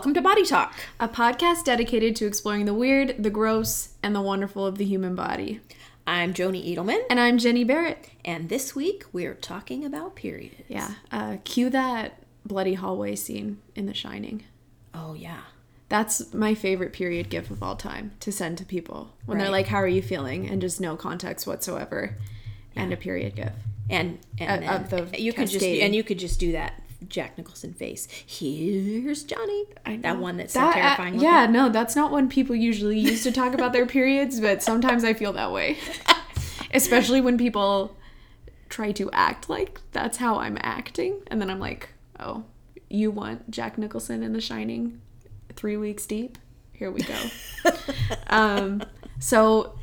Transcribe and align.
Welcome 0.00 0.14
to 0.14 0.22
Body 0.22 0.46
Talk. 0.46 0.76
a 0.98 1.08
podcast 1.08 1.64
dedicated 1.64 2.16
to 2.16 2.24
exploring 2.26 2.64
the 2.64 2.72
weird, 2.72 3.22
the 3.22 3.28
gross, 3.28 3.90
and 4.02 4.14
the 4.14 4.22
wonderful 4.22 4.64
of 4.64 4.78
the 4.78 4.84
human 4.86 5.14
body. 5.14 5.60
I'm 6.06 6.32
Joni 6.32 6.74
Edelman, 6.74 7.02
And 7.10 7.20
I'm 7.20 7.36
Jenny 7.36 7.64
Barrett. 7.64 8.08
and 8.24 8.48
this 8.48 8.74
week 8.74 9.04
we're 9.12 9.34
talking 9.34 9.84
about 9.84 10.16
periods. 10.16 10.54
Yeah, 10.68 10.92
uh, 11.12 11.36
cue 11.44 11.68
that 11.68 12.22
bloody 12.46 12.72
hallway 12.72 13.14
scene 13.14 13.58
in 13.74 13.84
The 13.84 13.92
Shining. 13.92 14.44
Oh, 14.94 15.12
yeah. 15.12 15.40
That's 15.90 16.32
my 16.32 16.54
favorite 16.54 16.94
period 16.94 17.28
gif 17.28 17.50
of 17.50 17.62
all 17.62 17.76
time 17.76 18.12
to 18.20 18.32
send 18.32 18.56
to 18.56 18.64
people 18.64 19.12
when 19.26 19.36
they're 19.36 19.50
like, 19.50 19.66
"How 19.66 19.76
are 19.82 19.86
you 19.86 20.00
feeling?" 20.00 20.48
and 20.48 20.62
just 20.62 20.80
no 20.80 20.96
context 20.96 21.46
whatsoever, 21.46 22.16
and 22.74 22.90
a 22.90 22.96
period 22.96 23.36
gif. 23.36 23.52
And, 23.90 24.18
and 24.38 24.64
Uh, 24.64 24.72
of 24.76 24.88
the 24.88 25.20
you 25.20 25.34
could 25.34 25.50
just 25.50 25.62
and 25.62 25.94
you 25.94 26.02
could 26.02 26.18
just 26.18 26.40
do 26.40 26.52
that 26.52 26.79
Jack 27.08 27.36
Nicholson 27.38 27.72
face. 27.72 28.06
Here's 28.26 29.22
Johnny. 29.24 29.64
That 29.86 30.18
one 30.18 30.36
that's 30.36 30.52
so 30.52 30.60
That- 30.60 30.70
uh, 30.70 30.72
terrifying. 30.80 31.14
looking. 31.14 31.28
yeah, 31.28 31.46
no, 31.46 31.68
that's 31.68 31.96
not 31.96 32.10
one 32.12 32.28
people 32.28 32.54
usually 32.54 32.98
use 32.98 33.22
to 33.24 33.32
talk 33.32 33.54
about 33.54 33.72
their 33.72 33.86
periods, 33.98 34.40
but 34.40 34.62
sometimes 34.62 35.04
I 35.04 35.14
feel 35.14 35.32
that 35.34 35.50
way. 35.52 35.78
Especially 36.74 37.20
when 37.20 37.36
people 37.38 37.96
try 38.68 38.92
to 38.92 39.10
act 39.12 39.48
like 39.50 39.80
that's 39.92 40.18
how 40.18 40.36
I'm 40.38 40.56
acting. 40.60 41.16
And 41.26 41.40
then 41.40 41.50
I'm 41.50 41.58
like, 41.58 41.88
oh, 42.20 42.44
you 42.88 43.10
want 43.10 43.50
Jack 43.50 43.76
Nicholson 43.78 44.22
in 44.22 44.32
The 44.32 44.40
Shining 44.40 45.00
three 45.56 45.76
weeks 45.76 46.06
deep? 46.06 46.38
Here 46.72 46.90
we 46.90 47.02
go. 47.02 47.16
um, 48.28 48.82
so 49.18 49.78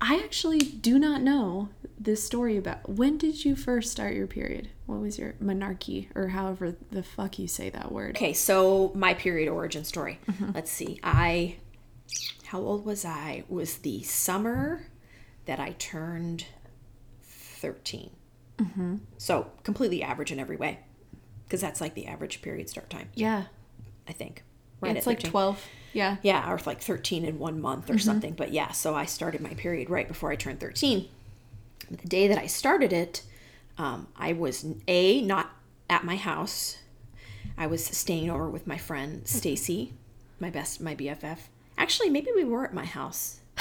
I 0.00 0.16
actually 0.24 0.58
do 0.60 0.98
not 0.98 1.20
know 1.20 1.68
this 2.02 2.24
story 2.24 2.56
about 2.56 2.88
when 2.88 3.18
did 3.18 3.44
you 3.44 3.54
first 3.54 3.92
start 3.92 4.14
your 4.14 4.26
period? 4.26 4.68
What 4.86 5.00
was 5.00 5.18
your 5.18 5.34
menarche 5.34 6.08
or 6.14 6.28
however 6.28 6.74
the 6.90 7.02
fuck 7.02 7.38
you 7.38 7.46
say 7.46 7.68
that 7.70 7.92
word? 7.92 8.16
Okay, 8.16 8.32
so 8.32 8.90
my 8.94 9.12
period 9.14 9.50
origin 9.50 9.84
story. 9.84 10.18
Mm-hmm. 10.26 10.52
Let's 10.54 10.70
see. 10.70 10.98
I 11.04 11.56
how 12.46 12.58
old 12.60 12.84
was 12.86 13.04
I? 13.04 13.44
It 13.46 13.50
was 13.50 13.76
the 13.78 14.02
summer 14.02 14.86
that 15.44 15.60
I 15.60 15.72
turned 15.78 16.46
13. 17.22 18.10
Mm-hmm. 18.58 18.96
So 19.18 19.50
completely 19.62 20.02
average 20.02 20.32
in 20.32 20.38
every 20.40 20.56
way, 20.56 20.80
because 21.44 21.60
that's 21.60 21.80
like 21.80 21.94
the 21.94 22.06
average 22.06 22.42
period 22.42 22.68
start 22.68 22.90
time, 22.90 23.10
Yeah. 23.14 23.44
I 24.08 24.12
think. 24.12 24.42
Right, 24.80 24.90
at 24.92 24.96
it's 24.96 25.06
like 25.06 25.18
13. 25.18 25.30
12. 25.30 25.66
Yeah. 25.92 26.16
Yeah, 26.22 26.50
or 26.50 26.58
like 26.64 26.80
13 26.80 27.24
in 27.24 27.38
one 27.38 27.60
month 27.60 27.84
Mm-hmm. 27.86 27.94
or 27.94 27.98
something. 27.98 28.32
But 28.32 28.52
yeah, 28.52 28.72
so 28.72 28.94
I 28.94 29.04
started 29.04 29.40
my 29.42 29.50
period 29.54 29.90
right 29.90 30.08
before 30.08 30.32
I 30.32 30.36
turned 30.36 30.58
13. 30.60 31.06
The 31.90 32.08
day 32.08 32.28
that 32.28 32.38
I 32.38 32.46
started 32.46 32.92
it, 32.92 33.22
um, 33.78 34.06
I 34.16 34.32
was 34.32 34.64
A, 34.86 35.20
not 35.22 35.50
at 35.88 36.04
my 36.04 36.16
house. 36.16 36.78
I 37.58 37.66
was 37.66 37.84
staying 37.84 38.30
over 38.30 38.48
with 38.48 38.66
my 38.66 38.78
friend 38.78 39.26
Stacy, 39.26 39.94
my 40.38 40.50
best, 40.50 40.80
my 40.80 40.94
BFF. 40.94 41.38
Actually, 41.76 42.10
maybe 42.10 42.30
we 42.34 42.44
were 42.44 42.64
at 42.64 42.72
my 42.74 42.84
house. 42.84 43.40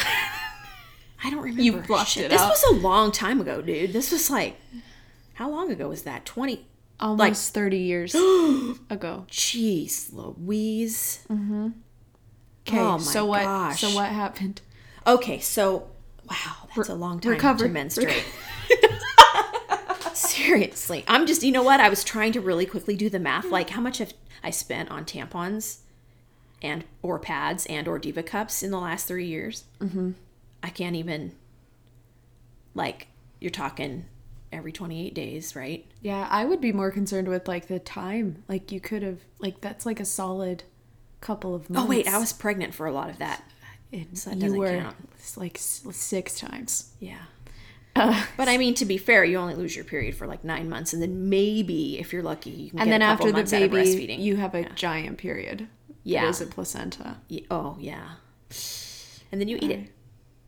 I 1.23 1.29
don't 1.29 1.41
remember. 1.41 1.61
You 1.61 1.83
Shit, 2.05 2.25
it 2.25 2.29
This 2.31 2.41
out. 2.41 2.49
was 2.49 2.63
a 2.63 2.73
long 2.75 3.11
time 3.11 3.41
ago, 3.41 3.61
dude. 3.61 3.91
This 3.93 4.11
was 4.11 4.29
like, 4.29 4.57
how 5.33 5.49
long 5.49 5.71
ago 5.71 5.89
was 5.89 6.03
that? 6.03 6.25
20. 6.25 6.65
Almost 7.01 7.53
30 7.53 7.77
years 7.77 8.13
ago. 8.89 9.25
Jeez, 9.29 10.13
Louise. 10.13 11.25
Okay, 11.31 12.77
Oh 12.77 12.91
my 12.91 12.97
so 12.99 13.25
what 13.25 13.43
gosh. 13.43 13.79
so 13.81 13.89
what 13.95 14.09
happened? 14.09 14.61
Okay, 15.07 15.39
so 15.39 15.87
wow, 16.29 16.58
that's 16.75 16.89
a 16.89 16.95
long 16.95 17.19
time 17.19 17.33
recover. 17.33 17.65
to 17.65 17.69
menstruate. 17.69 18.23
Seriously, 20.13 21.03
I'm 21.07 21.25
just 21.25 21.43
you 21.43 21.51
know 21.51 21.63
what? 21.63 21.79
I 21.79 21.89
was 21.89 22.03
trying 22.03 22.31
to 22.33 22.41
really 22.41 22.65
quickly 22.65 22.95
do 22.95 23.09
the 23.09 23.19
math, 23.19 23.45
like 23.45 23.71
how 23.71 23.81
much 23.81 23.99
have 23.99 24.13
I 24.43 24.49
spent 24.49 24.89
on 24.89 25.05
tampons 25.05 25.79
and 26.61 26.83
or 27.01 27.19
pads 27.19 27.65
and 27.67 27.87
or 27.87 27.99
diva 27.99 28.23
cups 28.23 28.63
in 28.63 28.71
the 28.71 28.79
last 28.79 29.07
three 29.07 29.25
years? 29.25 29.63
Mm-hmm. 29.79 30.11
I 30.63 30.69
can't 30.69 30.95
even. 30.95 31.33
Like 32.75 33.07
you're 33.39 33.49
talking 33.49 34.05
every 34.51 34.71
28 34.71 35.13
days, 35.13 35.55
right? 35.55 35.85
Yeah, 36.01 36.27
I 36.29 36.45
would 36.45 36.61
be 36.61 36.71
more 36.71 36.91
concerned 36.91 37.27
with 37.27 37.47
like 37.47 37.67
the 37.67 37.79
time. 37.79 38.43
Like 38.47 38.71
you 38.71 38.79
could 38.79 39.03
have 39.03 39.19
like 39.39 39.61
that's 39.61 39.85
like 39.85 39.99
a 39.99 40.05
solid 40.05 40.63
couple 41.21 41.55
of 41.55 41.69
months. 41.69 41.85
Oh 41.85 41.89
wait, 41.89 42.07
I 42.07 42.17
was 42.17 42.33
pregnant 42.33 42.73
for 42.73 42.87
a 42.87 42.91
lot 42.91 43.09
of 43.09 43.19
that. 43.19 43.43
And 43.91 44.17
so 44.17 44.31
you 44.31 44.55
were 44.55 44.69
count. 44.69 44.95
like 45.37 45.57
six 45.57 46.37
times. 46.39 46.91
Yeah. 46.99 47.17
Uh, 47.95 48.23
But 48.37 48.47
I 48.47 48.57
mean, 48.57 48.75
to 48.75 48.85
be 48.85 48.97
fair, 48.97 49.23
you 49.25 49.37
only 49.37 49.55
lose 49.55 49.75
your 49.75 49.83
period 49.85 50.15
for 50.15 50.27
like 50.27 50.43
nine 50.43 50.69
months, 50.69 50.93
and 50.93 51.01
then 51.01 51.29
maybe 51.29 51.99
if 51.99 52.13
you're 52.13 52.21
lucky, 52.23 52.51
you 52.51 52.69
can 52.69 52.79
and 52.79 52.87
get 52.87 52.91
then 52.91 53.01
after 53.01 53.27
the 53.27 53.33
months 53.33 53.51
out 53.51 53.63
of 53.63 53.71
baby, 53.71 54.13
you 54.13 54.35
have 54.37 54.53
a 54.53 54.69
giant 54.69 55.17
period. 55.17 55.67
Yeah. 56.03 56.25
It 56.25 56.29
is 56.29 56.41
a 56.41 56.45
placenta. 56.45 57.17
Ye- 57.27 57.45
oh 57.51 57.77
yeah, 57.79 58.15
and 59.31 59.41
then 59.41 59.47
you 59.47 59.57
eat 59.61 59.71
it. 59.71 59.89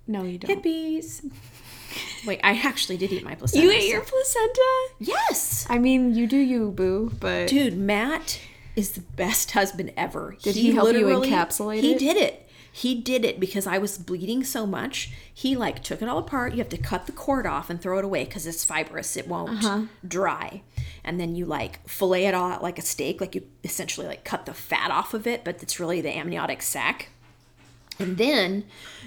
No, 0.08 0.24
you 0.24 0.38
don't. 0.38 0.64
Hippies. 0.64 1.30
Wait, 2.26 2.40
I 2.44 2.52
actually 2.54 2.98
did 2.98 3.12
eat 3.12 3.24
my 3.24 3.36
placenta. 3.36 3.66
You 3.66 3.72
ate 3.72 3.82
so- 3.82 3.88
your 3.88 4.02
placenta? 4.02 4.88
yes, 5.00 5.66
I 5.70 5.78
mean, 5.80 6.14
you 6.16 6.28
do 6.28 6.38
you, 6.38 6.72
boo, 6.72 7.12
but 7.20 7.48
dude. 7.48 7.78
Matt 7.78 8.40
is 8.76 8.92
the 8.92 9.02
best 9.02 9.52
husband 9.52 9.92
ever. 9.98 10.38
Did 10.42 10.56
he 10.56 10.72
help 10.72 10.94
you 10.94 11.08
encapsulate 11.08 11.82
He 11.82 11.94
it? 11.94 12.00
did 12.00 12.18
it. 12.18 12.48
He 12.74 12.96
did 12.96 13.26
it 13.26 13.40
because 13.40 13.68
I 13.68 13.78
was 13.78 13.98
bleeding 13.98 14.44
so 14.46 14.66
much. 14.66 15.12
He 15.34 15.56
like 15.56 15.84
took 15.84 16.02
it 16.02 16.08
all 16.08 16.18
apart. 16.20 16.54
You 16.54 16.60
have 16.60 16.70
to 16.70 16.78
cut 16.78 17.06
the 17.06 17.12
cord 17.12 17.46
off 17.46 17.70
and 17.70 17.82
throw 17.82 18.00
it 18.00 18.06
away 18.06 18.24
because 18.24 18.48
it's 18.48 18.64
fibrous. 18.64 19.18
It 19.18 19.28
won't 19.28 19.66
Uh-huh. 19.66 19.82
dry. 20.08 20.62
And 21.04 21.20
then 21.20 21.36
you 21.36 21.46
like 21.46 21.86
fillet 21.88 22.26
it 22.28 22.34
all 22.34 22.50
out 22.52 22.64
like 22.64 22.80
a 22.80 22.82
steak. 22.82 23.20
Like 23.20 23.36
you 23.36 23.46
essentially 23.64 24.08
like 24.08 24.24
cut 24.24 24.46
the 24.46 24.54
fat 24.54 24.90
off 24.90 25.14
of 25.14 25.28
it, 25.28 25.44
but 25.44 25.62
it's 25.62 25.80
really 25.80 26.00
the 26.00 26.16
amniotic 26.16 26.62
sac. 26.62 27.10
And 28.00 28.18
then 28.18 28.64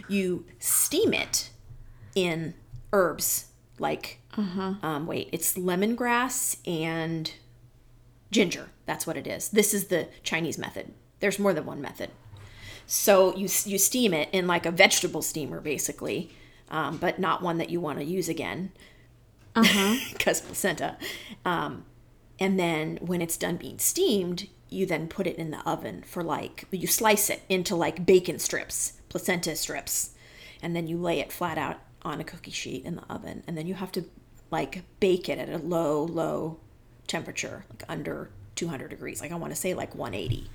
you 0.09 0.45
steam 0.59 1.15
it 1.15 1.49
in 2.15 2.55
herbs 2.93 3.47
like 3.79 4.21
um, 4.83 5.07
wait, 5.07 5.29
it's 5.33 5.57
lemongrass 5.57 6.57
and 6.69 7.33
ginger. 8.31 8.69
That's 8.85 9.07
what 9.07 9.17
it 9.17 9.27
is. 9.27 9.49
This 9.49 9.73
is 9.73 9.87
the 9.87 10.09
Chinese 10.23 10.59
method. 10.59 10.93
There's 11.21 11.39
more 11.39 11.55
than 11.55 11.65
one 11.67 11.81
method. 11.81 12.11
So 12.87 13.34
you 13.37 13.49
you 13.65 13.78
steam 13.78 14.12
it 14.12 14.28
in 14.33 14.47
like 14.47 14.67
a 14.67 14.71
vegetable 14.71 15.22
steamer, 15.22 15.61
basically, 15.61 16.31
um, 16.71 16.99
but 16.99 17.19
not 17.19 17.43
one 17.43 17.59
that 17.59 17.71
you 17.71 17.81
want 17.81 17.99
to 17.99 18.05
use 18.05 18.28
again, 18.28 18.72
because 19.55 20.41
placenta. 20.41 20.97
Um, 21.44 21.84
and 22.39 22.59
then 22.59 22.99
when 23.00 23.23
it's 23.23 23.37
done 23.37 23.56
being 23.56 23.78
steamed, 23.78 24.49
you 24.69 24.87
then 24.87 25.09
put 25.09 25.27
it 25.27 25.37
in 25.37 25.50
the 25.50 25.67
oven 25.69 26.03
for 26.03 26.23
like 26.23 26.67
you 26.71 26.87
slice 26.87 27.31
it 27.31 27.43
into 27.49 27.75
like 27.75 28.05
bacon 28.05 28.39
strips, 28.39 28.94
placenta 29.09 29.56
strips, 29.56 30.11
and 30.62 30.75
then 30.75 30.87
you 30.87 30.99
lay 30.99 31.21
it 31.21 31.33
flat 31.33 31.56
out 31.59 31.78
on 32.03 32.21
a 32.21 32.25
cookie 32.25 32.50
sheet 32.50 32.84
in 32.84 32.97
the 32.97 33.05
oven, 33.09 33.43
and 33.47 33.56
then 33.56 33.67
you 33.67 33.75
have 33.75 33.93
to 33.93 34.05
like 34.50 34.83
bake 35.00 35.28
it 35.28 35.39
at 35.39 35.49
a 35.49 35.59
low 35.59 36.03
low 36.05 36.59
temperature, 37.06 37.65
like 37.71 37.84
under 37.89 38.31
200 38.56 38.89
degrees. 38.89 39.21
Like 39.21 39.33
I 39.33 39.37
want 39.37 39.53
to 39.53 39.59
say 39.59 39.75
like 39.75 39.94
180 39.94 40.50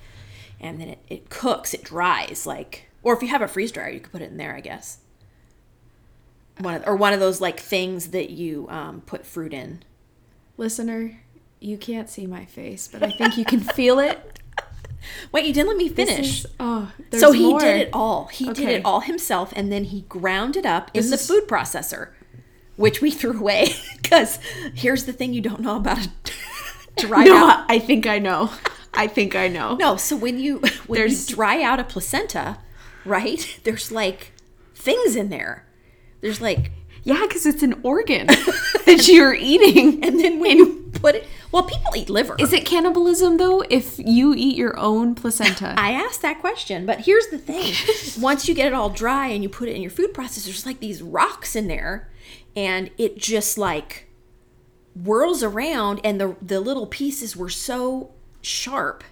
and 0.60 0.80
then 0.80 0.88
it, 0.90 0.98
it 1.08 1.30
cooks, 1.30 1.72
it 1.74 1.82
dries 1.84 2.46
like 2.46 2.88
or 3.02 3.14
if 3.14 3.22
you 3.22 3.28
have 3.28 3.40
a 3.42 3.48
freeze 3.48 3.72
dryer, 3.72 3.88
you 3.90 4.00
could 4.00 4.12
put 4.12 4.20
it 4.22 4.30
in 4.30 4.36
there, 4.36 4.54
I 4.54 4.60
guess. 4.60 4.98
One 6.58 6.74
of, 6.74 6.86
or 6.86 6.94
one 6.96 7.12
of 7.14 7.20
those 7.20 7.40
like 7.40 7.58
things 7.58 8.08
that 8.08 8.30
you 8.30 8.66
um, 8.68 9.00
put 9.06 9.24
fruit 9.24 9.54
in. 9.54 9.82
listener, 10.58 11.20
you 11.58 11.78
can't 11.78 12.08
see 12.10 12.26
my 12.26 12.44
face, 12.44 12.88
but 12.92 13.02
I 13.02 13.10
think 13.10 13.38
you 13.38 13.44
can 13.46 13.60
feel 13.60 13.98
it. 13.98 14.38
Wait, 15.32 15.46
you 15.46 15.54
didn't 15.54 15.68
let 15.68 15.76
me 15.78 15.88
finish. 15.88 16.44
is- 16.44 16.46
oh, 16.60 16.92
there's 17.10 17.22
so 17.22 17.32
he 17.32 17.48
more. 17.48 17.60
did 17.60 17.80
it 17.80 17.90
all. 17.94 18.26
He 18.26 18.52
did 18.52 18.68
it 18.68 18.84
all 18.84 19.00
himself, 19.00 19.50
and 19.56 19.72
then 19.72 19.84
he 19.84 20.02
ground 20.02 20.56
it 20.56 20.66
up 20.66 20.90
in 20.92 21.00
This 21.00 21.08
the 21.08 21.14
is- 21.16 21.26
food 21.26 21.48
processor, 21.48 22.10
which 22.76 23.00
we 23.00 23.10
threw 23.10 23.38
away. 23.38 23.68
Because 24.02 24.40
here's 24.74 25.04
the 25.04 25.12
thing 25.12 25.32
you 25.32 25.40
don't 25.40 25.60
know 25.60 25.76
about 25.76 26.04
a 26.04 26.10
dried 27.00 27.28
No, 27.28 27.36
out 27.36 27.64
I 27.70 27.78
think 27.78 28.06
I 28.08 28.18
know. 28.18 28.50
I 28.94 29.06
think 29.06 29.34
I 29.36 29.48
know. 29.48 29.76
No, 29.76 29.96
so 29.96 30.16
when 30.16 30.38
you 30.38 30.58
when 30.86 30.98
There's- 30.98 31.28
you 31.30 31.36
dry 31.36 31.62
out 31.62 31.80
a 31.80 31.84
placenta, 31.84 32.58
right? 33.04 33.58
There's 33.64 33.90
like 33.92 34.32
things 34.74 35.16
in 35.16 35.28
there. 35.30 35.66
There's 36.20 36.40
like 36.40 36.72
Yeah, 37.04 37.20
because 37.26 37.46
it's 37.46 37.62
an 37.62 37.80
organ 37.82 38.26
that 38.86 39.08
you're 39.08 39.34
eating. 39.34 40.04
and 40.04 40.18
then 40.20 40.40
when 40.40 40.56
you 40.58 40.90
put 40.92 41.14
it 41.14 41.26
well, 41.52 41.64
people 41.64 41.96
eat 41.96 42.08
liver. 42.08 42.36
Is 42.38 42.52
it 42.52 42.64
cannibalism 42.64 43.36
though 43.36 43.62
if 43.68 43.98
you 43.98 44.34
eat 44.36 44.56
your 44.56 44.78
own 44.78 45.16
placenta? 45.16 45.74
I 45.76 45.90
asked 45.92 46.22
that 46.22 46.38
question, 46.40 46.86
but 46.86 47.00
here's 47.00 47.26
the 47.26 47.38
thing. 47.38 47.74
Once 48.22 48.46
you 48.48 48.54
get 48.54 48.68
it 48.68 48.72
all 48.72 48.88
dry 48.90 49.26
and 49.28 49.42
you 49.42 49.48
put 49.48 49.68
it 49.68 49.74
in 49.74 49.82
your 49.82 49.90
food 49.90 50.14
processor, 50.14 50.44
there's 50.44 50.64
like 50.66 50.78
these 50.78 51.02
rocks 51.02 51.56
in 51.56 51.66
there 51.66 52.08
and 52.54 52.90
it 52.98 53.18
just 53.18 53.58
like 53.58 54.06
whirls 54.94 55.42
around 55.42 56.00
and 56.04 56.20
the 56.20 56.36
the 56.42 56.60
little 56.60 56.86
pieces 56.86 57.36
were 57.36 57.48
so 57.48 58.10
sharp 58.42 59.04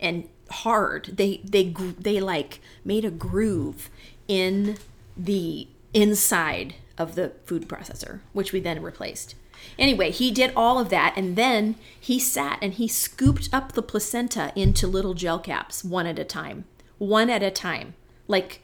and 0.00 0.28
hard. 0.50 1.10
They 1.16 1.40
they 1.44 1.64
they 1.98 2.20
like 2.20 2.60
made 2.84 3.04
a 3.04 3.10
groove 3.10 3.90
in 4.28 4.76
the 5.16 5.68
inside 5.94 6.74
of 6.98 7.14
the 7.14 7.32
food 7.44 7.68
processor, 7.68 8.20
which 8.32 8.52
we 8.52 8.60
then 8.60 8.82
replaced. 8.82 9.34
Anyway, 9.78 10.10
he 10.10 10.30
did 10.30 10.52
all 10.54 10.78
of 10.78 10.90
that 10.90 11.14
and 11.16 11.34
then 11.36 11.74
he 11.98 12.18
sat 12.18 12.58
and 12.62 12.74
he 12.74 12.86
scooped 12.86 13.48
up 13.52 13.72
the 13.72 13.82
placenta 13.82 14.52
into 14.54 14.86
little 14.86 15.14
gel 15.14 15.38
caps 15.38 15.82
one 15.82 16.06
at 16.06 16.18
a 16.18 16.24
time. 16.24 16.64
One 16.98 17.28
at 17.30 17.42
a 17.42 17.50
time. 17.50 17.94
Like 18.28 18.62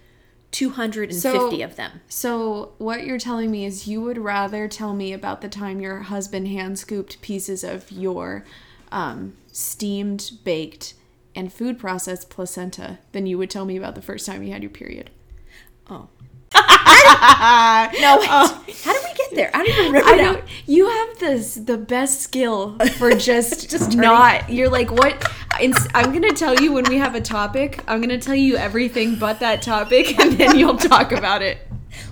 250 0.52 1.20
So- 1.20 1.64
of 1.64 1.76
them. 1.76 2.00
So 2.08 2.72
what 2.78 3.04
you're 3.04 3.18
telling 3.18 3.50
me 3.50 3.64
is 3.64 3.88
you 3.88 4.00
would 4.02 4.18
rather 4.18 4.68
tell 4.68 4.92
me 4.94 5.12
about 5.12 5.40
the 5.40 5.48
time 5.48 5.80
your 5.80 6.00
husband 6.00 6.48
hand 6.48 6.78
scooped 6.78 7.20
pieces 7.22 7.64
of 7.64 7.90
your 7.90 8.44
um, 8.92 9.36
steamed, 9.50 10.32
baked, 10.44 10.94
and 11.34 11.52
food 11.52 11.78
processed 11.78 12.30
placenta 12.30 12.98
than 13.12 13.26
you 13.26 13.38
would 13.38 13.50
tell 13.50 13.64
me 13.64 13.76
about 13.76 13.94
the 13.94 14.02
first 14.02 14.26
time 14.26 14.42
you 14.42 14.52
had 14.52 14.62
your 14.62 14.70
period. 14.70 15.10
Oh. 15.88 16.08
no, 16.54 18.18
wait. 18.18 18.28
How 18.28 18.92
did 18.92 19.02
we 19.04 19.14
get 19.14 19.34
there? 19.34 19.50
I 19.54 19.58
don't 19.64 19.68
even 19.68 19.86
remember 19.86 20.08
I 20.08 20.16
don't. 20.16 20.44
You 20.66 20.88
have 20.88 21.18
this 21.18 21.54
the 21.54 21.78
best 21.78 22.20
skill 22.20 22.78
for 22.98 23.10
just 23.16 23.70
Just 23.70 23.96
not. 23.96 24.50
You're 24.50 24.68
like 24.68 24.90
what? 24.90 25.24
I'm 25.50 26.12
gonna 26.12 26.32
tell 26.32 26.54
you 26.60 26.72
when 26.72 26.84
we 26.84 26.98
have 26.98 27.14
a 27.14 27.20
topic. 27.22 27.82
I'm 27.88 28.02
gonna 28.02 28.18
tell 28.18 28.34
you 28.34 28.56
everything 28.56 29.14
but 29.18 29.40
that 29.40 29.62
topic, 29.62 30.18
and 30.18 30.32
then 30.32 30.58
you'll 30.58 30.76
talk 30.76 31.12
about 31.12 31.40
it. 31.40 31.66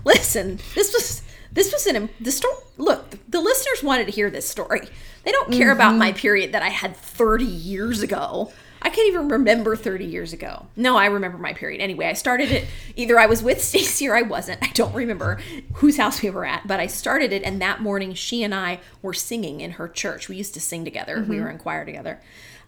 Listen, 0.05 0.59
this 0.75 0.93
was 0.93 1.23
this 1.53 1.71
was 1.71 1.87
an 1.87 2.09
the 2.19 2.33
story. 2.33 2.55
Look, 2.79 3.19
the 3.29 3.41
listeners 3.41 3.83
wanted 3.83 4.07
to 4.07 4.13
hear 4.13 4.31
this 4.31 4.49
story. 4.49 4.89
They 5.25 5.33
don't 5.33 5.53
care 5.53 5.71
about 5.71 5.97
my 5.97 6.13
period 6.13 6.53
that 6.53 6.63
I 6.63 6.69
had 6.69 6.97
30 6.97 7.45
years 7.45 8.03
ago. 8.03 8.53
I 8.83 8.89
can't 8.89 9.09
even 9.09 9.29
remember 9.29 9.77
30 9.77 10.07
years 10.07 10.33
ago. 10.33 10.67
No, 10.75 10.97
I 10.97 11.07
remember 11.07 11.37
my 11.37 11.53
period. 11.53 11.83
Anyway, 11.83 12.07
I 12.07 12.15
started 12.15 12.51
it 12.51 12.67
either 12.97 13.19
I 13.19 13.27
was 13.27 13.43
with 13.43 13.61
Stacy 13.63 14.09
or 14.09 14.17
I 14.17 14.23
wasn't. 14.23 14.63
I 14.63 14.71
don't 14.73 14.95
remember 14.95 15.39
whose 15.75 15.99
house 15.99 16.23
we 16.23 16.31
were 16.31 16.47
at, 16.47 16.67
but 16.67 16.81
I 16.81 16.87
started 16.87 17.33
it 17.33 17.43
and 17.43 17.61
that 17.61 17.81
morning 17.81 18.15
she 18.15 18.43
and 18.43 18.55
I 18.55 18.81
were 19.03 19.13
singing 19.13 19.61
in 19.61 19.73
her 19.73 19.89
church. 19.89 20.29
We 20.29 20.37
used 20.37 20.55
to 20.55 20.61
sing 20.61 20.85
together. 20.85 21.23
We 21.29 21.41
were 21.41 21.51
in 21.51 21.59
choir 21.59 21.85
together. 21.85 22.21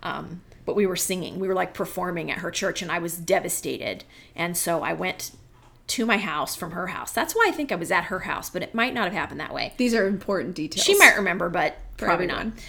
Um, 0.02 0.43
but 0.66 0.76
we 0.76 0.87
were 0.87 0.96
singing. 0.96 1.40
We 1.40 1.49
were 1.49 1.54
like 1.54 1.75
performing 1.75 2.31
at 2.31 2.38
her 2.38 2.50
church 2.50 2.82
and 2.82 2.93
I 2.93 2.99
was 2.99 3.16
devastated. 3.16 4.04
And 4.37 4.56
so 4.56 4.82
I 4.82 4.93
went 4.93 5.32
to 5.88 6.06
my 6.06 6.19
house 6.19 6.54
from 6.54 6.72
her 6.72 6.88
house. 6.88 7.12
That's 7.12 7.34
why 7.34 7.46
I 7.49 7.50
think 7.52 7.72
I 7.72 7.76
was 7.76 7.90
at 7.90 8.04
her 8.04 8.20
house, 8.20 8.49
but 8.49 8.62
it 8.62 8.75
might 8.75 8.94
not 8.94 9.04
have 9.04 9.12
happened 9.12 9.40
that 9.40 9.52
way. 9.52 9.75
These 9.76 9.94
are 9.94 10.06
important 10.06 10.54
details. 10.54 10.84
She 10.84 10.96
might 10.96 11.16
remember, 11.16 11.49
but 11.49 11.76
probably 12.02 12.26
not. 12.26 12.37
everyone. 12.38 12.58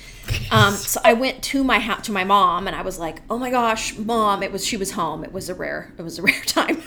Um, 0.52 0.74
so 0.76 1.02
I 1.04 1.12
went 1.14 1.44
to 1.46 1.66
my 1.66 1.80
house 1.80 2.06
to 2.06 2.14
my 2.14 2.24
mom, 2.24 2.68
and 2.68 2.76
I 2.76 2.82
was 2.82 2.98
like, 2.98 3.22
"Oh 3.30 3.38
my 3.38 3.50
gosh, 3.52 3.98
mom!" 3.98 4.42
It 4.42 4.54
was 4.54 4.66
she 4.66 4.78
was 4.78 4.92
home. 4.92 5.26
It 5.26 5.34
was 5.34 5.50
a 5.50 5.54
rare. 5.54 5.92
It 5.98 6.02
was 6.02 6.18
a 6.18 6.22
rare 6.30 6.42
time. 6.46 6.82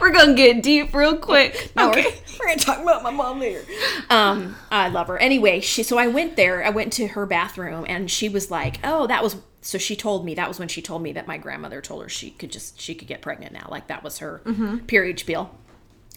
We're 0.00 0.12
gonna 0.12 0.34
get 0.34 0.62
deep 0.62 0.94
real 0.94 1.16
quick. 1.18 1.72
No, 1.76 1.88
we're, 1.90 1.96
we're 2.40 2.46
gonna 2.46 2.56
talk 2.58 2.80
about 2.80 3.02
my 3.02 3.10
mom 3.10 3.40
later. 3.40 3.62
Um, 4.08 4.56
I 4.70 4.88
love 4.88 5.08
her. 5.08 5.18
Anyway, 5.18 5.60
she 5.60 5.82
so 5.82 5.98
I 5.98 6.06
went 6.06 6.36
there. 6.36 6.64
I 6.64 6.70
went 6.70 6.92
to 6.94 7.08
her 7.08 7.26
bathroom, 7.26 7.84
and 7.86 8.10
she 8.10 8.28
was 8.30 8.50
like, 8.50 8.78
"Oh, 8.82 9.06
that 9.06 9.22
was." 9.22 9.36
So 9.60 9.76
she 9.78 9.94
told 9.94 10.24
me 10.24 10.34
that 10.36 10.48
was 10.48 10.58
when 10.58 10.68
she 10.68 10.80
told 10.80 11.02
me 11.02 11.12
that 11.12 11.26
my 11.26 11.36
grandmother 11.36 11.80
told 11.82 12.02
her 12.02 12.08
she 12.08 12.30
could 12.30 12.50
just 12.50 12.80
she 12.80 12.94
could 12.94 13.08
get 13.08 13.20
pregnant 13.20 13.52
now. 13.52 13.68
Like 13.70 13.88
that 13.88 14.02
was 14.02 14.18
her 14.18 14.40
period 14.86 15.18
spiel. 15.18 15.54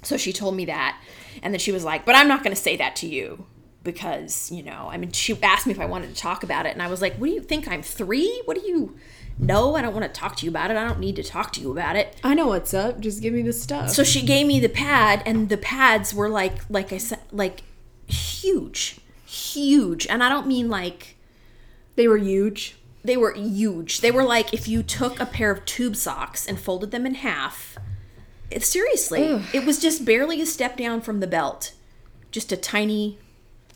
So 0.03 0.15
she 0.15 0.31
told 0.31 0.55
me 0.55 0.65
that, 0.65 1.01
and 1.43 1.53
then 1.53 1.59
she 1.59 1.73
was 1.73 1.83
like, 1.83 2.05
"But 2.05 2.15
I'm 2.15 2.27
not 2.29 2.41
going 2.43 2.55
to 2.55 2.61
say 2.61 2.77
that 2.77 2.95
to 2.97 3.07
you." 3.07 3.45
Because, 3.83 4.51
you 4.51 4.61
know, 4.61 4.89
I 4.91 4.97
mean, 4.97 5.11
she 5.11 5.41
asked 5.41 5.65
me 5.65 5.71
if 5.73 5.79
I 5.79 5.85
wanted 5.85 6.13
to 6.13 6.15
talk 6.21 6.43
about 6.43 6.65
it, 6.65 6.73
and 6.73 6.81
I 6.81 6.87
was 6.87 7.01
like, 7.01 7.15
What 7.15 7.27
do 7.27 7.33
you 7.33 7.41
think? 7.41 7.67
I'm 7.67 7.81
three? 7.81 8.41
What 8.45 8.55
do 8.59 8.67
you 8.67 8.97
know? 9.37 9.75
I 9.75 9.81
don't 9.81 9.93
want 9.93 10.05
to 10.13 10.19
talk 10.19 10.35
to 10.37 10.45
you 10.45 10.51
about 10.51 10.69
it. 10.69 10.75
I 10.77 10.85
don't 10.85 10.99
need 10.99 11.15
to 11.15 11.23
talk 11.23 11.53
to 11.53 11.61
you 11.61 11.71
about 11.71 11.95
it. 11.95 12.17
I 12.23 12.33
know 12.33 12.47
what's 12.47 12.73
up. 12.73 12.99
Just 12.99 13.21
give 13.21 13.33
me 13.33 13.41
the 13.41 13.53
stuff. 13.53 13.89
So 13.89 14.03
she 14.03 14.21
gave 14.25 14.45
me 14.47 14.59
the 14.59 14.69
pad, 14.69 15.23
and 15.25 15.47
the 15.49 15.57
pads 15.57 16.13
were 16.13 16.29
like, 16.29 16.55
like 16.69 16.91
I 16.91 16.97
said, 16.97 17.19
like 17.31 17.63
huge, 18.07 18.99
huge. 19.25 20.07
And 20.07 20.23
I 20.23 20.29
don't 20.29 20.47
mean 20.47 20.69
like 20.69 21.15
they 21.95 22.07
were 22.07 22.17
huge. 22.17 22.75
they 23.03 23.15
were 23.15 23.33
huge. 23.33 24.01
They 24.01 24.11
were 24.11 24.23
like 24.23 24.53
if 24.53 24.67
you 24.67 24.83
took 24.83 25.19
a 25.19 25.25
pair 25.25 25.51
of 25.51 25.63
tube 25.65 25.95
socks 25.95 26.45
and 26.45 26.59
folded 26.59 26.91
them 26.91 27.05
in 27.05 27.15
half. 27.15 27.77
It, 28.51 28.63
seriously, 28.65 29.21
it 29.53 29.63
was 29.63 29.79
just 29.79 30.03
barely 30.05 30.41
a 30.41 30.45
step 30.45 30.75
down 30.75 31.01
from 31.01 31.19
the 31.19 31.27
belt, 31.27 31.71
just 32.31 32.51
a 32.51 32.57
tiny 32.57 33.19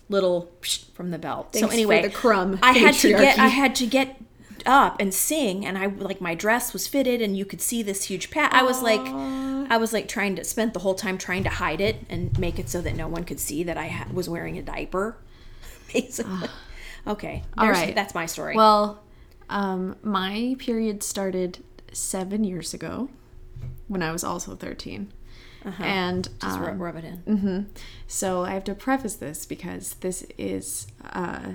little 0.10 0.52
psh 0.62 0.86
from 0.92 1.12
the 1.12 1.18
belt. 1.18 1.50
Thanks 1.54 1.68
so 1.68 1.74
anyway, 1.74 2.02
the 2.02 2.10
crumb, 2.10 2.60
I 2.62 2.74
had 2.74 2.96
to 2.96 3.10
get. 3.10 3.40
I 3.40 3.48
had 3.48 3.76
to 3.76 3.86
get 3.86 4.20
up 4.66 4.98
and 5.00 5.14
sing, 5.14 5.66
and 5.66 5.78
I 5.78 5.88
like 5.88 6.22
my 6.22 6.36
dress 6.36 6.74
was 6.74 6.88
fitted, 6.88 7.22
and 7.22 7.38
you 7.38 7.46
could 7.46 7.62
see 7.62 7.84
this 7.84 8.06
huge 8.06 8.32
pad. 8.32 8.52
I 8.54 8.64
was 8.64 8.82
like, 8.82 9.02
I 9.02 9.78
was 9.78 9.94
like 9.94 10.08
trying 10.08 10.36
to 10.38 10.44
spent 10.44 10.74
the 10.74 10.80
whole 10.80 10.96
time 10.96 11.18
trying 11.18 11.44
to 11.44 11.50
hide 11.50 11.82
it 11.82 11.98
and 12.10 12.38
make 12.40 12.60
it 12.60 12.70
so 12.70 12.82
that 12.82 12.96
no 12.96 13.08
one 13.08 13.24
could 13.24 13.40
see 13.40 13.64
that 13.64 13.78
I 13.78 13.88
ha- 13.88 14.08
was 14.14 14.30
wearing 14.30 14.58
a 14.58 14.62
diaper. 14.62 15.18
Basically, 15.94 16.48
okay, 17.08 17.44
All 17.58 17.70
right. 17.70 17.94
that's 17.94 18.16
my 18.16 18.26
story. 18.26 18.56
Well, 18.56 19.04
um, 19.50 19.96
my 20.02 20.56
period 20.60 21.04
started 21.04 21.64
seven 21.92 22.44
years 22.44 22.74
ago 22.74 23.10
when 23.88 24.02
I 24.02 24.12
was 24.12 24.24
also 24.24 24.56
13. 24.56 25.12
And 25.80 26.28
Just 26.42 26.60
um, 26.60 26.80
rub, 26.82 26.96
it 26.98 27.06
in. 27.06 27.68
so 28.08 28.44
I 28.44 28.52
have 28.52 28.64
to 28.66 28.76
preface 28.76 29.16
this 29.16 29.46
because 29.46 29.94
this 29.96 30.26
is, 30.38 30.88
uh, 31.04 31.54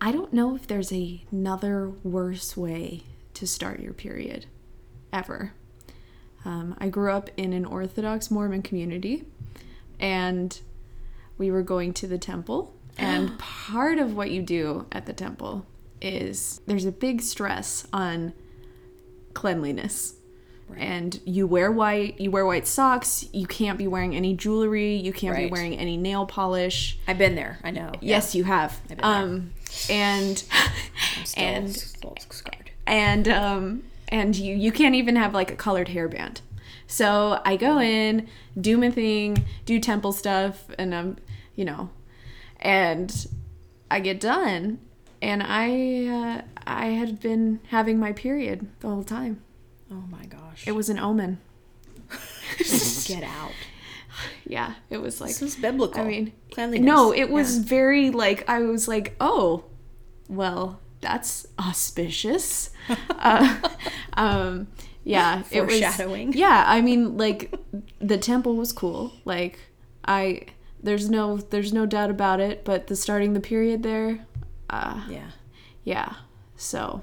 I 0.00 0.12
don't 0.12 0.32
know 0.32 0.54
if 0.54 0.66
there's 0.66 0.92
a- 0.92 1.22
another 1.30 1.88
worse 2.02 2.56
way 2.56 3.02
to 3.34 3.46
start 3.46 3.80
your 3.80 3.92
period 3.94 4.46
ever. 5.12 5.52
Um, 6.44 6.74
I 6.78 6.88
grew 6.88 7.10
up 7.12 7.30
in 7.36 7.52
an 7.52 7.64
Orthodox 7.64 8.30
Mormon 8.30 8.62
community 8.62 9.24
and 9.98 10.58
we 11.38 11.50
were 11.50 11.62
going 11.62 11.92
to 11.94 12.06
the 12.06 12.18
temple. 12.18 12.74
And 12.98 13.38
part 13.38 13.98
of 13.98 14.14
what 14.14 14.30
you 14.30 14.42
do 14.42 14.86
at 14.92 15.06
the 15.06 15.14
temple 15.14 15.64
is 16.02 16.60
there's 16.66 16.84
a 16.84 16.92
big 16.92 17.22
stress 17.22 17.86
on 17.94 18.34
cleanliness. 19.32 20.14
And 20.78 21.20
you 21.24 21.46
wear 21.46 21.70
white, 21.70 22.20
you 22.20 22.30
wear 22.30 22.46
white 22.46 22.66
socks, 22.66 23.26
you 23.32 23.46
can't 23.46 23.78
be 23.78 23.86
wearing 23.86 24.14
any 24.14 24.34
jewelry, 24.34 24.94
you 24.94 25.12
can't 25.12 25.36
be 25.36 25.48
wearing 25.48 25.76
any 25.76 25.96
nail 25.96 26.26
polish. 26.26 26.98
I've 27.06 27.18
been 27.18 27.34
there. 27.34 27.58
I 27.62 27.70
know. 27.70 27.92
Yes, 28.00 28.34
you 28.34 28.44
have. 28.44 28.80
been 28.88 28.98
there. 28.98 29.06
Um 29.06 29.52
and 29.88 30.38
Still, 31.24 31.44
and 31.44 31.76
still 31.76 32.16
and 32.86 33.28
um 33.28 33.84
and 34.08 34.36
you 34.36 34.54
you 34.54 34.72
can't 34.72 34.94
even 34.94 35.16
have 35.16 35.32
like 35.32 35.50
a 35.50 35.56
colored 35.56 35.88
hairband 35.88 36.40
so 36.86 37.40
i 37.44 37.56
go 37.56 37.78
in 37.78 38.28
do 38.60 38.76
my 38.76 38.90
thing 38.90 39.44
do 39.64 39.78
temple 39.78 40.12
stuff 40.12 40.66
and 40.78 40.94
i'm 40.94 41.16
you 41.54 41.64
know 41.64 41.88
and 42.58 43.26
i 43.90 44.00
get 44.00 44.18
done 44.20 44.80
and 45.22 45.42
i 45.42 46.06
uh, 46.06 46.42
i 46.66 46.86
had 46.86 47.20
been 47.20 47.60
having 47.68 47.98
my 47.98 48.12
period 48.12 48.66
the 48.80 48.88
whole 48.88 49.04
time 49.04 49.40
Oh 49.90 50.04
my 50.10 50.24
gosh. 50.26 50.66
it 50.66 50.72
was 50.72 50.88
an 50.88 50.98
omen 50.98 51.38
Get 53.06 53.22
out. 53.22 53.52
yeah 54.46 54.74
it 54.90 54.98
was 54.98 55.20
like 55.20 55.30
This 55.30 55.42
is 55.42 55.56
biblical. 55.56 56.00
i 56.02 56.04
mean 56.06 56.32
cleanliness. 56.52 56.86
no 56.86 57.12
it 57.12 57.30
was 57.30 57.58
very 57.58 58.10
like 58.10 58.48
i 58.48 58.60
was 58.60 58.86
like 58.88 59.14
oh 59.20 59.64
well 60.28 60.80
that's 61.00 61.46
auspicious 61.58 62.70
uh, 63.10 63.58
um 64.14 64.66
yeah 65.04 65.42
it 65.50 65.62
was 65.62 65.80
Foreshadowing. 65.80 66.32
yeah 66.34 66.64
i 66.66 66.80
mean 66.80 67.16
like 67.16 67.54
the 68.00 68.18
temple 68.18 68.56
was 68.56 68.72
cool 68.72 69.12
like 69.24 69.58
i 70.04 70.42
there's 70.82 71.08
no 71.08 71.36
there's 71.38 71.72
no 71.72 71.86
doubt 71.86 72.10
about 72.10 72.38
it 72.40 72.64
but 72.64 72.88
the 72.88 72.96
starting 72.96 73.32
the 73.32 73.40
period 73.40 73.82
there 73.82 74.26
uh 74.68 75.04
Yeah. 75.08 75.30
yeah 75.84 76.14
so 76.56 77.02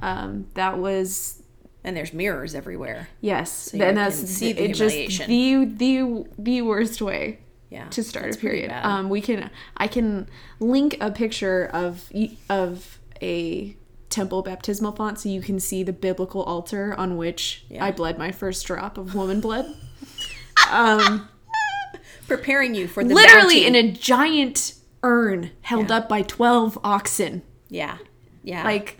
um 0.00 0.46
that 0.54 0.78
was 0.78 1.39
And 1.84 1.96
there's 1.96 2.12
mirrors 2.12 2.54
everywhere. 2.54 3.08
yes 3.20 3.70
you 3.72 3.82
and 3.82 3.96
that's 3.96 4.16
see 4.16 4.52
the 4.52 4.64
it 4.64 4.74
just 4.74 5.26
the 5.26 5.64
the 5.64 6.24
the 6.38 6.62
worst 6.62 7.00
way 7.00 7.38
Yeah. 7.70 7.88
to 7.88 8.02
start 8.02 8.34
a 8.34 8.38
period. 8.38 8.70
Um, 8.70 9.08
we 9.08 9.20
can 9.20 9.50
I 9.76 9.86
can 9.88 10.28
link 10.58 10.96
a 11.00 11.10
picture 11.10 11.70
of 11.72 12.10
of 12.50 12.98
a 13.22 13.76
temple 14.10 14.42
baptismal 14.42 14.92
font 14.92 15.20
so 15.20 15.28
you 15.28 15.40
can 15.40 15.60
see 15.60 15.82
the 15.84 15.92
biblical 15.92 16.42
altar 16.42 16.94
on 16.98 17.16
which 17.16 17.64
Yeah. 17.68 17.84
I 17.84 17.92
bled 17.92 18.18
my 18.18 18.32
first 18.32 18.66
drop 18.66 18.98
of 18.98 19.14
woman 19.14 19.40
blood. 19.46 19.66
Um, 20.70 21.28
Preparing 22.28 22.74
you 22.74 22.86
for 22.86 23.02
the 23.02 23.14
literally 23.14 23.64
bounty. 23.64 23.66
in 23.66 23.74
a 23.74 23.90
giant 23.90 24.74
urn 25.02 25.50
held 25.62 25.88
Yeah. 25.90 25.96
up 25.96 26.08
by 26.08 26.22
12 26.22 26.78
oxen. 26.84 27.42
Yeah. 27.68 27.98
Yeah. 28.44 28.62
Like 28.64 28.98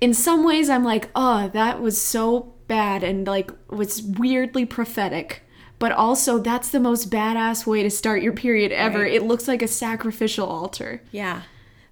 in 0.00 0.14
some 0.14 0.44
ways 0.44 0.68
I'm 0.70 0.84
like, 0.84 1.10
"Oh, 1.14 1.48
that 1.48 1.80
was 1.80 2.00
so 2.00 2.54
bad 2.66 3.02
and 3.02 3.26
like 3.26 3.50
was 3.68 4.02
weirdly 4.02 4.64
prophetic." 4.64 5.42
But 5.78 5.92
also 5.92 6.38
that's 6.38 6.70
the 6.70 6.80
most 6.80 7.08
badass 7.10 7.64
way 7.66 7.84
to 7.84 7.90
start 7.90 8.20
your 8.22 8.32
period 8.32 8.72
ever. 8.72 9.00
Right. 9.02 9.12
It 9.14 9.22
looks 9.22 9.46
like 9.46 9.62
a 9.62 9.68
sacrificial 9.68 10.46
altar. 10.46 11.02
yeah. 11.12 11.42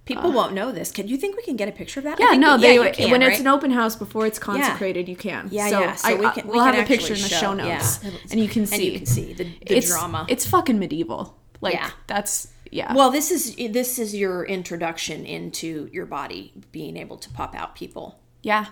People 0.05 0.31
won't 0.31 0.53
know 0.53 0.71
this. 0.71 0.89
Can 0.89 1.09
you 1.09 1.17
think 1.17 1.35
we 1.35 1.43
can 1.43 1.57
get 1.57 1.67
a 1.67 1.71
picture 1.73 1.99
of 1.99 2.05
that? 2.05 2.17
I 2.21 2.31
Yeah, 2.31 2.37
no, 2.37 2.55
we- 2.55 2.61
they 2.61 2.75
you 2.75 2.91
can, 2.93 3.11
when 3.11 3.21
it's 3.21 3.41
an 3.41 3.47
open 3.47 3.71
house 3.71 3.97
before 3.97 4.25
it's 4.25 4.39
consecrated, 4.39 5.09
you 5.09 5.17
can. 5.17 5.49
Yeah, 5.51 5.67
so 5.67 5.79
yeah, 5.81 5.95
so 5.95 6.07
I, 6.07 6.13
we 6.13 6.29
can- 6.31 6.47
we 6.47 6.53
we'll 6.53 6.63
can 6.63 6.75
have 6.75 6.85
a 6.85 6.87
picture 6.87 7.13
in 7.13 7.21
the 7.21 7.27
show 7.27 7.35
show, 7.37 7.53
notes, 7.53 7.99
yeah. 8.01 8.11
and 8.31 8.39
you 8.39 8.47
can 8.47 8.65
see. 8.65 8.75
and 8.75 8.83
you 8.85 8.91
can 8.99 9.05
see 9.05 9.33
the, 9.33 9.43
the 9.43 9.75
it's, 9.77 9.87
drama. 9.89 10.25
It's 10.29 10.45
fucking 10.45 10.79
medieval. 10.79 11.37
Like 11.59 11.73
Yeah. 11.73 11.89
that's 12.07 12.47
yeah. 12.71 12.93
well, 12.93 13.09
this 13.11 13.31
is 13.31 13.55
this 13.55 13.99
is 13.99 14.13
your 14.15 14.43
introduction 14.45 15.25
into 15.25 15.89
your 15.93 16.05
body 16.05 16.53
being 16.71 16.97
able 16.97 17.17
to 17.17 17.29
pop 17.29 17.55
out 17.55 17.75
people. 17.75 18.19
yeah, 18.43 18.67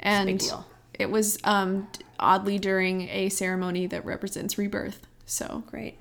and 0.00 0.38
deal. 0.38 0.66
it 0.94 1.10
was 1.10 1.38
um 1.44 1.88
oddly 2.18 2.58
during 2.58 3.08
a 3.08 3.28
ceremony 3.28 3.86
that 3.86 4.04
represents 4.04 4.56
rebirth. 4.58 5.06
So 5.26 5.64
Great. 5.66 5.98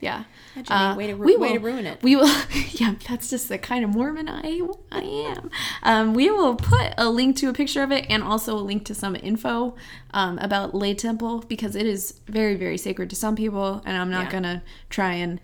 yeah, 0.00 0.24
Uh, 0.56 0.62
Jenny, 0.62 0.96
way 0.96 1.06
to 1.08 1.14
ru- 1.16 1.26
we 1.26 1.36
way 1.36 1.48
will- 1.48 1.54
to 1.56 1.60
ruin 1.60 1.86
it. 1.86 2.02
We 2.02 2.16
will, 2.16 2.34
yeah, 2.72 2.94
that's 3.08 3.28
just 3.28 3.48
the 3.48 3.58
kind 3.58 3.84
of 3.84 3.90
Mormon 3.90 4.28
I, 4.28 4.62
I 4.90 5.00
am. 5.02 5.50
Um, 5.82 6.14
we 6.14 6.30
will 6.30 6.54
put 6.56 6.94
a 6.96 7.10
link 7.10 7.36
to 7.38 7.48
a 7.48 7.52
picture 7.52 7.82
of 7.82 7.92
it 7.92 8.06
and 8.08 8.22
also 8.22 8.56
a 8.56 8.62
link 8.62 8.84
to 8.86 8.94
some 8.94 9.14
info 9.16 9.74
um, 10.14 10.38
about 10.38 10.74
Lay 10.74 10.94
Temple 10.94 11.40
because 11.48 11.76
it 11.76 11.84
is 11.86 12.20
very, 12.26 12.54
very 12.54 12.78
sacred 12.78 13.10
to 13.10 13.16
some 13.16 13.36
people, 13.36 13.82
and 13.84 13.96
I'm 13.96 14.10
not 14.10 14.24
Yeah. 14.26 14.30
gonna 14.32 14.62
try 14.88 15.12
and 15.14 15.40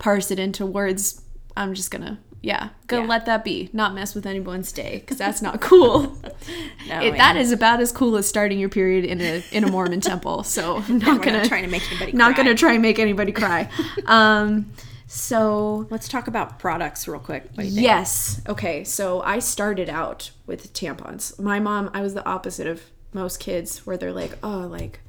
parse 0.00 0.32
it 0.32 0.40
into 0.40 0.66
words. 0.66 1.22
I'm 1.56 1.74
just 1.74 1.90
gonna, 1.92 2.18
yeah, 2.42 2.70
gonna 2.88 3.02
Yeah. 3.02 3.08
let 3.08 3.26
that 3.26 3.44
be. 3.44 3.70
Not 3.72 3.94
mess 3.94 4.14
with 4.14 4.24
anyone's 4.26 4.72
day 4.72 4.98
because 4.98 5.18
that's 5.18 5.40
not 5.42 5.60
cool. 5.70 6.16
No, 6.88 7.00
It, 7.02 7.16
that 7.18 7.36
is 7.36 7.52
about 7.52 7.80
as 7.80 7.92
cool 7.92 8.16
as 8.16 8.26
starting 8.26 8.58
your 8.58 8.70
period 8.70 9.04
in 9.04 9.20
a 9.20 9.44
in 9.52 9.62
a 9.62 9.70
Mormon 9.70 10.00
temple. 10.00 10.42
So 10.42 10.76
I'm 10.88 10.98
not 10.98 11.22
gonna 11.22 11.38
not 11.38 11.46
trying 11.48 11.64
to 11.64 11.70
make 11.70 11.86
anybody 11.90 12.12
not 12.12 12.34
cry. 12.34 12.42
gonna 12.44 12.56
try 12.56 12.72
and 12.72 12.82
make 12.82 12.98
anybody 12.98 13.30
cry. 13.32 13.68
Um, 14.06 14.72
so 15.06 15.86
Let's 15.90 16.08
talk 16.08 16.28
about 16.28 16.58
products 16.58 17.06
real 17.08 17.18
quick. 17.20 17.50
Think? 17.54 17.70
yes, 17.72 18.40
okay. 18.48 18.84
So 18.84 19.20
I 19.22 19.38
started 19.40 19.88
out 19.90 20.30
with 20.46 20.72
tampons. 20.72 21.38
My 21.38 21.58
mom, 21.60 21.90
I 21.92 22.00
was 22.00 22.14
the 22.14 22.24
opposite 22.26 22.66
of 22.66 22.82
most 23.12 23.40
kids, 23.40 23.84
where 23.86 23.96
they're 23.96 24.12
like, 24.12 24.38
oh, 24.42 24.60
like 24.70 25.00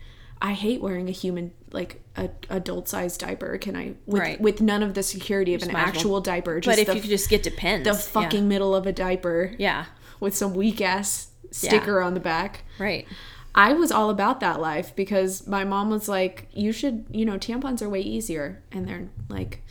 I 0.42 0.54
hate 0.54 0.82
wearing 0.82 1.08
a 1.08 1.12
human 1.12 1.52
like 1.72 2.02
a 2.18 2.30
adult 2.50 2.88
sized 2.90 3.20
diaper. 3.20 3.58
Can 3.58 3.76
I 3.76 3.94
with 4.06 4.22
Right. 4.22 4.42
with 4.42 4.60
none 4.62 4.82
of 4.84 4.94
the 4.96 5.04
security 5.04 5.54
of 5.54 5.62
an 5.64 5.70
as 5.70 5.74
well- 5.74 5.86
actual 5.86 6.22
diaper? 6.22 6.60
Just 6.60 6.76
But 6.76 6.80
if 6.82 6.88
the, 6.88 6.96
you 6.96 7.02
could 7.02 7.10
just 7.10 7.30
get 7.30 7.44
depends. 7.44 7.88
the 7.88 7.94
fucking 7.94 8.48
middle 8.48 8.76
of 8.76 8.86
a 8.88 8.92
diaper 8.92 9.54
yeah. 9.60 9.86
with 10.20 10.36
some 10.36 10.54
weak 10.54 10.82
ass 10.82 11.30
sticker 11.52 12.02
on 12.02 12.14
the 12.16 12.20
back. 12.20 12.64
Right. 12.80 13.08
I 13.54 13.74
was 13.74 13.92
all 13.92 14.10
about 14.10 14.40
that 14.40 14.60
life 14.62 14.96
because 14.96 15.46
my 15.46 15.64
mom 15.66 15.90
was 15.90 16.08
like, 16.08 16.48
you 16.54 16.72
should, 16.72 17.06
you 17.12 17.26
know, 17.26 17.38
tampons 17.38 17.82
are 17.82 17.90
way 17.90 18.00
easier. 18.02 18.64
And 18.72 18.88
they're 18.88 19.10
like, 19.30 19.62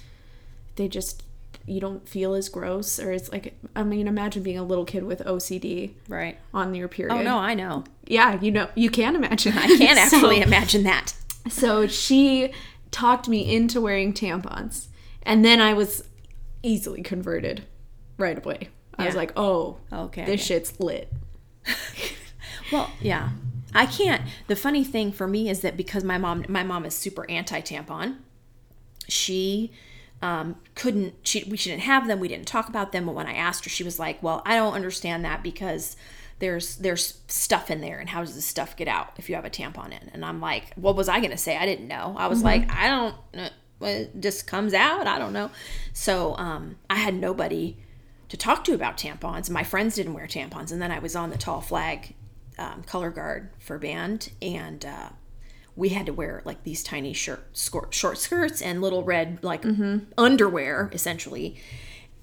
they 0.76 0.86
just, 0.86 1.22
you 1.70 1.80
don't 1.80 2.08
feel 2.08 2.34
as 2.34 2.48
gross. 2.48 2.98
Or 2.98 3.12
it's 3.12 3.30
like, 3.30 3.54
I 3.76 3.82
mean, 3.82 4.08
imagine 4.08 4.42
being 4.42 4.58
a 4.58 4.64
little 4.64 4.84
kid 4.84 5.04
with 5.04 5.20
OCD 5.20 5.92
Right. 6.08 6.38
on 6.52 6.74
your 6.74 6.86
oh, 6.86 6.90
period. 6.90 7.14
Oh 7.14 7.22
no, 7.22 7.38
I 7.38 7.54
know. 7.54 7.84
Yeah, 8.06 8.40
you 8.40 8.50
know, 8.50 8.68
you 8.74 8.90
can 8.90 9.14
imagine. 9.16 9.56
I 9.56 9.66
can't 9.66 9.98
actually 10.12 10.40
imagine 10.40 10.82
that. 10.82 11.14
So 11.48 11.86
she 11.86 12.52
talked 12.90 13.28
me 13.28 13.54
into 13.54 13.80
wearing 13.80 14.12
tampons. 14.12 14.88
And 15.22 15.44
then 15.44 15.60
I 15.60 15.74
was 15.74 16.04
easily 16.62 17.02
converted 17.02 17.64
right 18.18 18.36
away. 18.38 18.68
I 18.98 19.06
was 19.06 19.14
like, 19.14 19.32
oh, 19.34 19.78
Okay, 19.90 20.26
this 20.26 20.40
okay. 20.40 20.54
shit's 20.58 20.78
lit. 20.80 21.10
Well, 22.72 22.90
yeah. 23.00 23.30
I 23.74 23.86
can't. 23.86 24.22
The 24.46 24.56
funny 24.56 24.84
thing 24.84 25.12
for 25.12 25.26
me 25.26 25.48
is 25.48 25.60
that 25.60 25.76
because 25.76 26.04
my 26.04 26.18
mom, 26.18 26.44
my 26.48 26.62
mom 26.62 26.84
is 26.84 26.94
super 26.94 27.28
anti-tampon. 27.30 28.16
She 29.08 29.72
um, 30.22 30.56
couldn't. 30.74 31.14
She 31.22 31.44
we 31.44 31.56
she 31.56 31.70
didn't 31.70 31.82
have 31.82 32.06
them. 32.06 32.20
We 32.20 32.28
didn't 32.28 32.46
talk 32.46 32.68
about 32.68 32.92
them. 32.92 33.06
But 33.06 33.14
when 33.14 33.26
I 33.26 33.34
asked 33.34 33.64
her, 33.64 33.70
she 33.70 33.84
was 33.84 33.98
like, 33.98 34.22
"Well, 34.22 34.42
I 34.44 34.54
don't 34.56 34.74
understand 34.74 35.24
that 35.24 35.42
because 35.42 35.96
there's 36.40 36.76
there's 36.76 37.20
stuff 37.28 37.70
in 37.70 37.80
there, 37.80 37.98
and 37.98 38.08
how 38.08 38.20
does 38.20 38.34
the 38.34 38.42
stuff 38.42 38.76
get 38.76 38.88
out 38.88 39.12
if 39.16 39.28
you 39.28 39.34
have 39.34 39.44
a 39.44 39.50
tampon 39.50 39.86
in?" 39.92 40.10
And 40.12 40.24
I'm 40.24 40.40
like, 40.40 40.74
"What 40.74 40.96
was 40.96 41.08
I 41.08 41.20
gonna 41.20 41.36
say? 41.38 41.56
I 41.56 41.64
didn't 41.66 41.88
know. 41.88 42.14
I 42.18 42.26
was 42.26 42.42
like, 42.42 42.70
I 42.70 42.88
don't. 42.88 43.14
uh, 43.36 43.48
It 43.86 44.20
just 44.20 44.46
comes 44.46 44.74
out. 44.74 45.06
I 45.06 45.18
don't 45.18 45.32
know." 45.32 45.50
So 45.94 46.36
um, 46.36 46.76
I 46.90 46.96
had 46.96 47.14
nobody 47.14 47.76
to 48.28 48.36
talk 48.36 48.62
to 48.64 48.74
about 48.74 48.96
tampons. 48.98 49.48
My 49.50 49.64
friends 49.64 49.94
didn't 49.96 50.14
wear 50.14 50.26
tampons, 50.26 50.70
and 50.70 50.80
then 50.82 50.90
I 50.92 50.98
was 50.98 51.16
on 51.16 51.30
the 51.30 51.38
tall 51.38 51.60
flag 51.60 52.14
um, 52.58 52.82
color 52.84 53.10
guard 53.10 53.50
for 53.58 53.78
band, 53.78 54.30
and 54.42 54.84
uh, 54.84 55.08
we 55.76 55.90
had 55.90 56.06
to 56.06 56.12
wear 56.12 56.42
like 56.44 56.64
these 56.64 56.82
tiny 56.82 57.12
shirt 57.12 57.52
skor- 57.54 57.92
short 57.92 58.18
skirts 58.18 58.60
and 58.60 58.80
little 58.80 59.02
red 59.04 59.42
like 59.42 59.64
underwear, 60.18 60.90
essentially. 60.92 61.56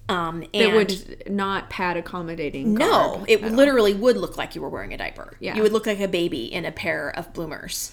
Um, 0.09 0.45
would 0.53 1.29
not 1.29 1.69
pad 1.69 1.97
accommodating. 1.97 2.75
no, 2.75 3.25
it 3.27 3.43
at 3.43 3.51
all. 3.51 3.57
literally 3.57 3.93
would 3.93 4.15
look 4.15 4.37
like 4.37 4.55
you 4.55 4.61
were 4.61 4.69
wearing 4.69 4.93
a 4.93 4.97
diaper. 4.97 5.35
Yeah. 5.39 5.55
you 5.55 5.63
would 5.63 5.73
look 5.73 5.85
like 5.85 5.99
a 5.99 6.07
baby 6.07 6.45
in 6.45 6.63
a 6.63 6.71
pair 6.71 7.09
of 7.09 7.33
bloomers. 7.33 7.91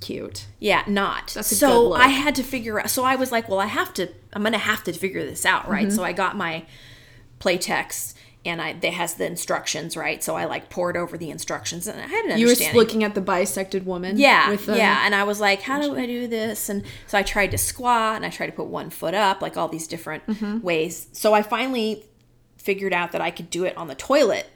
cute. 0.00 0.46
Yeah, 0.58 0.84
not. 0.86 1.32
That's 1.34 1.50
a 1.52 1.54
so. 1.54 1.94
I 1.94 2.08
had 2.08 2.34
to 2.34 2.42
figure 2.42 2.78
out. 2.78 2.90
So 2.90 3.02
I 3.02 3.16
was 3.16 3.32
like, 3.32 3.48
well, 3.48 3.60
I 3.60 3.66
have 3.66 3.94
to. 3.94 4.08
I'm 4.34 4.42
gonna 4.42 4.58
have 4.58 4.84
to 4.84 4.92
figure 4.92 5.24
this 5.24 5.46
out, 5.46 5.68
right? 5.68 5.86
Mm-hmm. 5.86 5.96
So 5.96 6.04
I 6.04 6.12
got 6.12 6.36
my 6.36 6.66
Playtex, 7.40 8.14
and 8.44 8.62
I 8.62 8.72
they 8.72 8.90
has 8.90 9.14
the 9.14 9.26
instructions, 9.26 9.96
right? 9.96 10.22
So 10.22 10.36
I 10.36 10.44
like 10.44 10.70
poured 10.70 10.96
over 10.96 11.18
the 11.18 11.30
instructions, 11.30 11.86
and 11.86 12.00
I 12.00 12.06
had 12.06 12.24
an 12.26 12.38
You 12.38 12.46
were 12.46 12.54
looking 12.74 13.04
at 13.04 13.14
the 13.14 13.20
bisected 13.20 13.84
woman. 13.84 14.16
Yeah, 14.18 14.50
with 14.50 14.66
the, 14.66 14.76
yeah, 14.76 15.02
and 15.04 15.14
I 15.14 15.24
was 15.24 15.40
like, 15.40 15.62
"How 15.62 15.80
do 15.80 15.96
I 15.96 16.06
do 16.06 16.26
this?" 16.26 16.68
And 16.68 16.84
so 17.06 17.18
I 17.18 17.22
tried 17.22 17.50
to 17.50 17.58
squat, 17.58 18.16
and 18.16 18.24
I 18.24 18.30
tried 18.30 18.46
to 18.46 18.52
put 18.52 18.66
one 18.66 18.90
foot 18.90 19.14
up, 19.14 19.42
like 19.42 19.56
all 19.56 19.68
these 19.68 19.86
different 19.86 20.26
Mm-hmm. 20.26 20.60
ways. 20.60 21.08
So 21.12 21.34
I 21.34 21.42
finally 21.42 22.04
figured 22.56 22.92
out 22.92 23.12
that 23.12 23.20
I 23.20 23.30
could 23.30 23.50
do 23.50 23.64
it 23.64 23.76
on 23.76 23.88
the 23.88 23.94
toilet. 23.94 24.46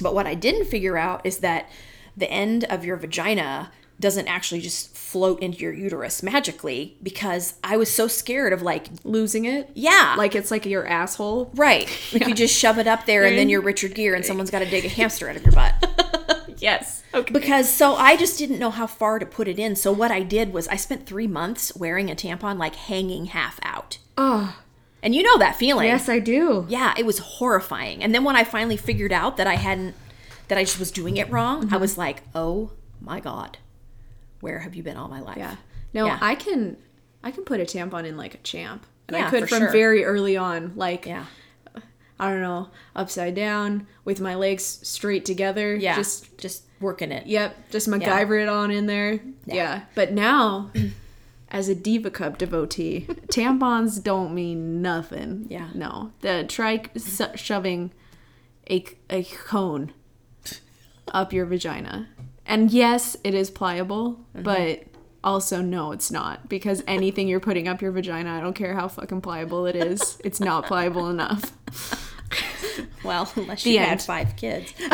But 0.00 0.14
what 0.14 0.26
I 0.26 0.34
didn't 0.34 0.66
figure 0.66 0.96
out 0.96 1.24
is 1.24 1.38
that 1.38 1.68
the 2.16 2.30
end 2.30 2.64
of 2.64 2.84
your 2.84 2.96
vagina 2.96 3.72
doesn't 3.98 4.28
actually 4.28 4.60
just 4.60 4.95
float 5.16 5.40
into 5.40 5.60
your 5.60 5.72
uterus 5.72 6.22
magically 6.22 6.98
because 7.02 7.54
I 7.64 7.78
was 7.78 7.90
so 7.90 8.06
scared 8.06 8.52
of 8.52 8.60
like, 8.60 8.88
losing 9.02 9.46
it. 9.46 9.70
yeah, 9.74 10.14
Like 10.18 10.34
it's 10.34 10.50
like 10.50 10.66
your 10.66 10.86
asshole. 10.86 11.50
right, 11.54 11.88
like 12.12 12.26
you 12.28 12.34
just 12.34 12.54
shove 12.54 12.78
it 12.78 12.86
up 12.86 13.06
there, 13.06 13.24
and 13.24 13.38
then 13.38 13.48
you're 13.48 13.62
Richard 13.62 13.94
Gere, 13.94 14.14
and 14.14 14.24
someone's 14.26 14.50
got 14.50 14.58
to 14.58 14.66
dig 14.68 14.84
a 14.84 14.88
hamster 14.90 15.28
out 15.30 15.36
of 15.36 15.42
your 15.42 15.52
butt. 15.52 15.74
Yes. 16.58 17.02
Okay. 17.12 17.32
because 17.34 17.68
so 17.68 17.96
I 17.96 18.16
just 18.16 18.38
didn't 18.38 18.58
know 18.58 18.70
how 18.70 18.86
far 18.86 19.18
to 19.18 19.26
put 19.26 19.46
it 19.46 19.58
in. 19.58 19.76
So 19.76 19.92
what 19.92 20.10
I 20.10 20.22
did 20.22 20.54
was 20.54 20.66
I 20.68 20.76
spent 20.76 21.04
three 21.06 21.26
months 21.26 21.76
wearing 21.76 22.10
a 22.10 22.14
tampon 22.14 22.56
like 22.58 22.74
hanging 22.74 23.26
half 23.26 23.58
out, 23.62 23.98
Oh, 24.16 24.56
and 25.02 25.14
you 25.14 25.22
know 25.22 25.36
that 25.38 25.56
feeling. 25.56 25.86
yes, 25.86 26.08
I 26.08 26.18
do. 26.18 26.64
Yeah, 26.68 26.94
it 26.96 27.04
was 27.04 27.18
horrifying. 27.18 28.02
And 28.02 28.14
then 28.14 28.24
when 28.24 28.36
I 28.36 28.44
finally 28.44 28.76
figured 28.78 29.12
out 29.12 29.36
that 29.36 29.46
I 29.46 29.54
hadn't, 29.56 29.94
that 30.48 30.56
I 30.58 30.64
just 30.64 30.78
was 30.78 30.90
doing 30.90 31.16
it 31.18 31.30
wrong, 31.30 31.64
Mm-hmm. 31.64 31.74
I 31.74 31.76
was 31.78 31.98
like, 31.98 32.22
oh 32.34 32.70
my 33.02 33.20
god, 33.20 33.58
where 34.40 34.58
have 34.60 34.74
you 34.74 34.82
been 34.82 34.96
all 34.96 35.08
my 35.08 35.20
life? 35.20 35.36
Yeah. 35.38 35.56
No, 35.94 36.06
Yeah. 36.06 36.18
I 36.20 36.34
can, 36.34 36.76
I 37.22 37.30
can 37.30 37.44
put 37.44 37.60
a 37.60 37.64
tampon 37.64 38.04
in 38.04 38.16
like 38.16 38.34
a 38.34 38.38
champ. 38.38 38.86
And 39.08 39.16
Yeah, 39.16 39.26
I 39.26 39.30
could 39.30 39.48
from 39.48 39.58
sure. 39.60 39.70
very 39.72 40.04
early 40.04 40.36
on, 40.36 40.72
like 40.76 41.06
yeah, 41.06 41.26
I 42.18 42.30
don't 42.30 42.40
know, 42.42 42.70
upside 42.94 43.34
down 43.34 43.86
with 44.04 44.20
my 44.20 44.34
legs 44.34 44.64
straight 44.82 45.24
together. 45.24 45.76
yeah. 45.76 45.94
Just 45.96 46.36
just 46.38 46.64
working 46.80 47.12
it. 47.12 47.26
yep, 47.26 47.70
just 47.70 47.88
MacGyver 47.88 48.42
it 48.42 48.48
on 48.48 48.70
in 48.70 48.86
there. 48.86 49.20
Yeah. 49.46 49.82
But 49.94 50.12
now, 50.12 50.70
as 51.50 51.68
a 51.68 51.74
Diva 51.74 52.10
Cup 52.10 52.36
devotee, 52.38 53.06
tampons 53.28 54.02
don't 54.02 54.34
mean 54.34 54.82
nothing. 54.82 55.46
Yeah. 55.48 55.68
No, 55.74 56.12
the 56.20 56.44
try 56.48 56.82
shoving 57.36 57.92
a 58.68 58.84
a 59.08 59.22
cone 59.24 59.92
up 61.12 61.32
your 61.32 61.46
vagina, 61.46 62.08
and 62.46 62.70
yes, 62.70 63.16
it 63.24 63.34
is 63.34 63.50
pliable, 63.50 64.12
Mm-hmm. 64.34 64.42
but. 64.42 64.82
Also, 65.24 65.60
no, 65.60 65.90
it's 65.90 66.12
not 66.12 66.48
because 66.48 66.84
anything 66.86 67.26
you're 67.26 67.40
putting 67.40 67.66
up 67.66 67.82
your 67.82 67.90
vagina, 67.90 68.30
I 68.38 68.40
don't 68.40 68.52
care 68.54 68.74
how 68.74 68.86
fucking 68.86 69.22
pliable 69.22 69.66
it 69.66 69.74
is, 69.74 70.18
it's 70.22 70.38
not 70.38 70.66
pliable 70.66 71.10
enough. 71.10 71.52
Well, 73.04 73.30
unless 73.36 73.62
The 73.62 73.70
you 73.72 73.78
had 73.78 74.02
five 74.02 74.36
kids, 74.36 74.72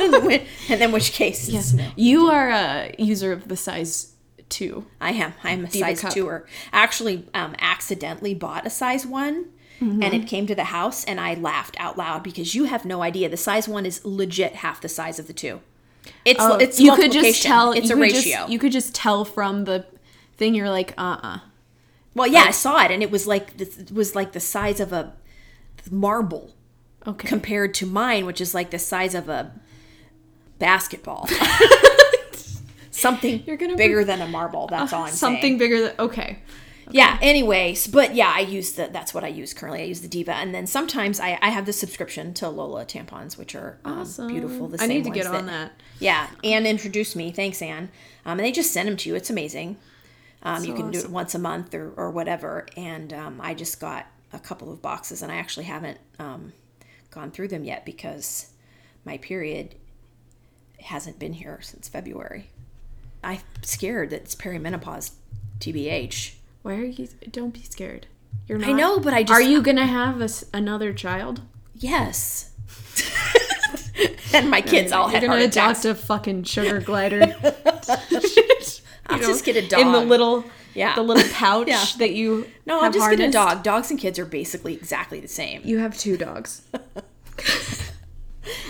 and 0.00 0.82
in 0.82 0.92
which 0.92 1.12
case, 1.12 1.48
it's 1.48 1.72
no. 1.72 1.86
You 1.96 2.26
are 2.26 2.50
a 2.50 2.94
user 2.98 3.32
of 3.32 3.48
the 3.48 3.56
size 3.56 4.14
two. 4.48 4.84
I 5.00 5.12
am. 5.12 5.34
I 5.42 5.50
am 5.52 5.64
a 5.64 5.70
size 5.70 6.00
cup. 6.00 6.12
twoer. 6.12 6.44
I 6.72 6.82
actually 6.82 7.26
um, 7.34 7.54
accidentally 7.58 8.34
bought 8.34 8.66
a 8.66 8.70
size 8.70 9.06
one, 9.06 9.46
and 9.80 10.00
Mm-hmm. 10.02 10.14
it 10.14 10.26
came 10.28 10.46
to 10.46 10.54
the 10.54 10.64
house, 10.64 11.04
and 11.04 11.18
I 11.20 11.34
laughed 11.34 11.76
out 11.80 11.96
loud 11.98 12.22
because 12.22 12.54
you 12.54 12.64
have 12.64 12.84
no 12.84 13.02
idea. 13.02 13.28
The 13.28 13.36
size 13.36 13.66
one 13.68 13.84
is 13.86 14.04
legit 14.04 14.56
half 14.56 14.80
the 14.80 14.88
size 14.88 15.18
of 15.18 15.26
the 15.26 15.32
two. 15.32 15.60
It's 16.24 16.40
it's 16.60 16.80
Oh, 16.80 16.82
you 16.84 16.94
could 16.96 17.12
just 17.12 17.42
tell. 17.42 17.72
It's 17.72 17.90
a 17.90 17.94
could 17.94 18.10
just- 18.10 18.26
ratio. 18.26 18.46
you 18.46 18.58
could 18.58 18.72
just 18.72 18.94
tell 18.94 19.24
from 19.24 19.64
the 19.64 19.86
thing. 20.36 20.54
You're 20.54 20.70
like, 20.70 20.94
uh, 20.98 21.18
uh 21.22 21.38
well, 22.14 22.26
yeah, 22.28 22.44
I 22.46 22.50
saw 22.52 22.82
it, 22.84 22.90
and 22.90 23.02
it 23.02 23.10
was 23.10 23.26
like 23.26 23.56
this- 23.56 23.78
it 23.78 23.92
was 23.92 24.14
like 24.14 24.32
the 24.32 24.40
size 24.40 24.80
of 24.80 24.92
a 24.92 25.12
marble 25.90 26.54
Okay. 27.06 27.28
compared 27.28 27.74
to 27.74 27.86
mine, 27.86 28.24
which 28.24 28.40
is 28.40 28.54
like 28.54 28.70
the 28.70 28.78
size 28.78 29.14
of 29.14 29.28
a 29.28 29.52
basketball. 30.58 31.28
Something 32.90 33.42
You're 33.44 33.56
gonna 33.56 33.76
bigger 33.76 34.04
than 34.04 34.20
a 34.20 34.26
marble. 34.28 34.68
That's 34.68 34.92
all 34.92 35.02
I'm 35.02 35.10
Something 35.10 35.10
saying. 35.10 35.42
Something 35.42 35.58
bigger 35.58 35.80
than 35.82 35.94
okay. 35.98 36.38
Yeah. 36.90 37.18
Anyways, 37.22 37.86
but 37.86 38.14
yeah, 38.14 38.32
I 38.34 38.40
use 38.40 38.72
the. 38.72 38.88
That's 38.92 39.14
what 39.14 39.24
I 39.24 39.28
use 39.28 39.54
currently. 39.54 39.80
I 39.82 39.84
use 39.84 40.00
the 40.00 40.08
Diva, 40.08 40.34
and 40.34 40.54
then 40.54 40.66
sometimes 40.66 41.20
I, 41.20 41.38
I 41.40 41.50
have 41.50 41.66
the 41.66 41.72
subscription 41.72 42.34
to 42.34 42.48
Lola 42.48 42.84
tampons, 42.84 43.36
which 43.38 43.54
are 43.54 43.78
um, 43.84 44.00
Awesome. 44.00 44.28
beautiful. 44.28 44.68
The 44.68 44.82
I 44.82 44.86
need 44.86 45.04
to 45.04 45.10
get 45.10 45.26
on 45.26 45.46
that. 45.46 45.72
Yeah, 45.98 46.28
Ann 46.42 46.66
introduced 46.66 47.16
me. 47.16 47.30
Thanks, 47.32 47.62
Ann. 47.62 47.90
Um, 48.26 48.38
and 48.38 48.40
they 48.40 48.52
just 48.52 48.72
send 48.72 48.88
them 48.88 48.96
to 48.98 49.08
you. 49.08 49.14
It's 49.14 49.30
amazing. 49.30 49.76
Um, 50.42 50.62
you 50.62 50.70
So 50.72 50.76
can 50.76 50.90
do 50.90 50.98
it 51.00 51.08
once 51.10 51.34
a 51.34 51.38
month 51.38 51.74
or, 51.74 51.92
or 51.96 52.10
whatever. 52.10 52.66
And 52.76 53.12
um, 53.12 53.40
I 53.40 53.54
just 53.54 53.80
got 53.80 54.06
a 54.32 54.38
couple 54.38 54.70
of 54.72 54.82
boxes, 54.82 55.22
and 55.22 55.32
I 55.32 55.36
actually 55.36 55.64
haven't 55.64 55.98
um, 56.18 56.52
gone 57.10 57.30
through 57.30 57.48
them 57.48 57.64
yet 57.64 57.86
because 57.86 58.50
my 59.04 59.16
period 59.18 59.74
hasn't 60.80 61.18
been 61.18 61.32
here 61.32 61.60
since 61.62 61.88
February. 61.88 62.50
I'm 63.22 63.38
scared 63.62 64.10
that 64.10 64.22
it's 64.22 64.34
perimenopause, 64.34 65.12
TBH. 65.60 66.34
Why 66.64 66.76
are 66.76 66.84
you? 66.84 67.08
Don't 67.30 67.52
be 67.52 67.62
scared. 67.62 68.06
You're 68.48 68.56
not. 68.56 68.70
I 68.70 68.72
know, 68.72 68.98
but 68.98 69.12
I 69.12 69.22
just 69.22 69.38
Are 69.38 69.42
you 69.42 69.60
gonna 69.60 69.84
have 69.86 70.22
a 70.22 70.28
another 70.54 70.94
child? 70.94 71.42
Yes. 71.74 72.52
and 74.32 74.48
my 74.50 74.62
kids 74.62 74.90
all 74.90 75.12
You're 75.12 75.20
gonna 75.20 75.42
attacks. 75.44 75.84
adopt 75.84 75.84
a 75.84 75.94
fucking 75.94 76.44
sugar 76.44 76.80
glider. 76.80 77.20
I'll 79.08 79.18
you 79.18 79.26
just 79.26 79.46
know, 79.46 79.52
get 79.52 79.62
a 79.62 79.68
dog. 79.68 79.80
in 79.80 79.92
the 79.92 80.00
little 80.00 80.46
Yeah. 80.72 80.94
the 80.94 81.02
little 81.02 81.28
pouch 81.34 81.68
Yeah. 81.68 81.84
that 81.98 82.12
you 82.14 82.46
no, 82.64 82.80
I'll 82.80 82.90
just 82.90 83.10
get 83.10 83.20
a 83.20 83.30
dog. 83.30 83.62
Dogs 83.62 83.90
and 83.90 84.00
kids 84.00 84.18
are 84.18 84.24
basically 84.24 84.72
exactly 84.72 85.20
the 85.20 85.28
same. 85.28 85.60
You 85.64 85.80
have 85.80 85.98
two 85.98 86.16
dogs. 86.16 86.62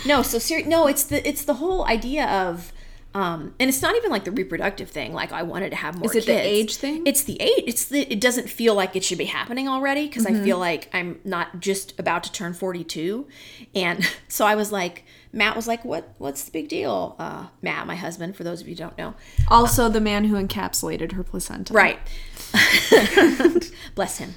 No, 0.05 0.21
so 0.21 0.37
ser- 0.37 0.65
no, 0.65 0.87
it's 0.87 1.03
the 1.05 1.25
it's 1.27 1.45
the 1.45 1.55
whole 1.55 1.85
idea 1.85 2.25
of 2.27 2.73
um 3.15 3.55
and 3.59 3.69
it's 3.69 3.81
not 3.81 3.95
even 3.95 4.11
like 4.11 4.25
the 4.25 4.31
reproductive 4.31 4.89
thing 4.89 5.13
like 5.13 5.31
I 5.31 5.41
wanted 5.41 5.69
to 5.71 5.75
have 5.77 5.97
more 5.97 6.05
Is 6.11 6.15
it 6.17 6.25
the 6.27 6.33
age 6.33 6.75
thing? 6.75 7.01
It's 7.07 7.23
the 7.23 7.41
age. 7.41 7.63
It's 7.65 7.85
the 7.85 8.01
it 8.01 8.19
doesn't 8.21 8.49
feel 8.49 8.75
like 8.75 8.95
it 8.95 9.03
should 9.03 9.17
be 9.17 9.25
happening 9.25 9.67
already 9.67 10.05
because 10.07 10.25
Mm-hmm. 10.25 10.41
I 10.41 10.43
feel 10.43 10.59
like 10.59 10.89
I'm 10.93 11.19
not 11.23 11.59
just 11.59 11.97
about 11.99 12.23
to 12.25 12.31
turn 12.31 12.53
42 12.53 13.25
and 13.73 14.03
so 14.27 14.45
I 14.45 14.55
was 14.55 14.71
like 14.71 15.05
Matt 15.31 15.55
was 15.55 15.67
like 15.67 15.83
what 15.85 16.13
what's 16.17 16.43
the 16.43 16.51
big 16.51 16.67
deal? 16.67 17.15
Uh 17.17 17.47
Matt, 17.61 17.87
my 17.87 17.95
husband 17.95 18.35
for 18.35 18.43
those 18.43 18.61
of 18.61 18.67
you 18.67 18.75
who 18.75 18.79
don't 18.79 18.97
know. 18.97 19.15
Also, 19.47 19.87
the 19.89 20.01
man 20.01 20.25
who 20.25 20.35
encapsulated 20.35 21.13
her 21.13 21.23
placenta. 21.23 21.73
Right. 21.73 21.99
Bless 23.95 24.17
him. 24.17 24.33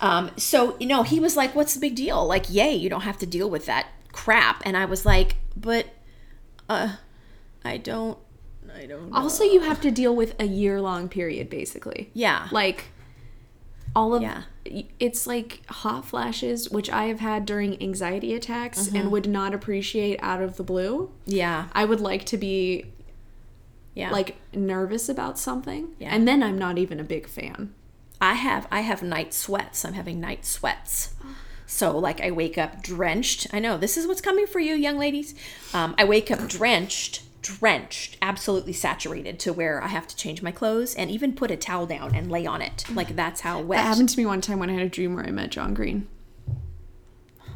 Um, 0.00 0.30
so, 0.36 0.76
you 0.80 0.86
know, 0.86 1.02
he 1.04 1.20
was 1.20 1.36
like, 1.36 1.54
What's 1.54 1.74
the 1.74 1.80
big 1.80 1.94
deal? 1.94 2.26
Like, 2.26 2.46
yay, 2.48 2.74
you 2.74 2.88
don't 2.90 3.02
have 3.02 3.18
to 3.18 3.26
deal 3.26 3.48
with 3.48 3.66
that 3.66 3.86
crap. 4.12 4.62
And 4.64 4.76
I 4.76 4.84
was 4.84 5.06
like, 5.06 5.36
But, 5.56 5.86
uh, 6.68 6.96
I 7.64 7.76
don't, 7.76 8.18
I 8.74 8.86
don't 8.86 9.10
know. 9.10 9.16
Also, 9.16 9.44
you 9.44 9.60
have 9.60 9.80
to 9.82 9.90
deal 9.90 10.14
with 10.14 10.34
a 10.40 10.44
year 10.46 10.80
long 10.80 11.08
period, 11.08 11.48
basically. 11.50 12.10
Yeah. 12.14 12.48
Like 12.50 12.84
all 13.94 14.14
of 14.14 14.22
Yeah. 14.22 14.42
it's 14.64 15.26
like 15.26 15.60
hot 15.68 16.04
flashes, 16.06 16.70
which 16.70 16.88
I 16.90 17.04
have 17.06 17.20
had 17.20 17.44
during 17.44 17.80
anxiety 17.82 18.34
attacks 18.34 18.86
Mm-hmm. 18.86 18.96
and 18.96 19.10
would 19.12 19.28
not 19.28 19.52
appreciate 19.54 20.18
out 20.22 20.40
of 20.42 20.56
the 20.56 20.62
blue. 20.62 21.10
yeah. 21.26 21.66
I 21.72 21.84
would 21.84 22.00
like 22.00 22.24
to 22.26 22.36
be 22.38 22.86
Yeah. 23.94 24.10
like 24.10 24.36
nervous 24.54 25.08
about 25.10 25.38
something, 25.38 25.88
Yeah. 25.98 26.10
and 26.14 26.26
then 26.26 26.42
I'm 26.42 26.56
not 26.58 26.78
even 26.78 26.98
a 27.00 27.04
big 27.04 27.26
fan. 27.28 27.74
I 28.20 28.34
have, 28.34 28.66
I 28.70 28.80
have 28.80 29.02
night 29.02 29.34
sweats. 29.34 29.84
I'm 29.84 29.94
having 29.94 30.20
night 30.20 30.44
sweats. 30.46 31.10
So, 31.64 31.96
like, 31.96 32.20
I 32.20 32.30
wake 32.30 32.58
up 32.58 32.82
drenched. 32.82 33.46
I 33.50 33.58
know 33.58 33.78
this 33.78 33.96
is 33.96 34.06
what's 34.06 34.20
coming 34.20 34.46
for 34.46 34.60
you, 34.60 34.74
young 34.74 34.98
ladies. 34.98 35.34
Um, 35.72 35.94
I 35.96 36.04
wake 36.04 36.30
up 36.30 36.46
drenched, 36.46 37.22
drenched, 37.42 38.16
absolutely 38.22 38.72
saturated 38.72 39.38
to 39.40 39.52
where 39.52 39.82
I 39.82 39.88
have 39.88 40.06
to 40.06 40.16
change 40.16 40.42
my 40.42 40.52
clothes 40.52 40.94
and 40.94 41.10
even 41.10 41.34
put 41.34 41.50
a 41.50 41.56
towel 41.56 41.86
down 41.86 42.14
and 42.14 42.30
lay 42.30 42.46
on 42.46 42.62
it. 42.62 42.84
Like, 42.88 43.16
that's 43.16 43.42
how 43.42 43.60
wet. 43.60 43.78
That 43.78 43.86
happened 43.86 44.08
to 44.10 44.18
me 44.18 44.24
one 44.24 44.40
time 44.40 44.58
when 44.58 44.70
I 44.70 44.74
had 44.74 44.82
a 44.82 44.88
dream 44.88 45.14
where 45.14 45.26
I 45.26 45.30
met 45.30 45.50
John 45.50 45.74
Green. 45.74 46.06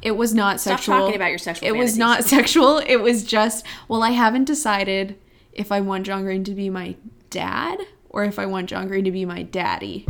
It 0.02 0.16
was 0.16 0.34
not 0.34 0.60
Stop 0.60 0.78
sexual. 0.78 0.98
talking 0.98 1.16
about 1.16 1.30
your 1.30 1.38
sexual 1.38 1.68
It 1.68 1.76
was 1.76 1.96
not 1.96 2.24
sexual. 2.34 2.78
It 2.78 2.96
was 2.96 3.24
just 3.24 3.64
well, 3.88 4.02
I 4.02 4.10
haven't 4.10 4.44
decided 4.44 5.16
if 5.52 5.72
I 5.72 5.80
want 5.80 6.06
John 6.06 6.22
Green 6.22 6.44
to 6.44 6.54
be 6.54 6.68
my 6.68 6.96
dad 7.30 7.78
or 8.10 8.24
if 8.24 8.38
I 8.38 8.46
want 8.46 8.68
John 8.68 8.88
Green 8.88 9.04
to 9.04 9.10
be 9.10 9.24
my 9.24 9.42
daddy. 9.42 10.06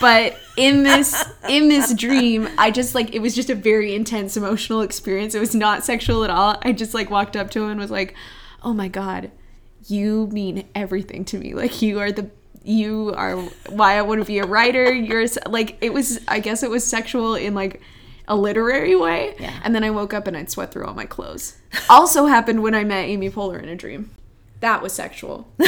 But 0.00 0.38
in 0.56 0.82
this 0.82 1.24
in 1.48 1.68
this 1.68 1.94
dream, 1.94 2.48
I 2.58 2.70
just 2.70 2.94
like 2.94 3.14
it 3.14 3.20
was 3.20 3.34
just 3.34 3.50
a 3.50 3.54
very 3.54 3.94
intense 3.94 4.36
emotional 4.36 4.80
experience. 4.82 5.34
It 5.34 5.40
was 5.40 5.54
not 5.54 5.84
sexual 5.84 6.24
at 6.24 6.30
all. 6.30 6.58
I 6.62 6.72
just 6.72 6.94
like 6.94 7.10
walked 7.10 7.36
up 7.36 7.50
to 7.50 7.62
him 7.62 7.70
and 7.70 7.80
was 7.80 7.90
like, 7.90 8.14
"Oh 8.62 8.74
my 8.74 8.88
god, 8.88 9.30
you 9.86 10.28
mean 10.28 10.68
everything 10.74 11.24
to 11.26 11.38
me. 11.38 11.54
Like 11.54 11.82
you 11.82 12.00
are 12.00 12.12
the 12.12 12.30
you 12.62 13.14
are 13.16 13.36
why 13.68 13.96
I 13.96 14.02
want 14.02 14.20
to 14.20 14.26
be 14.26 14.38
a 14.38 14.46
writer. 14.46 14.92
You're 14.92 15.26
like 15.46 15.76
it 15.80 15.92
was. 15.92 16.20
I 16.28 16.40
guess 16.40 16.62
it 16.62 16.70
was 16.70 16.84
sexual 16.84 17.34
in 17.34 17.54
like 17.54 17.80
a 18.28 18.36
literary 18.36 18.94
way. 18.94 19.34
Yeah. 19.40 19.58
And 19.64 19.74
then 19.74 19.82
I 19.82 19.90
woke 19.90 20.14
up 20.14 20.26
and 20.26 20.36
I'd 20.36 20.50
sweat 20.50 20.72
through 20.72 20.86
all 20.86 20.94
my 20.94 21.06
clothes. 21.06 21.56
Also 21.88 22.26
happened 22.26 22.62
when 22.62 22.74
I 22.74 22.84
met 22.84 23.08
Amy 23.08 23.30
Poehler 23.30 23.60
in 23.60 23.68
a 23.68 23.76
dream. 23.76 24.10
That 24.60 24.82
was 24.82 24.92
sexual. 24.92 25.48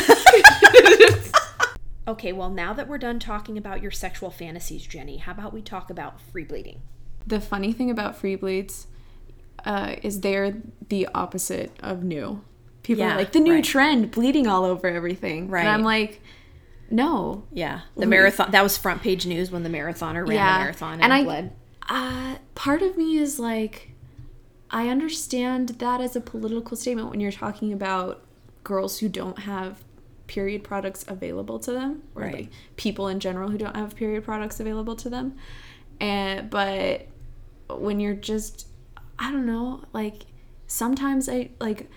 Okay, 2.07 2.33
well, 2.33 2.51
now 2.51 2.73
that 2.73 2.89
we're 2.89 2.99
done 2.99 3.21
talking 3.21 3.57
about 3.57 3.81
your 3.81 3.93
sexual 3.93 4.31
fantasies, 4.31 4.85
Jenny, 4.85 5.19
how 5.19 5.33
about 5.33 5.53
we 5.53 5.63
talk 5.63 5.89
about 5.89 6.21
free 6.21 6.43
bleeding? 6.43 6.83
The 7.25 7.41
funny 7.41 7.73
thing 7.73 7.91
about 7.91 8.17
free 8.17 8.35
bleeds 8.35 8.89
uh, 9.65 9.95
is 10.03 10.21
they're 10.21 10.57
the 10.89 11.09
opposite 11.15 11.71
of 11.81 12.03
new. 12.03 12.43
People 12.83 13.05
Yeah, 13.05 13.15
are 13.15 13.19
like 13.19 13.33
the 13.33 13.41
new 13.41 13.55
right. 13.55 13.65
trend, 13.65 14.11
bleeding 14.11 14.47
all 14.47 14.65
over 14.65 14.87
everything. 14.89 15.49
Right. 15.49 15.61
And 15.61 15.69
I'm 15.69 15.83
like, 15.83 16.21
no, 16.91 17.45
Yeah, 17.53 17.83
the 17.97 18.07
marathon. 18.07 18.51
That 18.51 18.63
was 18.63 18.77
front 18.77 19.03
page 19.03 19.25
news 19.27 19.51
when 19.51 19.63
the 19.63 19.71
marathoner 19.71 20.27
ran 20.29 20.29
the 20.29 20.35
marathon 20.65 20.95
and, 20.95 21.05
and 21.05 21.13
I, 21.13 21.25
bled. 21.25 21.53
Uh, 21.89 22.37
part 22.55 22.83
of 22.83 22.97
me 22.99 23.17
is 23.19 23.39
like, 23.39 23.91
I 24.71 24.89
understand 24.89 25.71
that 25.79 26.01
as 26.01 26.17
a 26.17 26.21
political 26.21 26.77
statement 26.77 27.09
when 27.11 27.21
you're 27.21 27.33
talking 27.33 27.73
about 27.73 28.25
girls 28.65 28.99
who 28.99 29.09
don't 29.09 29.41
have 29.41 29.83
period 30.27 30.65
products 30.65 31.05
available 31.09 31.59
to 31.61 31.73
them, 31.73 32.03
or 32.15 32.23
Right. 32.23 32.35
like 32.35 32.49
people 32.77 33.09
in 33.09 33.21
general 33.21 33.51
who 33.51 33.59
don't 33.59 33.77
have 33.77 33.95
period 33.97 34.25
products 34.25 34.61
available 34.61 34.97
to 34.97 35.09
them. 35.11 35.37
And 36.01 36.49
but 36.51 37.07
when 37.71 38.01
you're 38.01 38.15
just, 38.15 38.67
I 39.19 39.31
don't 39.33 39.47
know, 39.47 39.85
like 39.93 40.25
sometimes 40.67 41.29
I 41.29 41.51
like. 41.61 41.89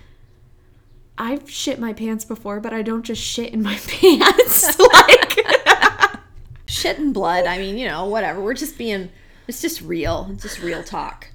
I've 1.17 1.49
shit 1.49 1.79
my 1.79 1.93
pants 1.93 2.25
before, 2.25 2.59
but 2.59 2.73
I 2.73 2.81
don't 2.81 3.03
just 3.03 3.21
shit 3.21 3.53
in 3.53 3.61
my 3.63 3.75
pants. 3.87 4.77
like, 4.79 5.39
Shit 6.65 6.97
and 6.99 7.13
blood. 7.13 7.45
I 7.45 7.57
mean, 7.57 7.77
you 7.77 7.87
know, 7.87 8.05
whatever. 8.05 8.41
We're 8.41 8.53
just 8.53 8.77
being. 8.77 9.09
It's 9.47 9.61
just 9.61 9.81
real. 9.81 10.27
It's 10.31 10.41
just 10.41 10.59
real 10.61 10.83
talk. 10.83 11.27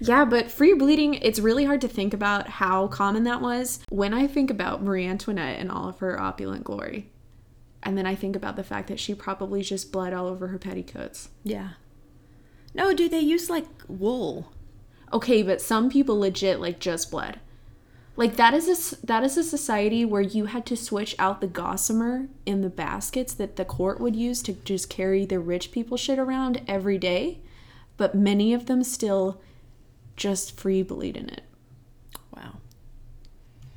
Yeah, 0.00 0.24
but 0.24 0.50
free 0.50 0.74
bleeding, 0.74 1.14
it's 1.14 1.38
really 1.38 1.64
hard 1.64 1.80
to 1.82 1.88
think 1.88 2.12
about 2.12 2.48
how 2.48 2.88
common 2.88 3.22
that 3.24 3.40
was 3.40 3.78
when 3.88 4.12
I 4.12 4.26
think 4.26 4.50
about 4.50 4.82
Marie 4.82 5.06
Antoinette 5.06 5.60
and 5.60 5.70
all 5.70 5.88
of 5.88 6.00
her 6.00 6.20
opulent 6.20 6.64
glory. 6.64 7.08
And 7.84 7.96
then 7.96 8.04
I 8.04 8.16
think 8.16 8.34
about 8.34 8.56
the 8.56 8.64
fact 8.64 8.88
that 8.88 8.98
she 8.98 9.14
probably 9.14 9.62
just 9.62 9.92
bled 9.92 10.12
all 10.12 10.26
over 10.26 10.48
her 10.48 10.58
petticoats. 10.58 11.28
Yeah. 11.44 11.70
No, 12.74 12.92
do 12.92 13.08
they 13.08 13.20
use 13.20 13.48
like 13.48 13.66
wool. 13.86 14.52
Okay, 15.12 15.44
but 15.44 15.60
some 15.60 15.88
people 15.88 16.18
legit 16.18 16.60
like 16.60 16.80
just 16.80 17.12
bled. 17.12 17.38
Like 18.14 18.36
that 18.36 18.52
is 18.52 18.68
a 18.68 19.06
that 19.06 19.24
is 19.24 19.36
a 19.38 19.42
society 19.42 20.04
where 20.04 20.20
you 20.20 20.46
had 20.46 20.66
to 20.66 20.76
switch 20.76 21.16
out 21.18 21.40
the 21.40 21.46
gossamer 21.46 22.28
in 22.44 22.60
the 22.60 22.68
baskets 22.68 23.32
that 23.34 23.56
the 23.56 23.64
court 23.64 24.00
would 24.00 24.14
use 24.14 24.42
to 24.42 24.52
just 24.52 24.90
carry 24.90 25.24
the 25.24 25.38
rich 25.38 25.72
people 25.72 25.96
shit 25.96 26.18
around 26.18 26.60
every 26.68 26.98
day, 26.98 27.38
but 27.96 28.14
many 28.14 28.52
of 28.52 28.66
them 28.66 28.84
still 28.84 29.40
just 30.16 30.58
free 30.60 30.82
bleed 30.82 31.16
in 31.16 31.30
it. 31.30 31.42
Wow. 32.36 32.58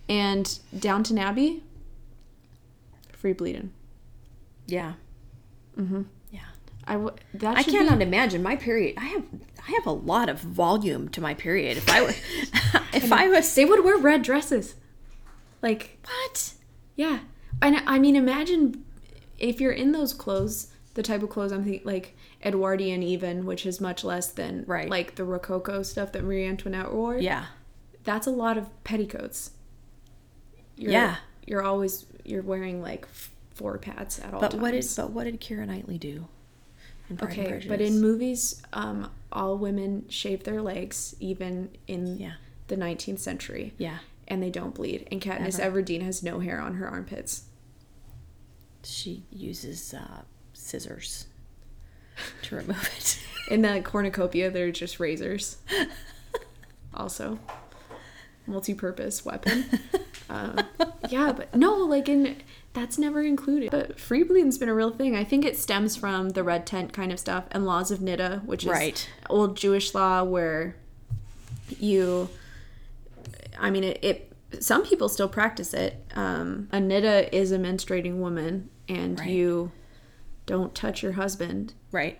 And 0.09 0.59
Downton 0.77 1.17
Abbey, 1.17 1.63
free 3.13 3.33
bleeding. 3.33 3.71
Yeah. 4.67 4.93
Mm-hmm. 5.77 6.03
Yeah. 6.31 6.39
I 6.85 6.93
w- 6.93 7.15
that 7.35 7.57
I 7.57 7.63
cannot 7.63 7.99
be, 7.99 8.03
imagine 8.03 8.43
my 8.43 8.57
period. 8.57 8.95
I 8.97 9.05
have 9.05 9.23
I 9.67 9.71
have 9.71 9.85
a 9.87 9.91
lot 9.91 10.29
of 10.29 10.39
volume 10.39 11.09
to 11.09 11.21
my 11.21 11.33
period. 11.33 11.77
If 11.77 11.89
I 11.89 12.01
was, 12.01 12.15
if 12.93 13.11
I 13.11 13.27
was, 13.27 13.53
they 13.55 13.65
would 13.65 13.83
wear 13.83 13.97
red 13.97 14.21
dresses. 14.21 14.75
Like 15.61 15.97
what? 16.05 16.53
yeah, 16.95 17.19
and 17.61 17.81
I 17.87 17.97
mean 17.99 18.15
imagine 18.15 18.83
if 19.39 19.59
you're 19.59 19.71
in 19.71 19.91
those 19.91 20.13
clothes, 20.13 20.71
the 20.93 21.01
type 21.03 21.23
of 21.23 21.29
clothes 21.29 21.51
I'm 21.51 21.63
thinking 21.63 21.81
like 21.85 22.15
Edwardian 22.43 23.01
even, 23.03 23.45
which 23.45 23.65
is 23.65 23.81
much 23.81 24.03
less 24.03 24.27
than 24.31 24.63
Right. 24.67 24.89
like 24.89 25.15
the 25.15 25.23
Rococo 25.23 25.81
stuff 25.83 26.11
that 26.11 26.23
Marie 26.23 26.45
Antoinette 26.45 26.93
wore. 26.93 27.17
Yeah. 27.17 27.45
that's 28.03 28.27
a 28.27 28.31
lot 28.31 28.57
of 28.57 28.67
petticoats. 28.83 29.51
You're, 30.77 30.91
Yeah. 30.91 31.15
you're 31.47 31.63
always 31.63 32.05
you're 32.23 32.43
wearing 32.43 32.81
like 32.81 33.07
four 33.55 33.77
pads 33.79 34.19
at 34.19 34.33
all 34.33 34.39
But 34.41 34.51
times. 34.51 34.61
what 34.61 34.71
did 34.71 34.87
but 34.95 35.11
what 35.11 35.23
did 35.23 35.41
Keira 35.41 35.65
Knightley 35.65 35.97
do? 35.97 36.27
Pride 37.07 37.21
and 37.37 37.53
Okay, 37.53 37.67
but 37.67 37.81
in 37.81 38.01
movies, 38.01 38.61
um, 38.73 39.11
all 39.31 39.57
women 39.57 40.05
shave 40.09 40.43
their 40.43 40.61
legs, 40.61 41.15
even 41.19 41.69
in 41.87 42.17
Yeah. 42.17 42.33
the 42.67 42.75
19th 42.77 43.19
century. 43.19 43.73
yeah, 43.77 43.99
And 44.27 44.41
they 44.41 44.49
don't 44.49 44.73
bleed. 44.73 45.07
And 45.11 45.21
Katniss 45.21 45.59
Everdeen 45.59 46.01
has 46.01 46.23
no 46.23 46.39
hair 46.39 46.59
on 46.59 46.75
her 46.75 46.87
armpits. 46.87 47.43
she 48.83 49.23
uses 49.31 49.93
uh, 49.93 50.21
scissors 50.53 51.25
to 52.43 52.55
remove 52.55 52.89
it. 52.97 53.19
In 53.51 53.61
the 53.63 53.81
cornucopia, 53.83 54.49
they're 54.51 54.71
just 54.71 54.99
razors. 54.99 55.57
also, 56.93 57.39
multi-purpose 58.47 59.25
weapon. 59.25 59.65
Uh, 60.27 60.63
yeah, 61.09 61.31
but 61.31 61.53
no, 61.55 61.75
like 61.75 62.09
in 62.09 62.37
that's 62.73 62.97
never 62.97 63.21
included. 63.21 63.69
But 63.69 63.99
free 63.99 64.23
bleeding's 64.23 64.57
been 64.57 64.69
a 64.69 64.73
real 64.73 64.89
thing. 64.89 65.15
I 65.15 65.23
think 65.23 65.45
it 65.45 65.55
stems 65.55 65.95
from 65.95 66.29
the 66.29 66.43
red 66.43 66.65
tent 66.65 66.93
kind 66.93 67.11
of 67.11 67.19
stuff 67.19 67.43
and 67.51 67.63
laws 67.63 67.91
of 67.91 67.99
Niddah, 67.99 68.43
which 68.43 68.63
is 68.63 68.71
Right. 68.71 69.07
old 69.29 69.55
Jewish 69.55 69.93
law 69.93 70.23
where 70.23 70.77
you. 71.79 72.27
I 73.59 73.69
mean, 73.69 73.83
it. 73.83 73.99
it 74.01 74.31
some 74.63 74.83
people 74.83 75.09
still 75.09 75.29
practice 75.29 75.75
it. 75.75 76.03
Um, 76.15 76.69
a 76.71 76.77
Niddah 76.77 77.29
is 77.31 77.51
a 77.51 77.59
menstruating 77.59 78.15
woman, 78.17 78.71
and 78.89 79.19
Right. 79.19 79.29
you 79.29 79.71
don't 80.47 80.73
touch 80.73 81.03
your 81.03 81.11
husband 81.13 81.73
Right. 81.91 82.17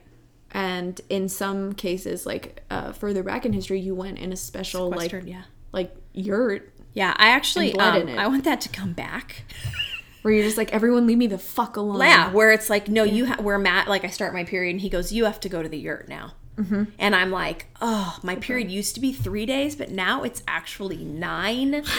and 0.52 1.02
in 1.10 1.28
some 1.28 1.74
cases 1.74 2.26
like 2.28 2.62
uh, 2.70 2.92
further 2.92 3.24
back 3.24 3.46
in 3.48 3.54
history 3.54 3.80
you 3.80 3.96
went 3.96 4.20
in 4.20 4.32
a 4.32 4.36
special 4.36 4.90
like 4.90 5.12
yeah. 5.26 5.44
like 5.72 5.96
yurt 6.16 6.72
Yeah, 6.94 7.14
I 7.18 7.28
actually 7.30 7.74
um. 7.76 8.08
I 8.18 8.28
want 8.28 8.44
that 8.46 8.62
to 8.62 8.70
come 8.70 8.94
back. 8.94 9.44
where 10.22 10.34
you're 10.34 10.44
just 10.44 10.58
like 10.58 10.74
everyone 10.74 11.06
leave 11.06 11.20
me 11.20 11.28
the 11.28 11.38
fuck 11.38 11.78
alone 11.78 12.00
Yeah, 12.02 12.32
where 12.32 12.52
it's 12.52 12.70
like, 12.70 12.88
no, 12.88 13.04
you 13.04 13.28
ha- 13.28 13.42
where 13.42 13.60
Matt, 13.60 13.88
like, 13.88 14.04
I 14.04 14.10
start 14.10 14.34
my 14.34 14.44
period, 14.44 14.72
and 14.72 14.82
he 14.82 14.90
goes, 14.90 15.12
"You 15.14 15.26
have 15.26 15.40
to 15.42 15.50
go 15.50 15.62
to 15.62 15.70
the 15.70 15.78
yurt 15.78 16.10
now." 16.10 16.34
Mm-hmm. 16.58 16.84
And 16.98 17.16
I'm 17.16 17.32
like, 17.32 17.68
oh, 17.82 18.18
my 18.24 18.36
period 18.38 18.72
used 18.72 18.96
to 18.96 19.02
be 19.02 19.12
three 19.12 19.46
days, 19.46 19.76
but 19.76 19.92
now 19.92 20.24
it's 20.24 20.42
actually 20.48 21.04
nine. 21.04 21.84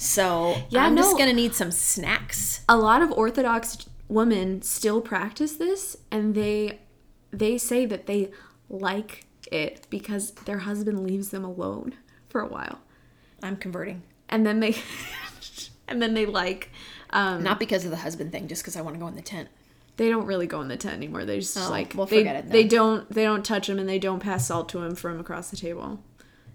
So 0.00 0.54
Yeah, 0.70 0.84
I'm 0.86 0.96
just 0.96 1.18
gonna 1.18 1.32
need 1.32 1.54
some 1.54 1.72
snacks. 1.72 2.60
a 2.68 2.76
lot 2.76 3.02
of 3.02 3.10
orthodox 3.10 3.78
women 4.06 4.62
still 4.62 5.00
practice 5.00 5.54
this 5.54 5.96
and 6.12 6.36
they 6.36 6.78
they 7.32 7.58
say 7.58 7.84
that 7.84 8.06
they 8.06 8.30
like 8.70 9.26
it 9.50 9.86
because 9.90 10.30
their 10.46 10.58
husband 10.58 11.04
leaves 11.04 11.30
them 11.30 11.44
alone 11.44 11.94
for 12.28 12.40
a 12.40 12.46
while 12.46 12.78
I'm 13.42 13.56
converting, 13.56 14.02
and 14.28 14.44
then 14.46 14.60
they 14.60 14.76
and 15.88 16.00
then 16.02 16.14
they 16.14 16.26
like 16.26 16.70
um 17.10 17.42
not 17.42 17.58
because 17.58 17.84
of 17.84 17.90
the 17.90 17.96
husband 17.98 18.32
thing, 18.32 18.48
just 18.48 18.62
because 18.62 18.76
I 18.76 18.80
want 18.82 18.94
to 18.96 19.00
go 19.00 19.06
in 19.08 19.14
the 19.14 19.22
tent. 19.22 19.48
they 19.96 20.08
don't 20.10 20.26
really 20.26 20.46
go 20.46 20.60
in 20.60 20.68
the 20.68 20.76
tent 20.76 20.94
anymore 20.94 21.24
they 21.24 21.40
just 21.40 21.56
Oh, 21.56 21.70
like 21.70 21.94
well, 21.94 22.06
they, 22.06 22.18
forget 22.18 22.36
it 22.44 22.50
they 22.50 22.64
don't 22.64 23.08
they 23.10 23.24
don't 23.24 23.44
touch 23.44 23.68
him 23.68 23.78
and 23.78 23.88
they 23.88 23.98
don't 23.98 24.20
pass 24.20 24.46
salt 24.46 24.68
to 24.70 24.78
him 24.82 24.94
from 24.94 25.18
across 25.20 25.50
the 25.50 25.56
table 25.56 26.00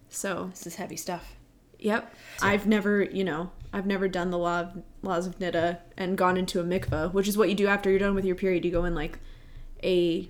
so 0.10 0.50
This 0.52 0.67
is 0.67 0.76
heavy 0.76 0.96
stuff. 0.96 1.36
Yep. 1.80 2.13
I've 2.41 2.65
never, 2.67 3.04
you 3.04 3.24
know, 3.26 3.52
I've 3.74 3.86
never 3.88 4.08
done 4.08 4.30
the 4.30 4.38
law 4.38 4.60
of, 4.62 4.84
laws 5.02 5.26
of 5.28 5.39
Niddah 5.39 5.80
and 5.98 6.17
gone 6.17 6.38
into 6.38 6.62
a 6.62 6.63
mikveh, 6.63 7.12
which 7.12 7.28
is 7.28 7.36
what 7.38 7.50
you 7.50 7.56
do 7.56 7.67
after 7.67 7.89
you're 7.89 8.00
done 8.00 8.15
with 8.15 8.24
your 8.24 8.36
period. 8.38 8.63
You 8.63 8.72
go 8.72 8.86
in 8.86 8.93
like 8.96 9.17
a 9.84 10.30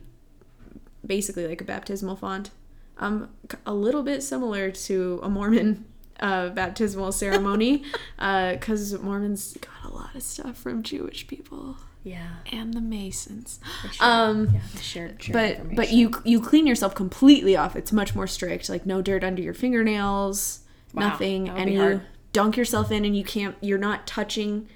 basically 1.05 1.45
like 1.47 1.61
a 1.61 1.65
baptismal 1.65 2.15
font. 2.15 2.49
Um, 2.97 3.29
a 3.65 3.73
little 3.73 4.03
bit 4.03 4.23
similar 4.23 4.71
to 4.71 5.19
a 5.21 5.29
Mormon 5.29 5.85
uh, 6.19 6.49
baptismal 6.49 7.11
ceremony, 7.11 7.83
because 8.17 8.93
Mormons 8.99 9.57
got 9.59 9.91
a 9.91 9.93
lot 9.93 10.15
of 10.15 10.23
stuff 10.23 10.57
from 10.57 10.83
Jewish 10.83 11.27
people 11.27 11.77
Yeah. 12.03 12.27
and 12.51 12.73
the 12.73 12.81
Masons. 12.81 13.59
Sure. 13.91 14.07
Um, 14.07 14.49
yeah, 14.53 14.59
shared, 14.81 15.21
shared 15.23 15.33
but 15.67 15.75
but 15.75 15.91
you 15.91 16.11
you 16.23 16.39
clean 16.41 16.67
yourself 16.67 16.95
completely 16.95 17.55
off. 17.57 17.75
It's 17.75 17.91
much 17.91 18.15
more 18.15 18.27
strict. 18.27 18.69
Like 18.69 18.85
no 18.85 19.01
dirt 19.01 19.23
under 19.23 19.41
your 19.41 19.53
fingernails, 19.53 20.59
Wow, 20.93 21.09
nothing, 21.09 21.49
and 21.49 21.71
you 21.71 21.79
hard. 21.79 22.01
dunk 22.31 22.57
yourself 22.57 22.91
in, 22.91 23.05
and 23.05 23.15
you 23.17 23.23
can't. 23.23 23.55
You're 23.61 23.77
not 23.79 24.05
touching 24.07 24.67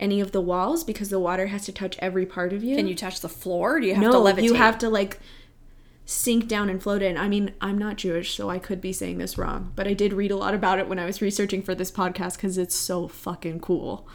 any 0.00 0.20
of 0.20 0.32
the 0.32 0.40
walls 0.40 0.82
because 0.84 1.08
the 1.08 1.20
water 1.20 1.46
has 1.46 1.64
to 1.66 1.72
touch 1.72 1.96
every 2.00 2.26
part 2.26 2.52
of 2.52 2.64
you. 2.64 2.74
Can 2.76 2.88
you 2.88 2.94
touch 2.96 3.20
the 3.20 3.28
floor? 3.28 3.78
Do 3.80 3.86
you 3.86 3.94
have 3.94 4.02
no, 4.02 4.12
to 4.12 4.18
levitate? 4.18 4.42
you 4.44 4.54
have 4.54 4.76
to 4.78 4.88
like 4.88 5.20
sink 6.06 6.48
down 6.48 6.68
and 6.68 6.82
float 6.82 7.02
in. 7.02 7.16
I 7.16 7.28
mean, 7.28 7.54
I'm 7.60 7.78
not 7.78 7.96
Jewish, 7.96 8.34
so 8.34 8.50
I 8.50 8.58
could 8.58 8.80
be 8.80 8.92
saying 8.92 9.18
this 9.18 9.38
wrong, 9.38 9.72
but 9.74 9.88
I 9.88 9.94
did 9.94 10.12
read 10.12 10.30
a 10.30 10.36
lot 10.36 10.54
about 10.54 10.78
it 10.78 10.88
when 10.88 10.98
I 10.98 11.06
was 11.06 11.22
researching 11.22 11.62
for 11.62 11.74
this 11.74 11.90
podcast 11.90 12.36
because 12.36 12.58
it's 12.58 12.74
so 12.74 13.08
fucking 13.08 13.60
cool. 13.60 14.06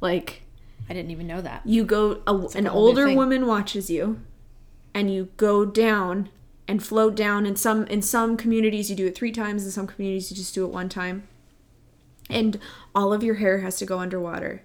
Like 0.00 0.42
I 0.88 0.94
didn't 0.94 1.10
even 1.10 1.26
know 1.26 1.40
that. 1.40 1.62
you 1.64 1.84
go 1.84 2.22
a, 2.26 2.36
an 2.56 2.66
older 2.66 3.12
woman 3.14 3.46
watches 3.46 3.88
you 3.90 4.20
and 4.94 5.12
you 5.12 5.28
go 5.36 5.64
down 5.64 6.28
and 6.68 6.82
float 6.82 7.14
down 7.14 7.46
in 7.46 7.56
some 7.56 7.86
in 7.86 8.02
some 8.02 8.36
communities 8.36 8.90
you 8.90 8.96
do 8.96 9.06
it 9.06 9.14
three 9.16 9.32
times 9.32 9.64
in 9.64 9.70
some 9.70 9.86
communities 9.86 10.30
you 10.30 10.36
just 10.36 10.54
do 10.54 10.64
it 10.64 10.70
one 10.70 10.88
time 10.88 11.26
and 12.30 12.58
all 12.94 13.12
of 13.12 13.22
your 13.22 13.36
hair 13.36 13.60
has 13.60 13.76
to 13.76 13.86
go 13.86 13.98
underwater 13.98 14.62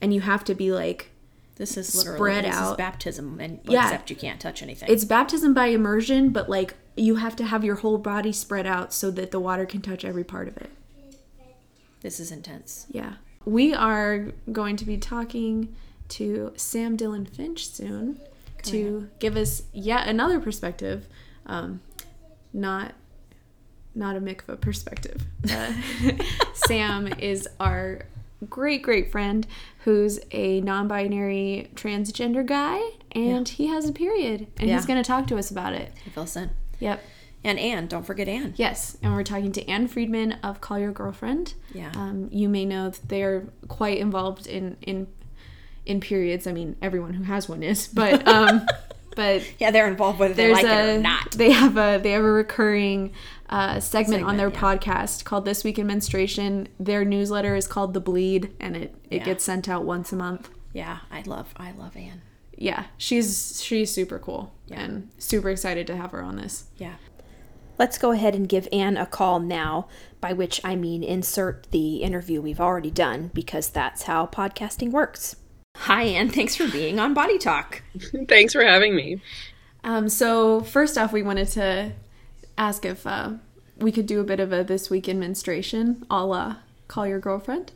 and 0.00 0.12
you 0.12 0.20
have 0.20 0.44
to 0.44 0.54
be 0.54 0.70
like 0.72 1.10
This 1.56 1.76
is 1.76 1.94
literally 1.94 2.18
Spread 2.18 2.44
this 2.44 2.60
is 2.60 2.76
baptism, 2.76 3.38
and 3.40 3.60
Yeah. 3.64 3.84
except 3.84 4.10
you 4.10 4.16
can't 4.16 4.40
touch 4.40 4.62
anything. 4.62 4.88
it's 4.90 5.04
baptism 5.04 5.54
by 5.54 5.66
immersion 5.66 6.30
but 6.30 6.48
like 6.48 6.74
you 6.96 7.16
have 7.16 7.36
to 7.36 7.44
have 7.44 7.64
your 7.64 7.76
whole 7.76 7.98
body 7.98 8.32
spread 8.32 8.66
out 8.66 8.92
so 8.92 9.10
that 9.12 9.30
the 9.30 9.40
water 9.40 9.64
can 9.66 9.80
touch 9.80 10.04
every 10.04 10.24
part 10.24 10.48
of 10.48 10.56
it 10.56 10.70
this 12.00 12.20
is 12.20 12.30
intense. 12.30 12.86
yeah 12.90 13.14
we 13.44 13.72
are 13.74 14.32
going 14.52 14.76
to 14.76 14.84
be 14.84 14.96
talking 14.96 15.74
to 16.08 16.52
sam 16.56 16.96
dylan 16.96 17.28
finch 17.28 17.68
soon 17.68 18.20
to 18.62 19.08
give 19.18 19.36
us 19.36 19.62
yet 19.72 20.08
another 20.08 20.40
perspective 20.40 21.06
um, 21.46 21.80
not 22.52 22.92
not 23.94 24.16
a 24.16 24.20
mikvah 24.20 24.60
perspective 24.60 25.22
uh, 25.50 25.72
sam 26.54 27.06
is 27.18 27.46
our 27.60 28.02
great 28.50 28.82
great 28.82 29.10
friend 29.10 29.46
who's 29.84 30.18
a 30.30 30.60
non-binary 30.62 31.70
transgender 31.74 32.44
guy 32.44 32.80
and 33.12 33.48
he 33.48 33.66
has 33.68 33.88
a 33.88 33.92
period 33.92 34.46
and 34.58 34.68
Yeah. 34.68 34.74
he's 34.76 34.86
going 34.86 35.02
to 35.02 35.06
talk 35.06 35.26
to 35.28 35.36
us 35.38 35.50
about 35.50 35.72
it 35.72 35.92
I 36.06 36.10
feel 36.10 36.26
sent. 36.26 36.52
yep 36.80 37.02
And 37.44 37.58
Ann, 37.58 37.86
don't 37.88 38.04
forget 38.06 38.26
Ann. 38.26 38.54
Yes, 38.56 38.96
and 39.02 39.12
we're 39.12 39.22
talking 39.22 39.52
to 39.52 39.68
Ann 39.68 39.86
Friedman 39.88 40.32
of 40.42 40.60
Call 40.62 40.78
Your 40.78 40.92
Girlfriend. 40.92 41.52
Yeah. 41.74 41.92
Um, 41.94 42.28
you 42.32 42.48
may 42.48 42.64
know 42.64 42.88
that 42.88 43.08
they're 43.08 43.44
quite 43.68 43.98
involved 43.98 44.46
in 44.46 44.76
in 44.80 45.06
in 45.84 46.00
periods. 46.00 46.46
I 46.46 46.52
mean, 46.52 46.76
everyone 46.80 47.12
who 47.12 47.24
has 47.24 47.46
one 47.46 47.62
is, 47.62 47.86
but 47.88 48.26
um, 48.26 48.66
but 49.16 49.42
Yeah, 49.60 49.70
they're 49.70 49.86
involved 49.86 50.18
whether 50.18 50.32
they 50.32 50.44
there's 50.46 50.62
like 50.62 50.64
a 50.72 50.92
it 50.92 50.96
or 50.96 51.00
not. 51.00 51.32
they 51.32 51.50
have 51.50 51.76
a 51.76 52.00
they 52.02 52.12
have 52.12 52.24
a 52.24 52.32
recurring 52.32 53.12
uh, 53.48 53.80
segment, 53.80 54.24
on 54.24 54.36
their 54.36 54.50
yeah. 54.50 54.60
podcast 54.60 55.24
called 55.24 55.44
This 55.44 55.64
Week 55.64 55.78
in 55.78 55.86
Menstruation. 55.86 56.68
Their 56.80 57.04
newsletter 57.04 57.54
is 57.54 57.66
called 57.66 57.94
The 57.94 58.00
Bleed, 58.00 58.54
and 58.60 58.76
it 58.76 58.94
it 59.10 59.18
Yeah. 59.18 59.24
gets 59.24 59.44
sent 59.44 59.68
out 59.68 59.84
once 59.84 60.12
a 60.12 60.16
month. 60.16 60.50
Yeah, 60.72 60.98
I 61.10 61.22
love 61.22 61.52
I 61.56 61.72
love 61.72 61.96
Ann. 61.96 62.22
Yeah, 62.56 62.84
she's 62.96 63.60
she's 63.62 63.90
super 63.90 64.18
cool 64.18 64.52
Yeah. 64.66 64.80
and 64.80 65.10
super 65.18 65.50
excited 65.50 65.86
to 65.88 65.96
have 65.96 66.12
her 66.12 66.22
on 66.22 66.36
this. 66.36 66.64
Yeah. 66.76 66.94
Let's 67.78 67.98
go 67.98 68.12
ahead 68.12 68.36
and 68.36 68.48
give 68.48 68.68
Ann 68.72 68.96
a 68.96 69.04
call 69.04 69.40
now, 69.40 69.88
by 70.20 70.32
which 70.32 70.60
I 70.62 70.76
mean 70.76 71.02
insert 71.02 71.66
the 71.72 71.96
interview 71.96 72.40
we've 72.40 72.60
already 72.60 72.90
done, 72.92 73.32
because 73.34 73.68
that's 73.68 74.04
how 74.04 74.26
podcasting 74.26 74.92
works. 74.92 75.34
Hi, 75.78 76.04
Ann. 76.04 76.28
Thanks 76.28 76.54
for 76.54 76.68
being 76.68 77.00
on 77.00 77.14
Body 77.14 77.36
Talk. 77.36 77.82
Thanks 78.28 78.52
for 78.52 78.62
having 78.62 78.94
me. 78.94 79.20
Um, 79.82 80.08
so 80.08 80.60
first 80.60 80.96
off, 80.96 81.12
we 81.12 81.22
wanted 81.24 81.48
to 81.48 81.92
ask 82.56 82.84
if 82.84 83.06
uh, 83.06 83.32
we 83.76 83.92
could 83.92 84.06
do 84.06 84.20
a 84.20 84.24
bit 84.24 84.40
of 84.40 84.52
a 84.52 84.62
this 84.64 84.90
week 84.90 85.08
in 85.08 85.18
menstruation, 85.18 86.04
a 86.10 86.24
la 86.24 86.56
call 86.88 87.06
your 87.06 87.18
girlfriend. 87.18 87.72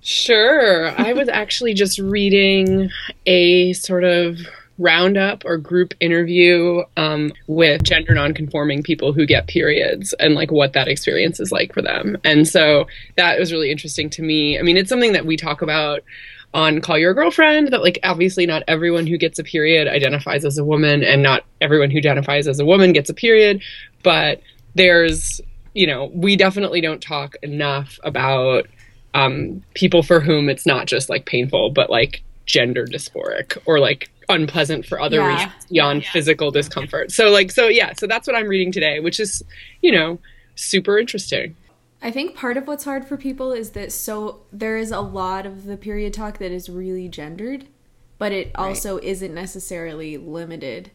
Sure. 0.00 0.90
I 0.98 1.12
was 1.12 1.28
actually 1.28 1.74
just 1.74 1.98
reading 1.98 2.90
a 3.26 3.72
sort 3.72 4.04
of 4.04 4.38
roundup 4.78 5.44
or 5.44 5.58
group 5.58 5.92
interview 5.98 6.82
um, 6.96 7.32
with 7.48 7.82
gender 7.82 8.14
nonconforming 8.14 8.82
people 8.82 9.12
who 9.12 9.26
get 9.26 9.48
periods 9.48 10.12
and 10.20 10.34
like 10.34 10.52
what 10.52 10.72
that 10.72 10.86
experience 10.86 11.40
is 11.40 11.50
like 11.50 11.74
for 11.74 11.82
them. 11.82 12.16
And 12.22 12.46
so 12.46 12.86
that 13.16 13.38
was 13.40 13.52
really 13.52 13.72
interesting 13.72 14.08
to 14.10 14.22
me. 14.22 14.58
I 14.58 14.62
mean, 14.62 14.76
it's 14.76 14.88
something 14.88 15.12
that 15.12 15.26
we 15.26 15.36
talk 15.36 15.62
about 15.62 16.04
on 16.54 16.80
Call 16.80 16.98
Your 16.98 17.14
Girlfriend 17.14 17.68
that 17.72 17.82
like 17.82 17.98
obviously 18.02 18.46
not 18.46 18.62
everyone 18.66 19.06
who 19.06 19.18
gets 19.18 19.38
a 19.38 19.44
period 19.44 19.86
identifies 19.86 20.44
as 20.44 20.58
a 20.58 20.64
woman 20.64 21.02
and 21.04 21.22
not 21.22 21.44
everyone 21.60 21.90
who 21.90 21.98
identifies 21.98 22.48
as 22.48 22.58
a 22.58 22.64
woman 22.64 22.92
gets 22.92 23.10
a 23.10 23.14
period, 23.14 23.62
but 24.02 24.40
there's 24.74 25.40
you 25.74 25.86
know, 25.86 26.10
we 26.12 26.34
definitely 26.34 26.80
don't 26.80 27.00
talk 27.02 27.36
enough 27.42 28.00
about 28.02 28.66
um, 29.14 29.62
people 29.74 30.02
for 30.02 30.18
whom 30.18 30.48
it's 30.48 30.66
not 30.66 30.86
just 30.86 31.08
like 31.08 31.24
painful, 31.24 31.70
but 31.70 31.88
like 31.88 32.22
gender 32.46 32.84
dysphoric 32.84 33.56
or 33.64 33.78
like 33.78 34.10
unpleasant 34.28 34.86
for 34.86 35.00
other 35.00 35.18
Yeah. 35.18 35.26
reasons 35.34 35.66
beyond 35.70 36.04
physical 36.06 36.50
discomfort. 36.50 37.12
So 37.12 37.28
like, 37.30 37.52
so 37.52 37.68
yeah, 37.68 37.92
so 37.96 38.06
that's 38.06 38.26
what 38.26 38.34
I'm 38.34 38.48
reading 38.48 38.72
today, 38.72 38.98
which 39.00 39.20
is, 39.20 39.42
you 39.82 39.92
know, 39.92 40.18
super 40.56 40.98
interesting. 40.98 41.54
I 42.00 42.10
think 42.10 42.36
part 42.36 42.56
of 42.56 42.66
what's 42.66 42.84
hard 42.84 43.06
for 43.06 43.16
people 43.16 43.52
is 43.52 43.70
that 43.70 43.92
so 43.92 44.40
there 44.52 44.76
is 44.76 44.90
a 44.90 45.00
lot 45.00 45.46
of 45.46 45.64
the 45.64 45.76
period 45.76 46.14
talk 46.14 46.38
that 46.38 46.52
is 46.52 46.68
really 46.68 47.08
gendered, 47.08 47.66
but 48.18 48.32
it 48.32 48.52
also 48.54 48.98
isn't 48.98 49.34
necessarily 49.34 50.16
limited 50.16 50.90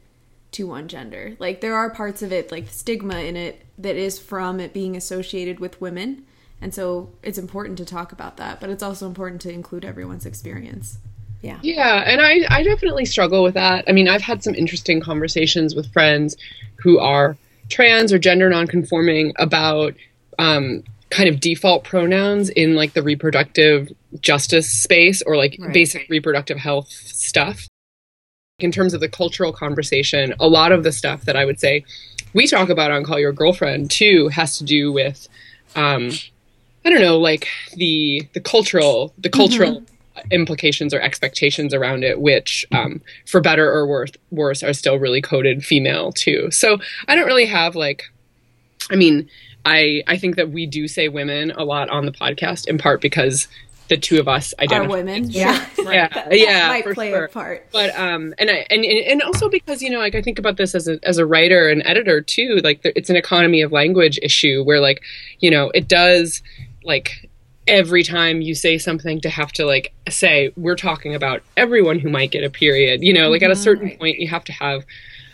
to 0.54 0.68
one 0.68 0.88
gender. 0.88 1.36
Like 1.40 1.62
there 1.62 1.76
are 1.76 1.90
parts 1.90 2.22
of 2.22 2.32
it, 2.32 2.52
like 2.52 2.70
stigma 2.70 3.18
in 3.18 3.36
it, 3.36 3.66
that 3.78 3.96
is 3.96 4.18
from 4.18 4.60
it 4.60 4.74
being 4.74 4.96
associated 4.96 5.60
with 5.60 5.82
women. 5.82 6.26
And 6.62 6.74
so 6.74 7.10
it's 7.22 7.38
important 7.38 7.78
to 7.80 7.86
talk 7.86 8.14
about 8.14 8.38
that, 8.38 8.62
but 8.62 8.70
it's 8.70 8.84
also 8.84 9.06
important 9.06 9.42
to 9.42 9.52
include 9.52 9.84
everyone's 9.84 10.26
experience. 10.26 11.00
Yeah. 11.42 11.60
Yeah, 11.62 12.04
and 12.06 12.22
I, 12.22 12.46
I 12.50 12.64
definitely 12.64 13.04
struggle 13.04 13.44
with 13.44 13.56
that. 13.56 13.84
I 13.90 13.92
mean, 13.92 14.08
I've 14.08 14.22
had 14.22 14.44
some 14.44 14.56
interesting 14.56 15.02
conversations 15.02 15.76
with 15.76 15.92
friends 15.92 16.38
who 16.76 17.00
are 17.00 17.36
trans 17.68 18.14
or 18.14 18.20
gender 18.20 18.50
nonconforming 18.50 19.34
about 19.38 19.94
um, 20.40 20.84
kind 21.14 21.30
of 21.30 21.40
default 21.40 21.84
pronouns 21.84 22.50
in 22.50 22.74
like 22.76 22.94
the 22.94 23.04
reproductive 23.04 23.92
justice 24.20 24.68
space 24.70 25.22
or 25.22 25.38
like 25.38 25.56
Right. 25.60 25.72
basic 25.72 26.10
reproductive 26.10 26.58
health 26.58 26.90
stuff. 26.90 27.68
In 28.60 28.72
terms 28.72 28.94
of 28.94 29.00
the 29.00 29.10
cultural 29.10 29.54
conversation, 29.54 30.34
a 30.40 30.48
lot 30.48 30.72
of 30.72 30.84
the 30.84 30.92
stuff 30.92 31.26
that 31.26 31.36
I 31.36 31.46
would 31.46 31.60
say 31.60 31.84
we 32.34 32.48
talk 32.48 32.70
about 32.70 32.90
on 32.92 33.04
Call 33.04 33.20
Your 33.20 33.32
Girlfriend 33.32 33.92
too 33.92 34.30
has 34.30 34.58
to 34.58 34.64
do 34.64 34.92
with, 34.92 35.28
um, 35.76 36.10
I 36.84 36.90
don't 36.90 37.02
know, 37.02 37.20
like 37.20 37.48
the 37.76 38.28
the 38.34 38.42
cultural 38.42 39.14
the 39.20 39.30
cultural 39.30 39.84
implications 40.32 40.94
or 40.94 41.02
expectations 41.02 41.74
around 41.74 42.04
it, 42.04 42.20
which, 42.22 42.66
um, 42.72 43.02
for 43.26 43.42
better 43.42 43.72
or 43.72 43.86
worse, 43.88 44.12
worse, 44.32 44.64
are 44.64 44.74
still 44.74 44.98
really 44.98 45.22
coded 45.22 45.64
female 45.66 46.12
too. 46.12 46.50
So 46.52 46.78
I 47.08 47.16
don't 47.16 47.26
really 47.28 47.46
have 47.48 47.76
like, 47.76 48.04
I 48.90 48.96
mean, 48.96 49.30
I 49.66 50.04
I 50.08 50.18
think 50.18 50.36
that 50.36 50.50
we 50.52 50.66
do 50.66 50.88
say 50.88 51.08
women 51.10 51.52
a 51.52 51.64
lot 51.64 51.90
on 51.90 52.06
the 52.06 52.12
podcast 52.12 52.68
in 52.68 52.78
part 52.78 53.02
because 53.02 53.48
the 53.90 53.98
two 53.98 54.20
of 54.20 54.28
us 54.28 54.54
Are 54.58 54.64
identify. 54.64 54.92
women? 54.92 55.30
Yeah. 55.30 55.66
Yeah, 55.84 56.08
That 56.08 56.40
yeah, 56.40 56.68
might 56.70 56.86
play 56.94 57.12
sure 57.12 57.26
a 57.26 57.30
part. 57.30 57.68
but 57.74 57.94
um 58.00 58.34
and 58.40 58.50
I 58.50 58.66
and 58.70 58.86
and 58.86 59.22
also 59.22 59.50
because 59.50 59.82
you 59.82 59.90
know 59.90 60.00
like 60.00 60.16
I 60.16 60.22
think 60.22 60.40
about 60.40 60.56
this 60.58 60.74
as 60.74 60.88
a 60.88 60.98
as 61.04 61.18
a 61.18 61.26
writer 61.26 61.68
and 61.70 61.82
editor 61.86 62.22
too 62.22 62.62
like 62.64 62.82
there, 62.84 62.94
it's 62.96 63.10
an 63.10 63.18
economy 63.18 63.62
of 63.62 63.72
language 63.74 64.18
issue 64.24 64.64
where 64.64 64.80
like 64.80 65.02
you 65.40 65.52
know 65.52 65.72
it 65.76 65.88
does 65.90 66.42
like 66.86 67.30
every 67.68 68.02
time 68.04 68.42
you 68.42 68.56
say 68.56 68.78
something 68.78 69.20
to 69.22 69.30
have 69.30 69.52
to 69.54 69.66
like 69.66 69.94
say 70.10 70.52
we're 70.56 70.76
talking 70.76 71.14
about 71.14 71.42
everyone 71.58 72.00
who 72.00 72.10
might 72.10 72.32
get 72.32 72.44
a 72.44 72.50
period 72.50 73.02
you 73.04 73.14
know 73.14 73.30
like 73.30 73.42
at 73.44 73.52
a 73.52 73.56
certain 73.56 73.88
right. 73.88 74.00
point 74.00 74.20
you 74.20 74.28
have 74.28 74.44
to 74.46 74.52
have 74.54 74.86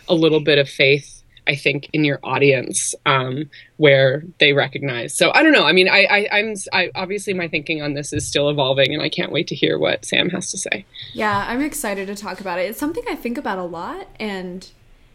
a 0.08 0.14
little 0.14 0.40
bit 0.40 0.58
of 0.58 0.68
faith 0.68 1.19
I 1.46 1.54
think 1.54 1.88
in 1.92 2.04
your 2.04 2.18
audience 2.22 2.94
um, 3.06 3.50
where 3.76 4.24
they 4.38 4.52
recognize. 4.52 5.16
So 5.16 5.30
I 5.34 5.42
don't 5.42 5.52
know. 5.52 5.64
I 5.64 5.72
mean, 5.72 5.88
I, 5.88 6.04
I 6.04 6.28
I'm 6.32 6.54
I, 6.72 6.90
obviously 6.94 7.34
my 7.34 7.48
thinking 7.48 7.82
on 7.82 7.94
this 7.94 8.12
is 8.12 8.26
still 8.26 8.48
evolving, 8.48 8.92
and 8.92 9.02
I 9.02 9.08
can't 9.08 9.32
wait 9.32 9.48
to 9.48 9.54
hear 9.54 9.78
what 9.78 10.04
Sam 10.04 10.30
has 10.30 10.50
to 10.50 10.58
say. 10.58 10.84
Yeah, 11.12 11.44
I'm 11.48 11.62
excited 11.62 12.06
to 12.06 12.14
talk 12.14 12.40
about 12.40 12.58
it. 12.58 12.70
It's 12.70 12.78
something 12.78 13.04
I 13.08 13.16
think 13.16 13.38
about 13.38 13.58
a 13.58 13.64
lot 13.64 14.08
and 14.18 14.68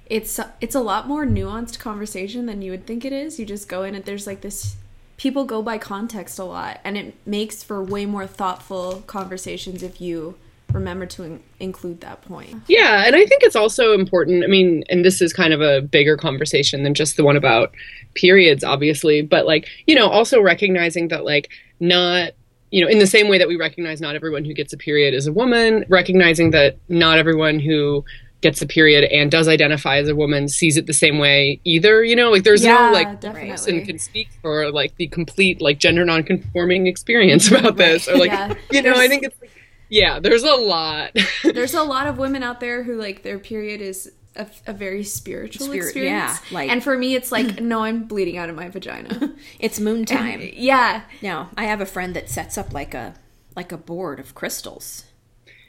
it's 0.08 0.40
it's 0.62 0.76
a 0.76 0.82
lot 0.82 1.08
more 1.08 1.26
nuanced 1.26 1.80
conversation 1.80 2.46
than 2.46 2.62
you 2.62 2.72
would 2.72 2.86
think 2.86 3.06
it 3.06 3.14
is. 3.14 3.40
You 3.40 3.46
just 3.46 3.68
go 3.68 3.84
in 3.84 3.96
and 3.96 4.06
there's 4.06 4.28
like 4.28 4.42
this 4.42 4.76
people 5.18 5.46
go 5.46 5.62
by 5.62 5.78
context 5.78 6.38
a 6.38 6.44
lot 6.44 6.80
and 6.84 6.98
it 6.98 7.16
makes 7.26 7.64
for 7.64 7.82
way 7.82 8.06
more 8.06 8.28
thoughtful 8.28 9.04
conversations 9.08 9.82
if 9.82 10.02
you 10.02 10.36
remember 10.76 11.06
to 11.08 11.24
in- 11.24 11.44
include 11.60 12.02
that 12.02 12.22
point. 12.22 12.62
Yeah, 12.68 13.04
and 13.08 13.16
I 13.16 13.26
think 13.26 13.42
it's 13.44 13.56
also 13.56 13.94
important. 13.94 14.44
I 14.44 14.48
mean, 14.48 14.84
and 14.90 15.04
this 15.04 15.22
is 15.22 15.34
kind 15.34 15.54
of 15.54 15.62
a 15.62 15.82
bigger 15.82 16.18
conversation 16.18 16.84
than 16.84 16.94
just 16.94 17.18
the 17.18 17.24
one 17.24 17.36
about 17.38 17.74
periods, 18.14 18.64
obviously, 18.64 19.22
but 19.22 19.46
like, 19.46 19.68
you 19.88 19.96
know, 19.96 20.08
also 20.08 20.42
recognizing 20.42 21.08
that, 21.08 21.26
like, 21.26 21.50
not, 21.80 22.34
you 22.72 22.82
know, 22.84 22.88
in 22.90 23.00
the 23.00 23.08
same 23.08 23.28
way 23.30 23.38
that 23.38 23.48
we 23.48 23.56
recognize 23.56 24.02
not 24.02 24.16
everyone 24.16 24.46
who 24.46 24.54
gets 24.54 24.74
a 24.74 24.78
period 24.78 25.14
is 25.14 25.28
a 25.28 25.34
woman, 25.34 25.86
recognizing 25.90 26.52
that 26.52 26.78
not 26.90 27.18
everyone 27.18 27.60
who 27.60 28.04
gets 28.42 28.62
a 28.62 28.68
period 28.68 29.06
and 29.06 29.32
does 29.32 29.48
identify 29.48 29.98
as 29.98 30.08
a 30.08 30.16
woman 30.16 30.48
sees 30.48 30.78
it 30.78 30.86
the 30.86 30.94
same 30.94 31.18
way 31.18 31.60
either, 31.64 32.04
you 32.04 32.16
know, 32.16 32.30
like 32.30 32.44
there's 32.44 32.64
Yeah, 32.64 32.76
no 32.88 32.92
like 32.92 33.20
definitely. 33.20 33.50
person 33.50 33.84
can 33.86 33.98
speak 33.98 34.28
for 34.42 34.72
like 34.72 34.96
the 34.98 35.08
complete 35.08 35.62
like 35.62 35.80
gender 35.80 36.06
non-conforming 36.06 36.86
experience 36.86 37.50
about 37.50 37.78
this 37.78 38.08
or 38.08 38.18
like 38.18 38.30
Yeah. 38.32 38.54
you 38.72 38.82
know 38.84 38.94
i 38.96 39.08
think 39.08 39.24
it's 39.24 39.40
like, 39.42 39.50
yeah 39.90 40.20
there's 40.20 40.44
a 40.44 40.56
lot 40.56 41.12
There's 41.44 41.74
a 41.74 41.84
lot 41.96 42.08
of 42.08 42.18
women 42.18 42.44
out 42.44 42.60
there 42.60 42.84
who 42.84 42.96
like 42.96 43.24
their 43.24 43.40
period 43.40 43.82
is 43.82 44.12
a, 44.36 44.48
a 44.68 44.74
very 44.74 45.04
spiritual 45.04 45.68
Spirit- 45.68 45.86
experience. 45.86 46.12
yeah, 46.12 46.38
like- 46.58 46.70
and 46.70 46.84
for 46.84 46.98
me 46.98 47.16
it's 47.16 47.32
like 47.32 47.62
no, 47.72 47.84
I'm 47.84 48.04
bleeding 48.06 48.38
out 48.38 48.50
of 48.50 48.56
my 48.56 48.68
vagina. 48.70 49.34
It's 49.60 49.80
moon 49.80 50.04
time. 50.06 50.42
yeah. 50.54 51.04
Now, 51.22 51.50
I 51.56 51.66
have 51.66 51.80
a 51.82 51.86
friend 51.86 52.14
that 52.16 52.30
sets 52.30 52.58
up 52.58 52.74
like 52.74 52.94
a 52.94 53.14
like 53.56 53.72
a 53.72 53.78
board 53.78 54.20
of 54.20 54.36
crystals. 54.36 55.06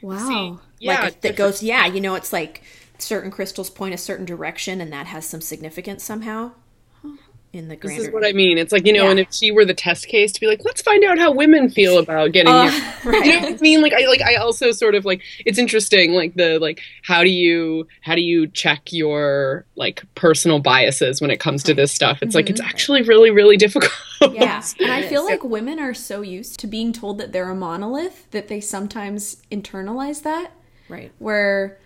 Wow. 0.01 0.59
yeah 0.79 0.99
like 1.01 1.07
if 1.13 1.21
that 1.21 1.35
goes, 1.37 1.63
yeah, 1.63 1.85
you 1.87 2.01
know, 2.01 2.15
it's 2.15 2.33
like 2.33 2.61
certain 2.99 3.31
crystals 3.31 3.69
point 3.69 3.93
a 3.93 3.97
certain 3.97 4.25
direction, 4.25 4.81
and 4.81 4.91
that 4.91 5.07
has 5.07 5.25
some 5.25 5.41
significance 5.41 6.03
somehow 6.03 6.51
in 7.53 7.67
the 7.69 7.75
This 7.77 7.97
is 7.97 8.09
what 8.11 8.25
I 8.25 8.33
mean. 8.33 8.57
It's 8.57 8.71
like, 8.71 8.85
you 8.85 8.93
know, 8.93 9.05
Yeah. 9.05 9.11
and 9.11 9.19
if 9.19 9.33
she 9.33 9.51
were 9.51 9.65
the 9.65 9.73
test 9.73 10.07
case 10.07 10.31
to 10.33 10.39
be 10.39 10.47
like, 10.47 10.61
let's 10.65 10.81
find 10.81 11.03
out 11.03 11.17
how 11.17 11.31
women 11.31 11.69
feel 11.69 11.97
about 11.97 12.31
getting 12.31 12.51
Uh, 12.53 12.69
here. 12.69 12.83
You 13.23 13.33
know 13.33 13.49
what 13.49 13.53
I 13.59 13.61
mean? 13.61 13.81
Like 13.81 13.93
I 13.93 14.05
like 14.07 14.21
I 14.21 14.35
also 14.35 14.71
sort 14.71 14.95
of 14.95 15.05
like 15.05 15.21
it's 15.45 15.57
interesting, 15.57 16.13
like 16.13 16.35
the 16.35 16.59
like 16.59 16.81
how 17.03 17.23
do 17.23 17.29
you 17.29 17.87
how 18.01 18.15
do 18.15 18.21
you 18.21 18.47
check 18.47 18.91
your 18.91 19.65
like 19.75 20.03
personal 20.15 20.59
biases 20.59 21.21
when 21.21 21.31
it 21.31 21.39
comes 21.39 21.63
to 21.63 21.73
this 21.73 21.91
stuff? 21.91 22.19
It's 22.21 22.35
like 22.35 22.49
it's 22.49 22.61
actually 22.61 23.01
really, 23.03 23.31
really 23.31 23.57
difficult. 23.57 23.91
Yeah. 24.21 24.61
And 24.79 24.91
I 24.91 25.03
feel 25.07 25.23
like 25.25 25.43
women 25.43 25.79
are 25.79 25.93
so 25.93 26.21
used 26.21 26.59
to 26.59 26.67
being 26.67 26.91
told 26.93 27.17
that 27.19 27.31
they're 27.31 27.49
a 27.49 27.55
monolith 27.55 28.29
that 28.31 28.47
they 28.47 28.59
sometimes 28.59 29.41
internalize 29.51 30.23
that 30.23 30.51
right. 30.89 31.11
where 31.19 31.77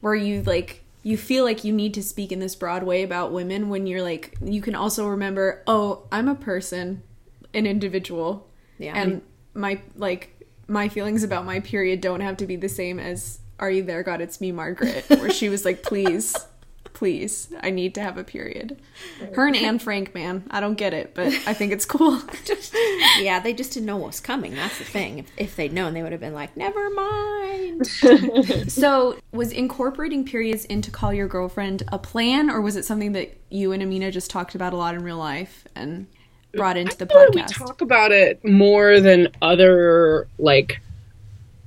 where 0.00 0.14
you 0.14 0.42
like 0.42 0.83
you 1.04 1.16
feel 1.18 1.44
like 1.44 1.62
you 1.62 1.72
need 1.72 1.94
to 1.94 2.02
speak 2.02 2.32
in 2.32 2.40
this 2.40 2.56
broad 2.56 2.82
way 2.82 3.02
about 3.02 3.30
women 3.30 3.68
when 3.68 3.86
you're 3.86 4.02
like 4.02 4.36
you 4.42 4.60
can 4.60 4.74
also 4.74 5.06
remember, 5.06 5.62
oh, 5.66 6.08
I'm 6.10 6.28
a 6.28 6.34
person, 6.34 7.02
an 7.52 7.66
individual. 7.66 8.48
Yeah. 8.78 8.94
And 8.96 9.22
my 9.52 9.80
like 9.94 10.44
my 10.66 10.88
feelings 10.88 11.22
about 11.22 11.44
my 11.44 11.60
period 11.60 12.00
don't 12.00 12.20
have 12.20 12.38
to 12.38 12.46
be 12.46 12.56
the 12.56 12.70
same 12.70 12.98
as 12.98 13.38
Are 13.58 13.70
You 13.70 13.82
There 13.82 14.02
God 14.02 14.20
It's 14.20 14.40
Me 14.40 14.50
Margaret 14.50 15.04
where 15.10 15.30
she 15.30 15.48
was 15.48 15.64
like 15.64 15.82
please 15.82 16.34
please 16.94 17.52
I 17.60 17.70
need 17.70 17.94
to 17.96 18.00
have 18.00 18.16
a 18.16 18.24
period. 18.24 18.80
Her 19.34 19.46
and 19.46 19.56
Anne 19.56 19.78
Frank 19.78 20.14
man, 20.14 20.44
I 20.50 20.60
don't 20.60 20.76
get 20.76 20.94
it, 20.94 21.14
but 21.14 21.26
I 21.46 21.52
think 21.52 21.72
it's 21.72 21.84
cool. 21.84 22.22
yeah, 23.20 23.40
they 23.40 23.52
just 23.52 23.72
didn't 23.72 23.86
know 23.86 23.98
what 23.98 24.06
was 24.06 24.20
coming. 24.20 24.54
That's 24.54 24.78
the 24.78 24.84
thing. 24.84 25.18
If, 25.18 25.26
if 25.36 25.56
they'd 25.56 25.72
known, 25.72 25.92
they 25.92 26.02
would 26.02 26.12
have 26.12 26.20
been 26.20 26.34
like, 26.34 26.56
never 26.56 26.88
mind. 26.90 27.86
So, 28.68 29.18
was 29.32 29.52
incorporating 29.52 30.24
periods 30.24 30.64
into 30.66 30.90
Call 30.90 31.12
Your 31.12 31.26
Girlfriend 31.28 31.82
a 31.88 31.98
plan, 31.98 32.50
or 32.50 32.60
was 32.60 32.76
it 32.76 32.84
something 32.84 33.12
that 33.12 33.36
you 33.50 33.72
and 33.72 33.82
Amina 33.82 34.10
just 34.10 34.30
talked 34.30 34.54
about 34.54 34.72
a 34.72 34.76
lot 34.76 34.94
in 34.94 35.02
real 35.02 35.18
life 35.18 35.66
and 35.74 36.06
brought 36.54 36.76
into 36.76 36.96
the 36.96 37.06
feel 37.06 37.18
like 37.18 37.34
we 37.34 37.42
podcast? 37.42 37.58
talk 37.58 37.80
about 37.80 38.12
it 38.12 38.44
more 38.44 39.00
than 39.00 39.28
other 39.42 40.28
like 40.38 40.80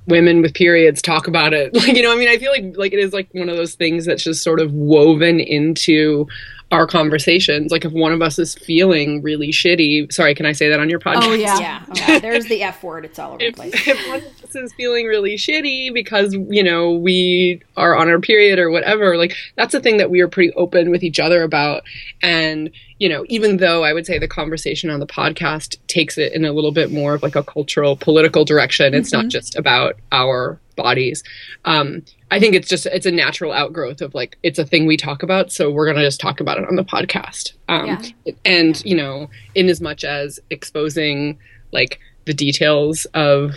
women 0.08 0.42
with 0.42 0.54
periods 0.54 1.02
talk 1.02 1.28
about 1.28 1.54
it. 1.54 1.74
Like 1.78 1.96
you 1.96 2.04
know, 2.04 2.12
I 2.12 2.18
mean, 2.18 2.28
I 2.28 2.38
feel 2.38 2.52
like 2.52 2.76
like 2.76 2.94
it 2.94 3.00
is 3.00 3.14
like 3.14 3.30
one 3.34 3.50
of 3.50 3.56
those 3.56 3.76
things 3.76 4.06
that's 4.06 4.24
just 4.24 4.44
sort 4.44 4.60
of 4.60 4.74
woven 4.74 5.40
into 5.40 6.28
our 6.72 6.86
conversations. 6.86 7.72
Like 7.72 7.86
if 7.86 7.92
one 7.92 8.12
of 8.12 8.22
us 8.22 8.38
is 8.38 8.56
feeling 8.56 9.22
really 9.22 9.50
shitty, 9.50 10.12
sorry, 10.12 10.36
can 10.36 10.46
I 10.46 10.52
say 10.52 10.70
that 10.70 10.80
on 10.80 10.90
your 10.90 11.00
podcast? 11.00 11.24
Oh, 11.24 11.34
yeah. 11.34 11.60
Yeah. 11.60 11.86
yeah. 11.94 12.20
There's 12.20 12.46
the 12.46 12.64
F 12.64 12.84
word. 12.84 13.06
It's 13.06 13.18
all 13.20 13.34
over 13.34 13.40
the 13.40 13.52
place. 13.52 13.74
if 13.88 14.08
one 14.10 14.20
of 14.20 14.44
us 14.44 14.56
is 14.56 14.74
feeling 14.74 15.06
really 15.06 15.36
shitty 15.36 15.94
because 15.94 16.34
you 16.34 16.64
know 16.64 16.92
we 16.92 17.62
are 17.78 17.96
on 17.96 18.10
our 18.10 18.20
period 18.20 18.60
or 18.60 18.70
whatever 18.70 19.18
like 19.18 19.36
that's 19.56 19.74
a 19.74 19.80
thing 19.80 19.98
that 19.98 20.10
we 20.10 20.22
are 20.22 20.28
pretty 20.28 20.52
open 20.54 20.90
with 20.90 21.04
each 21.04 21.20
other 21.20 21.44
about 21.44 21.84
and 22.22 22.70
you 22.98 23.08
know 23.08 23.26
even 23.30 23.58
though 23.58 23.84
i 23.84 23.94
would 23.94 24.06
say 24.06 24.18
the 24.18 24.28
conversation 24.28 24.90
on 24.90 25.00
the 25.00 25.08
podcast 25.08 25.78
takes 25.88 26.18
it 26.18 26.34
in 26.34 26.46
a 26.46 26.52
little 26.52 26.72
bit 26.72 26.92
more 26.92 27.16
of 27.16 27.24
like 27.24 27.36
a 27.36 27.44
cultural 27.44 27.96
political 27.96 28.46
direction 28.46 28.94
it's 28.94 29.12
not 29.12 29.28
just 29.28 29.56
about 29.56 29.96
our 30.12 30.60
bodies 30.76 31.24
um 31.66 32.04
i 32.32 32.40
think 32.40 32.54
it's 32.56 32.68
just 32.68 32.86
it's 32.88 33.06
a 33.06 33.12
natural 33.12 33.52
outgrowth 33.52 34.02
of 34.02 34.14
like 34.14 34.38
it's 34.44 34.60
a 34.60 34.66
thing 34.66 34.86
we 34.86 34.98
talk 34.98 35.24
about 35.24 35.52
so 35.52 35.70
we're 35.72 35.86
gonna 35.86 36.04
just 36.04 36.20
talk 36.20 36.40
about 36.40 36.58
it 36.58 36.68
on 36.68 36.76
the 36.76 36.84
podcast 36.84 37.54
um 37.70 37.86
Yeah. 37.88 38.34
and 38.46 38.84
you 38.86 38.96
know 38.96 39.30
in 39.56 39.70
as 39.70 39.82
much 39.82 40.04
as 40.04 40.40
exposing 40.50 41.38
like 41.72 42.00
the 42.26 42.34
details 42.34 43.06
of 43.14 43.52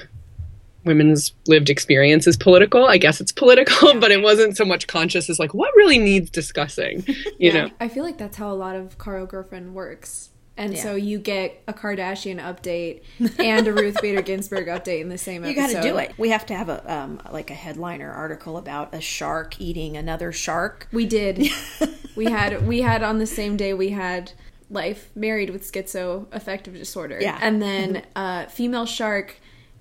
women's 0.84 1.34
lived 1.46 1.68
experience 1.68 2.26
is 2.26 2.36
political 2.38 2.86
i 2.86 2.96
guess 2.96 3.20
it's 3.20 3.32
political 3.32 3.94
but 4.00 4.10
it 4.10 4.22
wasn't 4.22 4.56
so 4.56 4.64
much 4.64 4.86
conscious 4.86 5.28
as 5.28 5.38
like 5.38 5.52
what 5.52 5.74
really 5.76 5.98
needs 5.98 6.30
discussing 6.30 7.04
you 7.38 7.52
know 7.52 7.68
I 7.80 7.88
feel 7.88 8.02
like 8.04 8.16
that's 8.18 8.36
how 8.38 8.50
a 8.50 8.54
lot 8.54 8.76
of 8.76 8.96
Call 8.96 9.14
Your 9.14 9.26
Girlfriend 9.26 9.74
works. 9.74 10.29
And 10.56 10.74
Yeah. 10.74 10.82
so 10.82 10.94
you 10.94 11.18
get 11.18 11.62
a 11.66 11.72
Kardashian 11.72 12.38
update 12.38 13.02
and 13.38 13.66
a 13.66 13.72
Ruth 13.72 13.96
Bader 14.02 14.20
Ginsburg 14.20 14.66
update 14.66 15.00
in 15.00 15.08
the 15.08 15.16
same 15.16 15.42
You 15.46 15.54
got 15.54 15.70
to 15.70 15.80
do 15.80 15.96
it. 15.96 16.12
We 16.18 16.28
have 16.30 16.44
to 16.46 16.54
have 16.54 16.68
a 16.68 16.92
um, 16.92 17.20
like 17.32 17.50
a 17.50 17.54
headliner 17.54 18.10
article 18.12 18.58
about 18.58 18.94
a 18.94 19.00
shark 19.00 19.58
eating 19.60 19.96
another 19.96 20.32
shark. 20.32 20.86
We 20.92 21.06
did. 21.06 21.48
we 22.16 22.26
had 22.26 22.66
we 22.66 22.82
had 22.82 23.02
on 23.02 23.18
the 23.18 23.26
same 23.26 23.56
day 23.56 23.72
we 23.72 23.90
had 23.90 24.32
life 24.68 25.10
married 25.14 25.50
with 25.50 25.62
schizoaffective 25.70 26.74
disorder. 26.74 27.18
Yeah. 27.20 27.38
And 27.40 27.62
then 27.62 28.02
uh, 28.14 28.46
female 28.46 28.86
shark 28.86 29.36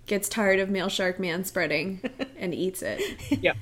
gets 0.06 0.30
tired 0.30 0.60
of 0.60 0.70
male 0.70 0.90
shark 0.90 1.20
man 1.20 1.44
spreading 1.44 2.02
and 2.38 2.54
eats 2.56 2.82
it. 2.82 3.02
yeah 3.44 3.54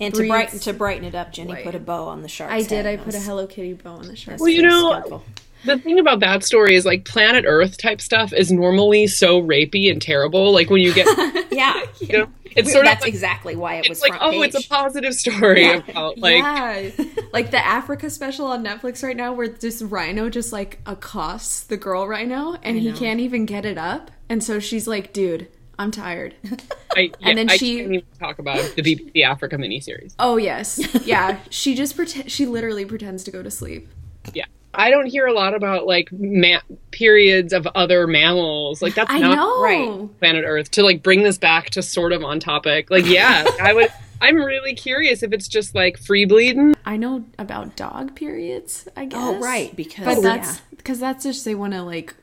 And 0.00 0.14
to 0.14 0.26
brighten 0.26 0.58
to 0.60 0.72
brighten 0.72 1.04
it 1.04 1.14
up, 1.16 1.32
Jenny 1.32 1.50
white. 1.52 1.64
put 1.64 1.74
a 1.74 1.80
bow 1.80 2.04
on 2.06 2.22
the 2.22 2.28
shark. 2.28 2.52
I 2.52 2.62
did. 2.62 2.86
I 2.86 2.96
put 2.96 3.14
a 3.14 3.18
Hello 3.18 3.46
Kitty 3.48 3.72
bow 3.74 3.94
on 3.94 4.06
the 4.06 4.14
shark. 4.16 4.38
Well, 4.40 4.48
you 4.48 4.62
know- 4.62 5.22
the 5.64 5.78
thing 5.78 5.98
about 5.98 6.20
that 6.20 6.44
story 6.44 6.74
is 6.74 6.84
like 6.86 7.04
planet 7.04 7.44
earth 7.46 7.76
type 7.78 8.00
stuff 8.00 8.32
is 8.32 8.50
normally 8.52 9.06
so 9.06 9.40
rapey 9.42 9.90
and 9.90 10.00
terrible 10.00 10.52
like 10.52 10.70
when 10.70 10.80
you 10.80 10.94
get 10.94 11.06
yeah, 11.52 11.82
you 12.00 12.18
know 12.18 12.28
It's 12.56 12.72
sort 12.72 12.86
That's 12.86 12.98
of 13.02 13.02
like, 13.02 13.08
exactly 13.08 13.54
why 13.56 13.74
it 13.76 13.88
was 13.88 14.00
like 14.00 14.14
oh, 14.20 14.30
page. 14.32 14.54
it's 14.54 14.64
a 14.66 14.68
positive 14.68 15.14
story 15.14 15.70
about 15.70 16.18
like 16.18 16.38
yeah, 16.42 16.90
like 17.32 17.50
the 17.50 17.64
Africa 17.64 18.08
special 18.10 18.46
on 18.46 18.64
Netflix 18.64 19.02
right 19.04 19.16
now, 19.16 19.32
where 19.32 19.48
this 19.48 19.82
rhino 19.82 20.28
just 20.30 20.52
like 20.52 20.80
accosts 20.86 21.62
the 21.64 21.76
girl 21.76 22.08
rhino, 22.08 22.54
and 22.62 22.78
he 22.78 22.92
can't 22.92 23.20
even 23.20 23.44
get 23.46 23.64
it 23.64 23.78
up, 23.78 24.10
and 24.28 24.42
so 24.42 24.58
she's 24.58 24.88
like, 24.88 25.12
"Dude, 25.12 25.46
I'm 25.78 25.90
tired." 25.90 26.34
I, 26.96 27.12
yeah, 27.20 27.34
then 27.34 27.50
I 27.50 27.56
she- 27.58 27.80
even 27.80 28.02
talk 28.18 28.38
about 28.40 28.56
the 28.74 28.82
BBC 28.82 29.22
Africa 29.22 29.56
miniseries. 29.56 30.14
oh 30.18 30.36
yes, 30.36 30.80
yeah. 31.06 31.38
She 31.50 31.74
just 31.76 31.94
pretend. 31.96 32.30
She 32.32 32.46
literally 32.46 32.84
pretends 32.86 33.22
to 33.24 33.30
go 33.30 33.42
to 33.42 33.50
sleep. 33.50 33.88
Yeah. 34.32 34.46
I 34.74 34.90
don't 34.90 35.06
hear 35.06 35.26
a 35.26 35.32
lot 35.32 35.54
about 35.54 35.86
like 35.86 36.10
ma- 36.12 36.60
periods 36.90 37.52
of 37.52 37.66
other 37.68 38.06
mammals. 38.06 38.82
Like 38.82 38.94
that's 38.94 39.10
I 39.10 39.18
not 39.18 39.36
know. 39.36 39.62
right. 39.62 40.18
planet 40.18 40.44
Earth 40.46 40.70
to 40.72 40.82
like 40.82 41.02
bring 41.02 41.22
this 41.22 41.38
back 41.38 41.70
to 41.70 41.82
sort 41.82 42.12
of 42.12 42.22
on 42.22 42.40
topic. 42.40 42.90
Like 42.90 43.06
yeah, 43.06 43.46
I 43.60 43.72
would 43.72 43.88
I'm 44.20 44.36
really 44.36 44.74
curious 44.74 45.22
if 45.22 45.32
it's 45.32 45.48
just 45.48 45.74
like 45.74 45.98
free 45.98 46.24
bleeding. 46.24 46.74
I 46.84 46.96
know 46.96 47.24
about 47.38 47.76
dog 47.76 48.14
periods. 48.14 48.88
I 48.96 49.04
oh, 49.04 49.06
guess. 49.06 49.18
oh, 49.20 49.38
right, 49.40 49.74
because 49.74 50.04
But 50.04 50.22
that's 50.22 50.60
because 50.70 51.00
that's 51.00 51.24
just 51.24 51.44
they 51.44 51.54
want 51.54 51.72
to 51.72 51.82
like 51.82 52.14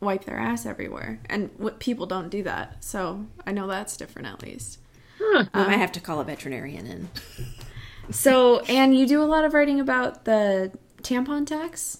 wipe 0.00 0.24
their 0.24 0.38
ass 0.38 0.66
everywhere, 0.66 1.20
and 1.26 1.50
what 1.58 1.78
people 1.80 2.06
don't 2.06 2.28
do 2.28 2.42
that. 2.42 2.82
So 2.82 3.26
I 3.46 3.52
know 3.52 3.66
that's 3.66 3.96
different 3.96 4.28
at 4.28 4.42
least. 4.42 4.78
we 5.20 5.32
might 5.32 5.48
um, 5.54 5.70
have 5.70 5.92
to 5.92 6.00
call 6.00 6.20
a 6.20 6.24
veterinarian 6.24 6.86
in. 6.86 7.08
So, 8.10 8.60
and 8.60 8.94
you 8.94 9.06
do 9.06 9.22
a 9.22 9.24
lot 9.24 9.46
of 9.46 9.54
writing 9.54 9.80
about 9.80 10.26
the 10.26 10.70
tampon 11.04 11.46
tax. 11.46 11.98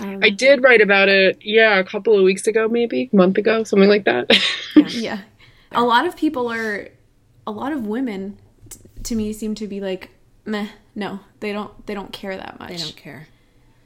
Um, 0.00 0.20
I 0.22 0.30
did 0.30 0.62
write 0.62 0.80
about 0.80 1.08
it, 1.08 1.38
yeah, 1.42 1.78
a 1.78 1.84
couple 1.84 2.16
of 2.16 2.24
weeks 2.24 2.46
ago, 2.46 2.68
maybe 2.68 3.10
a 3.12 3.16
month 3.16 3.36
ago, 3.36 3.64
something 3.64 3.88
like 3.88 4.04
that. 4.06 4.30
yeah. 4.88 5.20
A 5.72 5.82
lot 5.82 6.06
of 6.06 6.16
people 6.16 6.50
are, 6.50 6.88
a 7.46 7.50
lot 7.50 7.72
of 7.72 7.86
women, 7.86 8.38
t- 8.70 8.78
to 9.04 9.14
me, 9.14 9.32
seem 9.34 9.54
to 9.56 9.66
be 9.66 9.80
like, 9.80 10.10
meh. 10.44 10.68
No, 10.94 11.20
they 11.40 11.52
don't. 11.52 11.86
They 11.86 11.94
don't 11.94 12.12
care 12.12 12.36
that 12.36 12.58
much. 12.58 12.70
They 12.70 12.76
don't 12.78 12.96
care. 12.96 13.28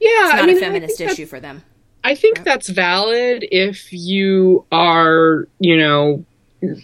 yeah, 0.00 0.08
It's 0.08 0.34
not 0.34 0.42
I 0.44 0.46
mean, 0.46 0.56
a 0.56 0.58
I 0.58 0.60
feminist 0.60 1.00
issue 1.00 1.26
for 1.26 1.38
them. 1.38 1.62
I 2.02 2.14
think 2.14 2.44
that's 2.44 2.68
valid 2.70 3.46
if 3.50 3.92
you 3.92 4.64
are, 4.72 5.48
you 5.58 5.76
know, 5.76 6.24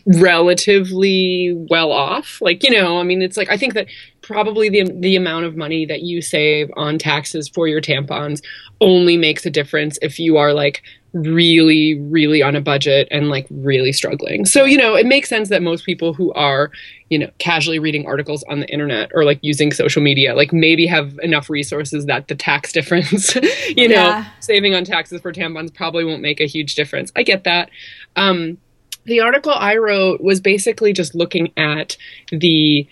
relatively 0.07 1.55
well 1.71 1.93
off. 1.93 2.41
Like, 2.41 2.63
you 2.65 2.71
know, 2.71 2.99
I 2.99 3.03
mean, 3.03 3.23
it's 3.23 3.37
like 3.37 3.51
I 3.51 3.57
think 3.57 3.75
that 3.75 3.87
probably 4.31 4.69
the 4.69 4.85
the 5.01 5.17
amount 5.17 5.45
of 5.45 5.57
money 5.57 5.85
that 5.87 6.03
you 6.03 6.23
save 6.23 6.71
on 6.77 6.99
taxes 6.99 7.49
for 7.49 7.67
your 7.67 7.81
tampons 7.81 8.41
only 8.81 9.17
makes 9.17 9.45
a 9.45 9.51
difference 9.51 9.99
if 10.03 10.19
you 10.19 10.37
are 10.37 10.53
like 10.55 10.83
really 11.13 11.99
really 12.03 12.41
on 12.41 12.55
a 12.55 12.61
budget 12.61 13.09
and 13.11 13.29
like 13.29 13.45
really 13.51 13.93
struggling. 13.93 14.45
So, 14.47 14.65
you 14.65 14.79
know, 14.79 14.95
it 14.95 15.07
makes 15.07 15.29
sense 15.29 15.49
that 15.49 15.61
most 15.61 15.85
people 15.85 16.15
who 16.15 16.33
are, 16.35 16.71
you 17.09 17.19
know, 17.19 17.29
casually 17.39 17.81
reading 17.81 18.07
articles 18.07 18.45
on 18.49 18.61
the 18.61 18.69
internet 18.69 19.11
or 19.13 19.25
like 19.25 19.41
using 19.43 19.73
social 19.73 20.01
media 20.03 20.37
like 20.37 20.53
maybe 20.53 20.87
have 20.87 21.19
enough 21.23 21.51
resources 21.51 22.07
that 22.07 22.29
the 22.29 22.37
tax 22.37 22.73
difference, 22.79 23.35
you 23.77 23.89
know, 23.89 23.95
Yeah. 23.97 24.27
saving 24.39 24.75
on 24.75 24.85
taxes 24.85 25.21
for 25.21 25.33
tampons 25.33 25.75
probably 25.75 26.05
won't 26.05 26.23
make 26.23 26.41
a 26.41 26.47
huge 26.47 26.77
difference. 26.77 27.11
I 27.17 27.25
get 27.25 27.43
that. 27.45 27.71
Um, 28.15 28.59
the 29.05 29.21
article 29.21 29.53
I 29.53 29.77
wrote 29.79 30.21
was 30.21 30.41
basically 30.41 30.93
just 30.93 31.15
looking 31.17 31.53
at 31.57 31.97
the 32.31 32.87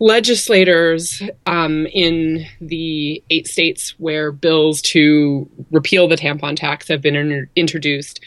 legislators 0.00 1.22
um, 1.46 1.86
in 1.86 2.46
the 2.60 3.22
eight 3.30 3.46
states 3.46 3.94
where 3.98 4.30
bills 4.30 4.80
to 4.82 5.48
repeal 5.70 6.08
the 6.08 6.16
tampon 6.16 6.56
tax 6.56 6.88
have 6.88 7.02
been 7.02 7.16
in- 7.16 7.48
introduced. 7.56 8.20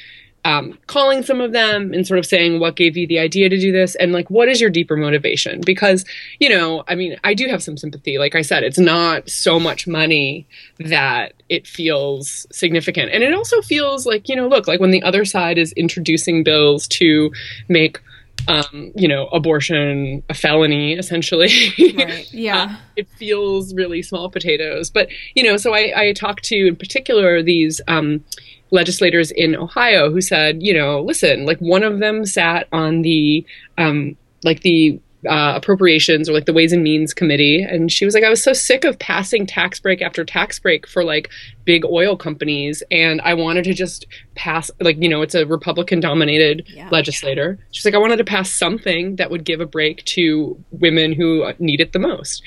Um, 0.43 0.79
calling 0.87 1.21
some 1.21 1.39
of 1.39 1.51
them 1.51 1.93
and 1.93 2.05
sort 2.05 2.17
of 2.17 2.25
saying 2.25 2.59
what 2.59 2.75
gave 2.75 2.97
you 2.97 3.05
the 3.05 3.19
idea 3.19 3.47
to 3.47 3.59
do 3.59 3.71
this? 3.71 3.93
And 3.95 4.11
like 4.11 4.27
what 4.31 4.49
is 4.49 4.59
your 4.59 4.71
deeper 4.71 4.97
motivation? 4.97 5.61
Because 5.63 6.03
you 6.39 6.49
know 6.49 6.83
i 6.87 6.95
mean 6.95 7.15
i 7.23 7.35
do 7.35 7.47
have 7.47 7.61
some 7.61 7.77
sympathy. 7.77 8.17
Like 8.17 8.33
i 8.33 8.41
said 8.41 8.63
it's 8.63 8.79
not 8.79 9.29
so 9.29 9.59
much 9.59 9.85
money 9.85 10.47
that 10.79 11.33
it 11.47 11.67
feels 11.67 12.47
significant. 12.51 13.11
And 13.11 13.21
it 13.21 13.35
also 13.35 13.61
feels 13.61 14.07
like 14.07 14.27
you 14.29 14.35
know 14.35 14.47
look 14.47 14.67
like 14.67 14.79
when 14.79 14.89
the 14.89 15.03
other 15.03 15.25
side 15.25 15.59
is 15.59 15.73
introducing 15.73 16.43
bills 16.43 16.87
to 16.87 17.31
make 17.67 17.99
um, 18.47 18.91
you 18.95 19.07
know 19.07 19.27
abortion 19.27 20.23
a 20.29 20.33
felony 20.33 20.93
essentially 20.93 21.49
Right. 21.97 22.27
Yeah. 22.33 22.57
uh, 22.63 22.75
it 22.95 23.09
feels 23.09 23.73
really 23.73 24.01
small 24.01 24.29
potatoes. 24.29 24.89
But 24.89 25.09
you 25.35 25.43
know, 25.43 25.57
so 25.57 25.73
I, 25.73 25.93
I 25.95 26.13
talked 26.13 26.43
to 26.45 26.67
in 26.67 26.75
particular 26.75 27.41
these 27.43 27.81
um, 27.87 28.23
legislators 28.71 29.31
in 29.31 29.55
Ohio 29.55 30.09
who 30.11 30.21
said, 30.21 30.63
you 30.63 30.73
know, 30.73 31.01
listen, 31.01 31.45
like 31.45 31.59
one 31.59 31.83
of 31.83 31.99
them 31.99 32.25
sat 32.25 32.67
on 32.71 33.01
the 33.01 33.45
um, 33.77 34.15
like 34.43 34.61
the 34.61 34.99
uh, 35.29 35.53
appropriations 35.55 36.27
or 36.29 36.33
like 36.33 36.45
the 36.45 36.53
Ways 36.53 36.73
and 36.73 36.83
Means 36.83 37.13
Committee, 37.13 37.61
and 37.61 37.91
she 37.91 38.05
was 38.05 38.13
like, 38.13 38.23
I 38.23 38.29
was 38.29 38.41
so 38.43 38.53
sick 38.53 38.83
of 38.83 38.97
passing 38.99 39.45
tax 39.45 39.79
break 39.79 40.01
after 40.01 40.23
tax 40.25 40.59
break 40.59 40.87
for 40.87 41.03
like 41.03 41.29
big 41.63 41.85
oil 41.85 42.17
companies, 42.17 42.81
and 42.89 43.21
I 43.21 43.33
wanted 43.35 43.63
to 43.65 43.73
just 43.73 44.07
pass 44.35 44.71
like 44.79 44.97
you 45.01 45.07
know 45.09 45.21
it's 45.21 45.35
a 45.35 45.45
Republican 45.45 45.99
dominated 45.99 46.63
Yeah. 46.67 46.89
legislator. 46.91 47.59
She's 47.71 47.85
like, 47.85 47.93
I 47.93 47.99
wanted 47.99 48.17
to 48.17 48.23
pass 48.23 48.51
something 48.51 49.17
that 49.17 49.29
would 49.29 49.43
give 49.43 49.61
a 49.61 49.65
break 49.65 50.03
to 50.05 50.57
women 50.71 51.11
who 51.13 51.51
need 51.59 51.81
it 51.81 51.93
the 51.93 51.99
most. 51.99 52.41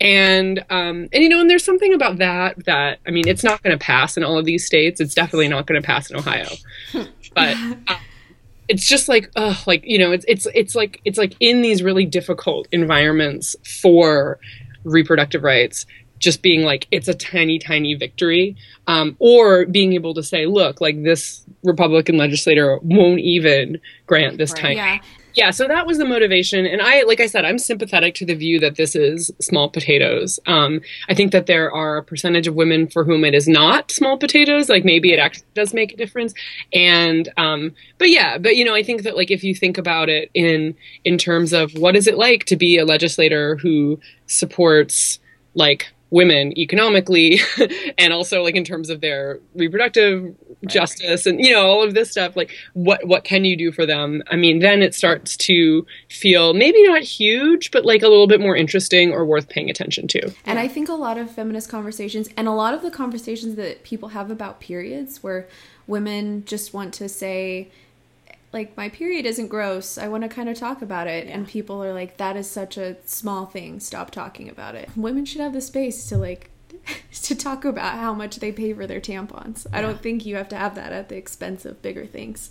And 0.00 0.58
um, 0.70 1.08
and 1.12 1.22
you 1.22 1.28
know, 1.28 1.40
and 1.40 1.48
there's 1.48 1.64
something 1.64 1.92
about 1.94 2.18
that 2.18 2.64
that 2.66 2.98
I 3.06 3.10
mean, 3.10 3.26
it's 3.26 3.42
not 3.42 3.62
going 3.62 3.76
to 3.76 3.82
pass 3.82 4.16
in 4.16 4.22
all 4.24 4.38
of 4.38 4.44
these 4.44 4.64
states. 4.66 5.00
It's 5.00 5.14
definitely 5.14 5.48
not 5.48 5.66
going 5.66 5.80
to 5.80 5.86
pass 5.86 6.10
in 6.10 6.16
Ohio, 6.16 6.48
but. 7.34 7.56
Uh, 7.86 7.96
it's 8.68 8.86
just 8.86 9.08
like 9.08 9.30
ugh, 9.36 9.56
like 9.66 9.82
you 9.84 9.98
know 9.98 10.12
it's 10.12 10.24
it's 10.28 10.46
it's 10.54 10.74
like 10.74 11.00
it's 11.04 11.18
like 11.18 11.34
in 11.40 11.62
these 11.62 11.82
really 11.82 12.04
difficult 12.04 12.68
environments 12.72 13.56
for 13.82 14.38
reproductive 14.84 15.42
rights 15.42 15.86
just 16.18 16.42
being 16.42 16.62
like 16.62 16.86
it's 16.90 17.08
a 17.08 17.14
tiny 17.14 17.58
tiny 17.58 17.94
victory 17.94 18.56
um, 18.86 19.16
or 19.20 19.66
being 19.66 19.92
able 19.92 20.14
to 20.14 20.22
say 20.22 20.46
look 20.46 20.80
like 20.80 21.02
this 21.02 21.44
republican 21.62 22.16
legislator 22.16 22.78
won't 22.82 23.20
even 23.20 23.80
grant 24.06 24.38
this 24.38 24.52
Right. 24.52 24.60
tiny 24.62 24.76
Yeah. 24.76 24.98
Yeah 25.38 25.52
so 25.52 25.68
that 25.68 25.86
was 25.86 25.98
the 25.98 26.04
motivation 26.04 26.66
and 26.66 26.82
i 26.82 27.02
like 27.02 27.20
i 27.20 27.26
said 27.26 27.44
i'm 27.44 27.58
sympathetic 27.58 28.12
to 28.16 28.26
the 28.26 28.34
view 28.34 28.58
that 28.58 28.74
this 28.74 28.96
is 28.96 29.30
small 29.40 29.68
potatoes. 29.68 30.40
Um, 30.46 30.80
i 31.08 31.14
think 31.14 31.30
that 31.30 31.46
there 31.46 31.72
are 31.72 31.96
a 31.96 32.02
percentage 32.02 32.48
of 32.48 32.56
women 32.56 32.88
for 32.88 33.04
whom 33.04 33.24
it 33.24 33.34
is 33.34 33.46
not 33.46 33.92
small 33.92 34.18
potatoes 34.18 34.68
like 34.68 34.84
maybe 34.84 35.12
it 35.12 35.20
actually 35.20 35.46
does 35.54 35.72
make 35.72 35.92
a 35.92 35.96
difference 35.96 36.34
and 36.72 37.28
um, 37.36 37.72
but 37.98 38.10
yeah 38.10 38.36
but 38.36 38.56
you 38.56 38.64
know 38.64 38.74
i 38.74 38.82
think 38.82 39.04
that 39.04 39.16
like 39.16 39.30
if 39.30 39.44
you 39.44 39.54
think 39.54 39.78
about 39.78 40.08
it 40.08 40.28
in 40.34 40.74
in 41.04 41.16
terms 41.16 41.52
of 41.52 41.72
what 41.74 41.94
is 41.94 42.08
it 42.08 42.18
like 42.18 42.44
to 42.44 42.56
be 42.56 42.76
a 42.76 42.84
legislator 42.84 43.56
who 43.56 44.00
supports 44.26 45.20
like 45.54 45.86
women 46.10 46.56
economically 46.58 47.40
and 47.98 48.12
also 48.12 48.42
like 48.42 48.56
in 48.56 48.64
terms 48.64 48.90
of 48.90 49.00
their 49.00 49.38
reproductive 49.54 50.34
justice 50.66 51.24
and 51.24 51.44
you 51.44 51.52
know 51.52 51.66
all 51.66 51.82
of 51.84 51.94
this 51.94 52.10
stuff 52.10 52.34
like 52.34 52.50
what 52.72 53.06
what 53.06 53.22
can 53.22 53.44
you 53.44 53.56
do 53.56 53.70
for 53.70 53.86
them 53.86 54.22
i 54.28 54.34
mean 54.34 54.58
then 54.58 54.82
it 54.82 54.92
starts 54.94 55.36
to 55.36 55.86
feel 56.08 56.52
maybe 56.52 56.82
not 56.88 57.02
huge 57.02 57.70
but 57.70 57.84
like 57.84 58.02
a 58.02 58.08
little 58.08 58.26
bit 58.26 58.40
more 58.40 58.56
interesting 58.56 59.12
or 59.12 59.24
worth 59.24 59.48
paying 59.48 59.70
attention 59.70 60.08
to 60.08 60.18
And 60.44 60.58
I 60.58 60.68
think 60.68 60.88
a 60.88 60.94
lot 60.94 61.18
of 61.18 61.30
feminist 61.30 61.68
conversations 61.68 62.28
and 62.36 62.48
a 62.48 62.52
lot 62.52 62.74
of 62.74 62.82
the 62.82 62.90
conversations 62.90 63.54
that 63.56 63.84
people 63.84 64.10
have 64.10 64.30
about 64.30 64.60
periods 64.60 65.22
where 65.22 65.46
women 65.86 66.44
just 66.44 66.74
want 66.74 66.94
to 66.94 67.08
say 67.08 67.70
like 68.52 68.74
my 68.78 68.88
period 68.88 69.26
isn't 69.26 69.48
gross. 69.48 69.98
I 69.98 70.08
want 70.08 70.22
to 70.22 70.28
kind 70.28 70.48
of 70.48 70.56
talk 70.56 70.80
about 70.80 71.06
it 71.06 71.26
and 71.26 71.46
people 71.46 71.84
are 71.84 71.92
like 71.92 72.16
that 72.16 72.36
is 72.36 72.50
such 72.50 72.78
a 72.78 72.96
small 73.04 73.46
thing. 73.46 73.78
Stop 73.78 74.10
talking 74.10 74.48
about 74.48 74.74
it. 74.74 74.88
Women 74.96 75.24
should 75.24 75.40
have 75.40 75.52
the 75.52 75.60
space 75.60 76.08
to 76.08 76.16
like 76.16 76.50
to 77.22 77.34
talk 77.34 77.64
about 77.64 77.98
how 77.98 78.14
much 78.14 78.36
they 78.36 78.52
pay 78.52 78.72
for 78.72 78.86
their 78.86 79.00
tampons. 79.00 79.66
I 79.72 79.80
don't 79.80 80.00
think 80.00 80.24
you 80.26 80.36
have 80.36 80.48
to 80.50 80.56
have 80.56 80.74
that 80.74 80.92
at 80.92 81.08
the 81.08 81.16
expense 81.16 81.64
of 81.64 81.82
bigger 81.82 82.06
things. 82.06 82.50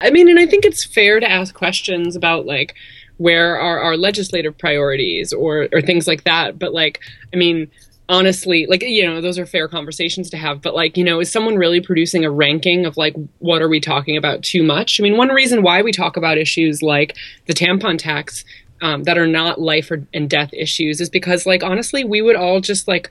I 0.00 0.10
mean, 0.10 0.28
and 0.28 0.38
I 0.38 0.46
think 0.46 0.64
it's 0.64 0.84
fair 0.84 1.20
to 1.20 1.30
ask 1.30 1.54
questions 1.54 2.16
about 2.16 2.46
like 2.46 2.74
where 3.16 3.58
are 3.58 3.80
our 3.80 3.96
legislative 3.96 4.56
priorities 4.56 5.32
or 5.32 5.68
or 5.72 5.80
things 5.80 6.06
like 6.06 6.24
that. 6.24 6.58
But 6.58 6.72
like, 6.72 7.00
I 7.32 7.36
mean, 7.36 7.70
honestly, 8.08 8.66
like 8.66 8.82
you 8.82 9.04
know, 9.04 9.20
those 9.20 9.38
are 9.38 9.46
fair 9.46 9.68
conversations 9.68 10.30
to 10.30 10.36
have. 10.36 10.62
But 10.62 10.74
like, 10.74 10.96
you 10.96 11.04
know, 11.04 11.20
is 11.20 11.30
someone 11.30 11.56
really 11.56 11.80
producing 11.80 12.24
a 12.24 12.30
ranking 12.30 12.86
of 12.86 12.96
like 12.96 13.14
what 13.38 13.62
are 13.62 13.68
we 13.68 13.80
talking 13.80 14.16
about 14.16 14.42
too 14.42 14.62
much? 14.62 15.00
I 15.00 15.02
mean, 15.02 15.16
one 15.16 15.28
reason 15.28 15.62
why 15.62 15.82
we 15.82 15.92
talk 15.92 16.16
about 16.16 16.38
issues 16.38 16.82
like 16.82 17.16
the 17.46 17.54
tampon 17.54 17.98
tax 17.98 18.44
um, 18.82 19.04
that 19.04 19.18
are 19.18 19.26
not 19.26 19.60
life 19.60 19.90
or, 19.90 20.06
and 20.12 20.28
death 20.28 20.50
issues 20.52 21.00
is 21.00 21.08
because 21.08 21.46
like 21.46 21.62
honestly, 21.62 22.04
we 22.04 22.22
would 22.22 22.36
all 22.36 22.60
just 22.60 22.88
like 22.88 23.10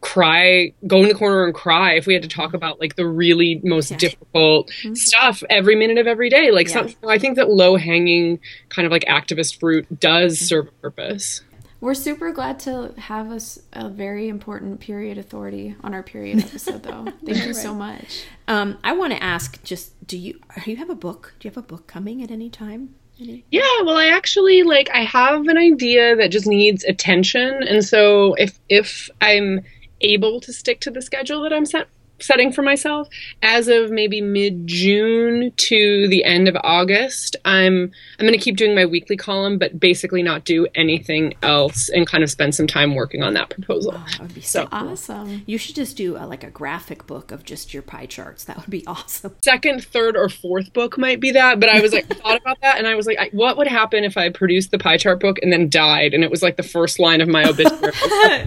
cry 0.00 0.72
go 0.86 1.02
in 1.02 1.08
the 1.08 1.14
corner 1.14 1.44
and 1.44 1.54
cry 1.54 1.94
if 1.94 2.06
we 2.06 2.14
had 2.14 2.22
to 2.22 2.28
talk 2.28 2.54
about 2.54 2.78
like 2.80 2.94
the 2.96 3.06
really 3.06 3.60
most 3.64 3.96
difficult 3.98 4.70
stuff 4.94 5.42
every 5.50 5.74
minute 5.74 5.98
of 5.98 6.06
every 6.06 6.30
day 6.30 6.50
like 6.52 6.68
Yeah. 6.68 6.86
some, 6.86 7.10
i 7.10 7.18
think 7.18 7.36
that 7.36 7.50
low 7.50 7.76
hanging 7.76 8.38
kind 8.68 8.86
of 8.86 8.92
like 8.92 9.04
activist 9.06 9.58
fruit 9.58 9.86
does 9.98 10.38
serve 10.38 10.68
a 10.68 10.70
purpose 10.82 11.42
We're 11.80 11.94
super 11.94 12.32
glad 12.32 12.58
to 12.60 12.92
have 12.98 13.30
us 13.30 13.58
a 13.72 13.88
very 13.88 14.28
important 14.28 14.80
period 14.80 15.16
authority 15.18 15.76
on 15.82 15.94
our 15.94 16.02
period 16.02 16.40
episode 16.40 16.82
though. 16.82 17.04
Thank 17.24 17.46
you 17.46 17.54
so 17.54 17.72
much. 17.72 18.24
Um, 18.48 18.78
I 18.82 18.92
want 18.94 19.12
to 19.12 19.22
ask 19.22 19.62
just 19.62 19.92
do 20.06 20.18
you 20.18 20.40
do 20.64 20.70
you 20.72 20.76
have 20.76 20.90
a 20.90 20.96
book? 20.96 21.34
Do 21.38 21.46
you 21.46 21.50
have 21.52 21.56
a 21.56 21.62
book 21.66 21.86
coming 21.86 22.20
at 22.22 22.30
any 22.32 22.50
time? 22.50 22.94
Yeah, 23.16 23.62
well, 23.84 23.96
I 23.96 24.06
actually 24.06 24.62
like 24.64 24.90
I 24.94 25.02
have 25.04 25.46
an 25.48 25.56
idea 25.56 26.14
that 26.16 26.28
just 26.32 26.46
needs 26.46 26.82
attention, 26.84 27.62
and 27.64 27.84
so 27.84 28.34
if 28.34 28.58
if 28.68 29.08
I'm 29.20 29.60
able 30.00 30.40
to 30.40 30.52
stick 30.52 30.80
to 30.80 30.90
the 30.90 31.02
schedule 31.02 31.42
that 31.42 31.52
I'm 31.52 31.66
set 31.66 31.88
setting 32.20 32.52
for 32.52 32.62
myself 32.62 33.08
as 33.42 33.68
of 33.68 33.90
maybe 33.90 34.20
mid 34.20 34.66
June 34.66 35.52
to 35.56 36.08
the 36.08 36.24
end 36.24 36.48
of 36.48 36.56
August, 36.62 37.36
I'm 37.44 37.90
I'm 38.18 38.26
going 38.26 38.32
to 38.32 38.38
keep 38.38 38.56
doing 38.56 38.74
my 38.74 38.86
weekly 38.86 39.16
column, 39.16 39.58
but 39.58 39.78
basically 39.78 40.22
not 40.22 40.44
do 40.44 40.66
anything 40.74 41.34
else, 41.42 41.88
and 41.88 42.06
kind 42.06 42.24
of 42.24 42.30
spend 42.30 42.54
some 42.54 42.66
time 42.66 42.94
working 42.94 43.22
on 43.22 43.34
that 43.34 43.50
proposal. 43.50 43.92
Oh, 43.94 44.06
that 44.10 44.20
would 44.20 44.34
be 44.34 44.40
so, 44.40 44.66
cool. 44.66 44.90
Awesome. 44.90 45.42
You 45.46 45.58
should 45.58 45.74
just 45.74 45.96
do 45.96 46.16
a, 46.16 46.26
like 46.26 46.44
a 46.44 46.50
graphic 46.50 47.06
book 47.06 47.30
of 47.30 47.44
just 47.44 47.72
your 47.72 47.82
pie 47.82 48.06
charts. 48.06 48.44
That 48.44 48.56
would 48.58 48.70
be 48.70 48.86
awesome. 48.86 49.34
second, 49.42 49.84
third, 49.84 50.16
or 50.16 50.28
fourth 50.28 50.72
book 50.72 50.98
might 50.98 51.20
be 51.20 51.32
that. 51.32 51.60
But 51.60 51.68
I 51.68 51.80
was 51.80 51.92
like, 51.92 52.06
thought 52.22 52.40
about 52.40 52.60
that, 52.62 52.78
and 52.78 52.86
I 52.86 52.94
was 52.94 53.06
like, 53.06 53.18
I, 53.18 53.30
what 53.32 53.56
would 53.56 53.68
happen 53.68 54.04
if 54.04 54.16
I 54.16 54.30
produced 54.30 54.70
the 54.70 54.78
pie 54.78 54.96
chart 54.96 55.20
book 55.20 55.38
and 55.42 55.52
then 55.52 55.68
died? 55.68 56.14
And 56.14 56.24
it 56.24 56.30
was 56.30 56.42
like 56.42 56.56
the 56.56 56.62
first 56.62 56.98
line 56.98 57.20
of 57.20 57.28
my 57.28 57.44
obituary. 57.48 57.92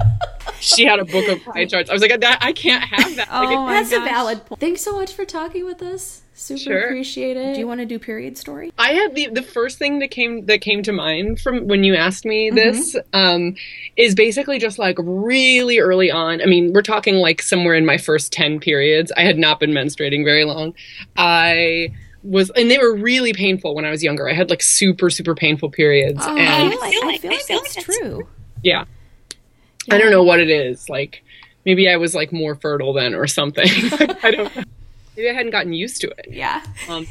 she 0.62 0.86
had 0.86 1.00
a 1.00 1.06
book 1.06 1.28
of 1.28 1.44
pie 1.44 1.66
charts. 1.66 1.90
I 1.90 1.94
was 1.94 2.02
like, 2.02 2.20
that 2.22 2.40
I 2.42 2.54
can't 2.54 2.84
have 2.84 3.16
that. 3.18 3.30
Like, 3.32 3.50
Oh 3.50 3.66
my 3.66 3.74
That's 3.74 3.92
a 3.92 4.00
valid 4.00 4.46
point. 4.46 4.60
Thanks 4.62 4.82
so 4.82 4.94
much 4.96 5.14
for 5.14 5.26
talking 5.26 5.66
with 5.66 5.82
us. 5.82 6.22
Super 6.34 6.60
Sure. 6.60 6.86
appreciate 6.86 7.38
it. 7.38 7.54
Do 7.54 7.60
you 7.60 7.68
want 7.68 7.82
to 7.82 7.86
do 7.86 8.00
period 8.00 8.36
story? 8.38 8.72
I 8.80 8.94
had 8.94 9.14
the 9.14 9.28
the 9.28 9.44
first 9.44 9.78
thing 9.78 10.00
that 10.00 10.10
came 10.10 10.46
that 10.48 10.62
came 10.62 10.82
to 10.84 10.92
mind 10.92 11.40
from 11.40 11.68
when 11.68 11.84
you 11.84 11.94
asked 11.96 12.26
me 12.26 12.50
this 12.50 12.96
um, 13.14 13.56
is 13.98 14.16
basically 14.16 14.58
just 14.58 14.80
like 14.80 14.96
really 15.00 15.78
early 15.80 16.10
on. 16.10 16.42
I 16.42 16.46
mean, 16.46 16.74
we're 16.74 16.82
talking 16.82 17.16
like 17.16 17.42
somewhere 17.44 17.76
in 17.76 17.86
my 17.86 17.98
first 17.98 18.32
ten 18.34 18.60
periods. 18.60 19.12
I 19.16 19.22
had 19.22 19.38
not 19.38 19.60
been 19.60 19.72
menstruating 19.72 20.24
very 20.24 20.46
long. 20.46 20.74
I 21.18 21.94
was, 22.24 22.50
and 22.52 22.70
they 22.72 22.78
were 22.78 22.96
really 22.96 23.34
painful 23.34 23.76
when 23.76 23.86
I 23.86 23.90
was 23.92 24.04
younger. 24.04 24.28
I 24.30 24.34
had 24.34 24.50
like 24.50 24.64
super 24.64 25.10
super 25.12 25.36
painful 25.36 25.70
periods, 25.70 26.20
Oh, 26.26 26.36
and 26.38 26.40
I 26.40 26.70
feel 26.70 26.80
like, 26.80 26.96
I 26.96 27.18
feel 27.18 27.32
like 27.32 27.46
that's 27.48 27.76
true. 27.84 28.28
yeah, 28.64 28.86
I 29.90 29.98
don't 29.98 30.12
know 30.12 30.24
what 30.24 30.40
it 30.40 30.50
is. 30.50 30.90
Like 30.90 31.24
maybe 31.66 31.90
I 31.90 31.98
was 31.98 32.14
like 32.14 32.32
more 32.32 32.56
fertile 32.56 32.94
then 32.94 33.16
or 33.16 33.28
something. 33.28 33.68
I 34.24 34.32
don't. 34.32 34.56
know. 34.56 34.64
Maybe 35.18 35.30
I 35.30 35.34
hadn't 35.34 35.52
gotten 35.52 35.74
used 35.74 36.02
to 36.02 36.10
it. 36.10 36.28
Yeah. 36.30 36.64
Um, 36.90 37.06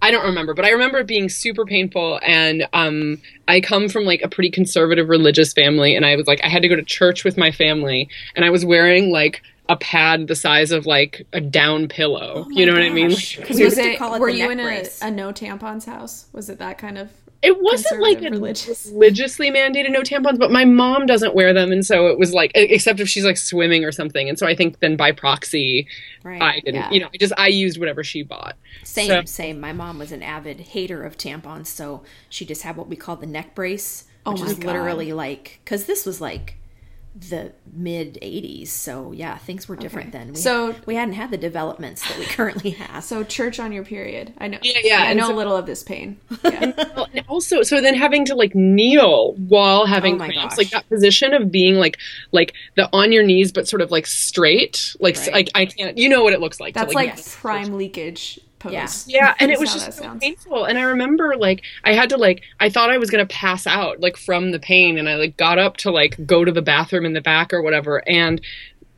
I 0.00 0.10
don't 0.10 0.24
remember, 0.24 0.52
but 0.54 0.64
I 0.64 0.70
remember 0.70 0.98
it 0.98 1.06
being 1.06 1.28
super 1.28 1.64
painful. 1.64 2.18
And 2.24 2.66
um, 2.72 3.20
I 3.46 3.60
come 3.60 3.88
from 3.88 4.04
like 4.04 4.20
a 4.22 4.28
pretty 4.28 4.50
conservative 4.50 5.08
religious 5.08 5.52
family, 5.52 5.94
and 5.94 6.04
I 6.04 6.16
was 6.16 6.26
like, 6.26 6.40
I 6.44 6.48
had 6.48 6.62
to 6.62 6.68
go 6.68 6.74
to 6.76 6.82
church 6.82 7.22
with 7.24 7.36
my 7.36 7.50
family, 7.52 8.08
and 8.34 8.44
I 8.44 8.50
was 8.50 8.64
wearing 8.64 9.10
like 9.10 9.42
a 9.68 9.76
pad 9.76 10.26
the 10.26 10.34
size 10.34 10.72
of 10.72 10.86
like 10.86 11.24
a 11.32 11.40
down 11.40 11.86
pillow. 11.88 12.46
you 12.50 12.66
know 12.66 12.72
what 12.72 12.82
I 12.82 12.90
mean? 12.90 13.10
gosh. 13.10 13.38
Like, 13.38 13.46
'Cause 13.46 13.54
Was 13.54 13.60
used 13.60 13.76
to 13.76 13.82
it, 13.92 13.98
call 13.98 14.14
it 14.14 14.20
were 14.20 14.28
you 14.28 14.50
in 14.50 14.58
a, 14.58 14.84
a 15.02 15.10
no 15.10 15.32
tampons 15.32 15.86
house? 15.86 16.26
Was 16.32 16.48
it 16.50 16.58
that 16.58 16.78
kind 16.78 16.98
of 16.98 17.10
it 17.42 17.60
wasn't 17.60 18.00
like 18.00 18.20
religious? 18.20 18.86
religiously 18.92 19.50
mandated 19.50 19.90
no 19.90 20.02
tampons, 20.02 20.38
but 20.38 20.50
my 20.52 20.64
mom 20.64 21.06
doesn't 21.06 21.34
wear 21.34 21.52
them, 21.52 21.72
and 21.72 21.84
so 21.84 22.06
it 22.06 22.18
was 22.18 22.32
like, 22.32 22.52
except 22.54 23.00
if 23.00 23.08
she's 23.08 23.24
like 23.24 23.36
swimming 23.36 23.84
or 23.84 23.92
something, 23.92 24.28
and 24.28 24.38
so 24.38 24.46
I 24.46 24.54
think 24.54 24.78
then 24.80 24.96
by 24.96 25.12
proxy, 25.12 25.86
Right. 26.24 26.40
I 26.40 26.60
didn't. 26.60 26.74
Yeah. 26.76 26.90
You 26.90 27.00
know, 27.00 27.08
I 27.12 27.16
just 27.18 27.32
I 27.36 27.48
used 27.48 27.78
whatever 27.78 28.04
she 28.04 28.22
bought. 28.22 28.56
Same, 28.84 29.08
So- 29.08 29.22
same. 29.24 29.58
My 29.60 29.72
mom 29.72 29.98
was 29.98 30.12
an 30.12 30.22
avid 30.22 30.60
hater 30.60 31.02
of 31.04 31.18
tampons, 31.18 31.66
so 31.66 32.02
she 32.28 32.44
just 32.46 32.62
had 32.62 32.76
what 32.76 32.88
we 32.88 32.96
call 32.96 33.16
the 33.16 33.26
neck 33.26 33.54
brace, 33.54 34.04
Oh 34.24 34.32
which 34.32 34.40
my 34.42 34.46
is 34.46 34.54
God. 34.54 34.66
literally 34.66 35.12
like 35.12 35.60
because 35.64 35.86
this 35.86 36.06
was 36.06 36.20
like 36.20 36.56
the 37.14 37.52
mid 37.72 38.18
'80s, 38.22 38.68
so 38.68 39.12
yeah, 39.12 39.36
things 39.36 39.68
were 39.68 39.76
different 39.76 40.08
Okay. 40.08 40.18
then. 40.18 40.32
We, 40.32 40.36
So- 40.40 40.74
we 40.86 40.94
hadn't 40.94 41.14
had 41.14 41.30
the 41.30 41.36
developments 41.36 42.06
that 42.08 42.18
we 42.18 42.24
currently 42.24 42.70
have. 42.70 43.04
so 43.04 43.22
church 43.22 43.60
on 43.60 43.70
your 43.72 43.84
period? 43.84 44.32
I 44.38 44.48
know. 44.48 44.58
Yeah, 44.62 44.78
yeah, 44.82 44.98
I 45.02 45.12
know 45.12 45.28
so- 45.28 45.34
a 45.34 45.36
little 45.36 45.54
of 45.56 45.66
this 45.66 45.82
pain. 45.82 46.18
Yeah. 46.44 46.72
Well, 46.96 47.08
and 47.14 47.24
also, 47.28 47.62
so 47.62 47.80
then 47.80 47.94
having 47.94 48.24
to 48.26 48.34
like 48.34 48.54
kneel 48.54 49.34
while 49.34 49.86
having 49.86 50.14
Oh 50.14 50.24
cramps, 50.24 50.36
gosh. 50.54 50.58
like 50.58 50.70
that 50.70 50.88
position 50.88 51.32
of 51.34 51.50
being 51.52 51.76
like 51.76 51.96
like 52.32 52.54
the 52.76 52.88
on 52.92 53.12
your 53.12 53.22
knees 53.22 53.52
but 53.52 53.68
sort 53.68 53.80
of 53.82 53.90
like 53.90 54.06
straight, 54.06 54.94
like 55.00 55.16
s- 55.16 55.26
Right. 55.28 55.34
like 55.34 55.50
I 55.54 55.66
can't. 55.66 55.96
You 55.98 56.08
know 56.08 56.22
what 56.22 56.32
it 56.32 56.40
looks 56.40 56.60
like. 56.60 56.74
to, 56.74 56.80
That's 56.80 56.94
like 56.94 57.08
yes. 57.10 57.36
prime 57.40 57.74
leakage 57.76 58.40
pose. 58.62 58.72
Yeah. 58.72 58.88
Yeah, 59.06 59.34
and 59.38 59.50
it 59.50 59.58
was 59.58 59.72
just 59.72 59.86
so 59.86 60.02
sounds. 60.02 60.20
painful. 60.20 60.64
And 60.64 60.78
I 60.78 60.82
remember 60.82 61.34
like 61.36 61.62
I 61.84 61.92
had 61.92 62.08
to 62.10 62.16
like 62.16 62.42
I 62.60 62.70
thought 62.70 62.90
I 62.90 62.98
was 62.98 63.10
gonna 63.10 63.26
pass 63.26 63.66
out 63.66 64.00
like 64.00 64.16
from 64.16 64.52
the 64.52 64.58
pain, 64.58 64.98
and 64.98 65.08
I 65.08 65.16
like 65.16 65.36
got 65.36 65.58
up 65.58 65.76
to 65.78 65.90
like 65.90 66.26
go 66.26 66.44
to 66.44 66.52
the 66.52 66.62
bathroom 66.62 67.04
in 67.04 67.12
the 67.12 67.20
back 67.20 67.52
or 67.52 67.62
whatever, 67.62 68.02
and 68.08 68.40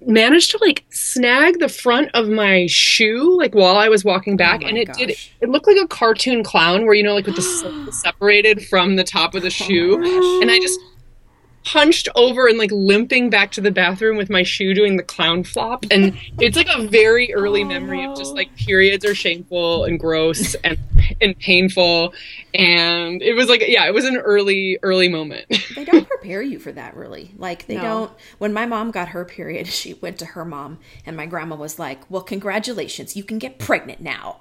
managed 0.06 0.50
to 0.50 0.58
like 0.60 0.84
snag 0.90 1.58
the 1.58 1.68
front 1.68 2.10
of 2.14 2.28
my 2.28 2.66
shoe 2.68 3.38
like 3.38 3.54
while 3.54 3.76
I 3.76 3.88
was 3.88 4.04
walking 4.04 4.36
back, 4.36 4.60
Oh 4.62 4.68
and 4.68 4.78
it 4.78 4.92
did 4.92 5.16
it 5.40 5.48
looked 5.48 5.66
like 5.66 5.82
a 5.82 5.88
cartoon 5.88 6.44
clown 6.44 6.84
where 6.84 6.94
you 6.94 7.02
know 7.02 7.14
like 7.14 7.26
with 7.26 7.36
the 7.36 7.88
separated 7.92 8.66
from 8.66 8.96
the 8.96 9.04
top 9.04 9.34
of 9.34 9.42
the 9.42 9.50
shoe, 9.50 9.94
and 10.40 10.50
I 10.50 10.58
just 10.58 10.78
hunched 11.66 12.08
over 12.14 12.46
and 12.46 12.58
like 12.58 12.70
limping 12.70 13.30
back 13.30 13.50
to 13.52 13.60
the 13.60 13.70
bathroom 13.70 14.16
with 14.16 14.28
my 14.30 14.42
shoe 14.42 14.74
doing 14.74 14.96
the 14.96 15.02
clown 15.02 15.44
flop. 15.44 15.84
And 15.90 16.16
it's 16.38 16.56
like 16.56 16.68
a 16.74 16.86
very 16.86 17.32
early 17.32 17.62
Oh, 17.62 17.66
memory 17.66 18.04
of 18.04 18.16
just 18.16 18.34
like 18.34 18.54
periods 18.56 19.04
are 19.04 19.14
shameful 19.14 19.84
and 19.84 19.98
gross 19.98 20.54
and 20.64 20.78
and 21.20 21.38
painful. 21.38 22.12
And 22.54 23.22
it 23.22 23.34
was 23.34 23.48
like 23.48 23.64
yeah 23.66 23.86
it 23.86 23.94
was 23.94 24.04
an 24.04 24.16
early 24.16 24.78
early 24.82 25.08
moment. 25.08 25.46
They 25.74 25.84
don't 25.84 26.06
prepare 26.06 26.42
you 26.42 26.58
for 26.58 26.70
that 26.72 26.96
really. 26.96 27.32
Like 27.36 27.66
they 27.66 27.76
No. 27.76 27.82
don't. 27.82 28.12
When 28.38 28.52
my 28.52 28.66
mom 28.66 28.90
got 28.90 29.08
her 29.08 29.24
period 29.24 29.66
she 29.80 29.94
went 29.94 30.18
to 30.18 30.26
her 30.26 30.44
mom 30.44 30.78
and 31.06 31.16
my 31.16 31.26
grandma 31.26 31.56
was 31.56 31.78
like 31.78 32.08
well 32.10 32.22
congratulations. 32.22 33.16
You 33.16 33.24
can 33.24 33.38
get 33.38 33.58
pregnant 33.58 34.00
now 34.00 34.40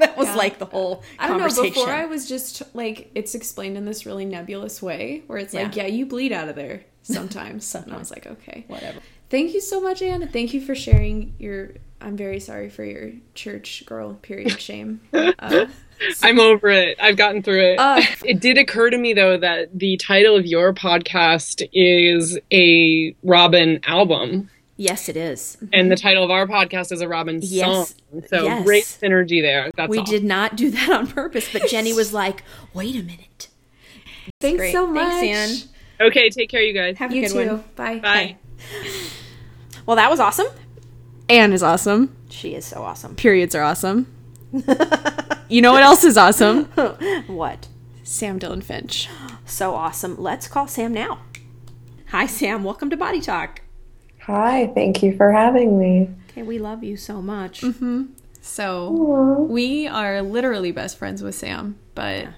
that 0.00 0.16
was 0.16 0.28
Yeah. 0.28 0.34
like 0.36 0.58
the 0.58 0.66
whole 0.66 1.02
I 1.18 1.28
don't 1.28 1.38
know. 1.38 1.62
Before 1.62 1.88
I 1.88 2.06
was 2.06 2.28
just 2.28 2.62
like 2.74 3.10
it's 3.14 3.34
explained 3.34 3.76
in 3.76 3.84
this 3.84 4.04
really 4.06 4.24
nebulous 4.24 4.82
way, 4.82 5.22
where 5.26 5.38
it's 5.38 5.54
like, 5.54 5.76
Yeah. 5.76 5.84
yeah, 5.84 5.88
you 5.88 6.06
bleed 6.06 6.32
out 6.32 6.48
of 6.48 6.56
there 6.56 6.84
sometimes. 7.02 7.74
and 7.74 7.92
I 7.92 7.98
was 7.98 8.10
like, 8.10 8.26
okay, 8.26 8.64
whatever 8.68 9.00
Thank 9.30 9.54
you 9.54 9.60
so 9.60 9.80
much, 9.80 10.02
Ann. 10.02 10.26
Thank 10.26 10.54
you 10.54 10.60
for 10.60 10.74
sharing 10.74 11.34
your. 11.38 11.70
I'm 12.00 12.16
very 12.16 12.40
sorry 12.40 12.68
for 12.68 12.82
your 12.82 13.12
church 13.34 13.84
girl 13.86 14.14
period 14.14 14.60
shame. 14.60 15.00
Uh, 15.12 15.66
i'm 16.22 16.40
over 16.40 16.70
it 16.70 16.96
i've 16.98 17.18
gotten 17.18 17.42
through 17.42 17.72
it 17.72 17.78
uh, 17.78 18.00
it 18.24 18.40
did 18.40 18.56
occur 18.56 18.88
to 18.88 18.96
me 18.96 19.12
though 19.12 19.36
that 19.36 19.68
the 19.78 19.98
title 19.98 20.34
of 20.34 20.46
your 20.46 20.72
podcast 20.72 21.62
is 21.74 22.38
a 22.50 23.14
Robyn 23.22 23.80
album 23.84 24.48
yes 24.80 25.10
it 25.10 25.16
is 25.16 25.58
and 25.74 25.92
the 25.92 25.96
title 25.96 26.24
of 26.24 26.30
our 26.30 26.46
podcast 26.46 26.90
is 26.90 27.02
a 27.02 27.06
Robyn 27.08 27.40
Yes. 27.42 27.94
song 28.10 28.22
so 28.28 28.44
Yes. 28.44 28.64
great 28.64 28.84
synergy 28.84 29.42
there 29.42 29.70
that's 29.76 29.90
we 29.90 29.98
all. 29.98 30.04
did 30.04 30.24
not 30.24 30.56
do 30.56 30.70
that 30.70 30.88
on 30.90 31.06
purpose 31.06 31.52
but 31.52 31.68
jenny 31.68 31.92
was 31.92 32.14
like 32.14 32.42
wait 32.72 32.94
a 32.96 33.02
minute 33.02 33.48
thanks 34.40 34.58
Great. 34.58 34.72
so 34.72 34.86
much. 34.86 35.02
Thanks, 35.20 35.68
okay 36.00 36.30
take 36.30 36.48
care 36.48 36.62
you 36.62 36.72
guys 36.72 36.96
have 36.96 37.12
a 37.12 37.14
You 37.14 37.22
good 37.28 37.30
too. 37.32 37.48
one 37.56 37.64
Bye. 37.76 37.98
bye 37.98 38.36
well 39.86 39.96
that 39.96 40.08
was 40.10 40.18
awesome 40.18 40.46
Ann 41.28 41.52
is 41.52 41.62
awesome. 41.62 42.16
she 42.30 42.54
is 42.54 42.64
so 42.64 42.82
awesome 42.82 43.14
Periods 43.16 43.54
are 43.54 43.62
awesome. 43.62 44.06
you 45.48 45.60
know 45.62 45.70
what 45.72 45.82
else 45.84 46.02
is 46.02 46.16
awesome? 46.16 46.64
what 47.28 47.68
Sam 48.02 48.40
Dylan 48.40 48.64
Finch. 48.64 49.08
so 49.44 49.74
awesome 49.74 50.16
let's 50.18 50.48
call 50.48 50.66
sam 50.66 50.92
now 50.94 51.20
hi 52.08 52.26
sam 52.26 52.64
welcome 52.64 52.88
to 52.90 52.96
body 52.96 53.20
talk 53.20 53.60
Hi, 54.22 54.70
thank 54.74 55.02
you 55.02 55.16
for 55.16 55.32
having 55.32 55.78
me. 55.78 56.08
okay 56.30 56.42
we 56.42 56.58
love 56.58 56.84
you 56.84 56.96
so 56.96 57.20
much 57.22 57.62
mm-hmm. 57.62 58.04
So 58.42 58.88
Aw, 58.88 59.42
we 59.44 59.86
are 59.86 60.22
literally 60.22 60.72
best 60.72 60.96
friends 60.96 61.22
with 61.22 61.34
Sam, 61.34 61.78
but 61.94 62.28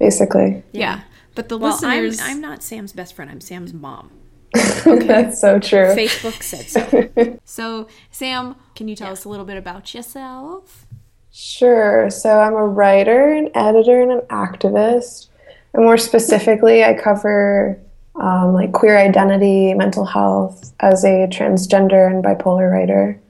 Basically, 0.00 0.62
yeah. 0.72 1.02
But 1.36 1.48
the 1.48 1.56
well 1.58 1.78
I'm, 1.82 2.12
I'm 2.20 2.40
not 2.40 2.62
sam's 2.62 2.92
best 2.92 3.14
friend 3.14 3.30
i'm 3.30 3.40
sam's 3.40 3.72
mom 3.74 4.10
Okay. 4.86 5.06
that's 5.06 5.40
so 5.40 5.58
true. 5.58 5.94
facebook 5.94 6.42
said 6.42 6.66
so 6.68 7.38
so 7.44 7.88
Sam, 8.10 8.56
can 8.74 8.88
you 8.88 8.96
tell 8.96 9.12
us 9.12 9.24
a 9.24 9.28
little 9.28 9.44
bit 9.44 9.56
about 9.58 9.94
yourself? 9.94 10.86
Sure. 11.30 12.08
So 12.08 12.40
I'm 12.40 12.54
a 12.54 12.66
writer, 12.66 13.28
an 13.32 13.50
editor, 13.54 14.00
and 14.00 14.10
an 14.10 14.20
activist. 14.30 15.28
And 15.74 15.84
more 15.84 15.98
specifically, 15.98 16.82
I 16.82 16.94
cover 16.94 17.78
um, 18.20 18.52
like 18.52 18.72
queer 18.72 18.96
identity, 18.96 19.74
mental 19.74 20.04
health 20.04 20.72
as 20.80 21.04
a 21.04 21.26
transgender 21.28 22.10
and 22.10 22.24
bipolar 22.24 22.70
writer. 22.70 23.20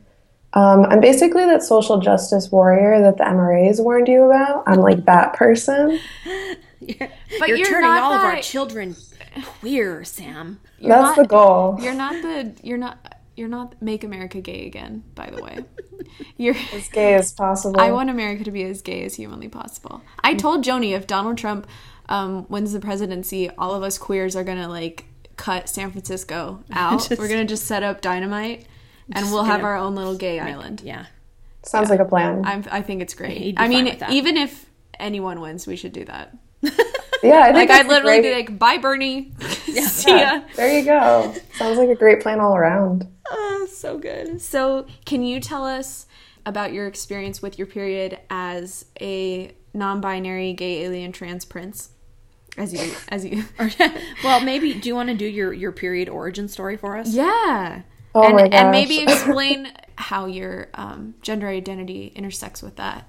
Um, 0.53 0.85
I'm 0.87 1.01
basically 1.01 1.45
that 1.45 1.63
social 1.63 1.99
justice 1.99 2.51
warrior 2.51 3.03
that 3.03 3.19
the 3.19 3.25
MRAs 3.25 3.83
warned 3.83 4.09
you 4.09 4.25
about. 4.25 4.65
I'm 4.67 4.81
like 4.81 5.05
that 5.05 5.35
person. 5.35 5.99
But 7.39 7.49
you're, 7.49 7.59
you're 7.59 7.67
turning 7.67 7.91
not 7.91 8.03
all 8.03 8.13
of 8.13 8.21
our 8.21 8.41
children 8.43 8.95
queer 9.45 10.05
sam 10.05 10.61
You're 10.79 10.91
That's 10.91 11.03
not- 11.03 11.17
the 11.17 11.27
goal. 11.27 11.79
You're 11.81 11.95
not 11.95 12.23
the. 12.23 12.55
You're 12.63 12.79
not. 12.79 13.15
You're 13.37 13.49
not 13.49 13.81
make 13.83 14.05
America 14.05 14.41
gay 14.41 14.67
again. 14.67 15.03
By 15.15 15.31
the 15.31 15.43
way, 15.43 15.65
you're. 16.37 16.55
As 16.73 16.89
gay 16.89 17.15
as 17.15 17.33
possible. 17.33 17.81
I 17.81 17.91
want 17.93 18.11
America 18.11 18.45
to 18.45 18.51
be 18.51 18.63
as 18.65 18.83
gay 18.83 19.05
as 19.05 19.15
humanly 19.17 19.49
possible. 19.49 20.03
I 20.23 20.35
told 20.35 20.65
Joni 20.65 20.93
if 20.93 21.07
Donald 21.07 21.39
Trump 21.39 21.67
um, 22.09 22.47
wins 22.49 22.73
the 22.73 22.81
presidency, 22.81 23.51
all 23.51 23.75
of 23.75 23.83
us 23.83 23.99
queers 23.99 24.37
are 24.37 24.45
gonna 24.45 24.69
like 24.69 25.05
cut 25.37 25.69
San 25.69 25.91
Francisco 25.91 26.63
out. 26.73 27.09
We're 27.19 27.29
gonna 27.29 27.45
just 27.45 27.65
set 27.67 27.83
up 27.83 28.01
dynamite, 28.01 28.67
and 29.13 29.31
we'll 29.33 29.45
have 29.45 29.65
our 29.65 29.77
own 29.77 29.95
little 29.95 30.17
gay 30.17 30.39
island. 30.41 30.83
yeah 30.85 31.07
Sounds 31.63 31.91
like 31.91 31.99
a 32.01 32.05
plan. 32.05 32.45
I'm, 32.45 32.65
I 32.71 32.81
think 32.83 33.03
it's 33.03 33.15
great. 33.15 33.39
he'd 33.39 33.59
I 33.59 33.67
mean, 33.69 33.99
even 34.11 34.37
if 34.37 34.67
anyone 35.01 35.41
wins, 35.41 35.67
we 35.67 35.75
should 35.77 35.93
do 35.93 36.05
that. 36.05 36.37
Yeah, 37.23 37.41
I 37.41 37.53
think 37.55 37.71
Like 37.71 37.81
I'd 37.81 37.89
literally 37.89 38.21
great- 38.21 38.47
be 38.47 38.53
like, 38.53 38.59
"Bye, 38.59 38.77
Bernie." 38.79 39.33
See 39.41 40.11
ya. 40.11 40.17
Yeah, 40.17 40.45
there 40.55 40.79
you 40.79 40.85
go. 40.85 41.35
Sounds 41.55 41.79
like 41.79 41.89
a 41.89 41.95
great 41.95 42.21
plan 42.21 42.41
all 42.41 42.55
around. 42.55 43.09
Oh, 43.31 43.67
so 43.73 43.99
good. 43.99 44.41
So, 44.41 44.87
can 45.07 45.23
you 45.23 45.41
tell 45.41 45.65
us 45.65 46.07
about 46.45 46.75
your 46.75 46.87
experience 46.87 47.41
with 47.41 47.59
your 47.59 47.67
period 47.67 48.19
as 48.29 48.85
a 49.01 49.51
non-binary 49.73 50.53
gay 50.53 50.85
alien 50.85 51.11
trans 51.11 51.47
prince? 51.47 51.89
As 52.57 52.73
you, 52.73 52.95
as 53.09 53.25
you, 53.25 53.45
well, 54.25 54.41
maybe 54.41 54.73
do 54.75 54.89
you 54.89 54.95
want 54.95 55.11
to 55.11 55.15
do 55.15 55.27
your 55.27 55.53
your 55.53 55.73
period 55.73 56.09
origin 56.09 56.49
story 56.49 56.77
for 56.77 56.97
us? 56.97 57.13
yeah. 57.13 57.83
Oh 58.15 58.23
and, 58.23 58.37
my 58.37 58.45
and 58.45 58.71
maybe 58.71 59.03
explain 59.03 59.73
how 59.97 60.25
your 60.25 60.69
um, 60.75 61.15
gender 61.21 61.49
identity 61.49 62.13
intersects 62.15 62.63
with 62.63 62.77
that. 62.77 63.07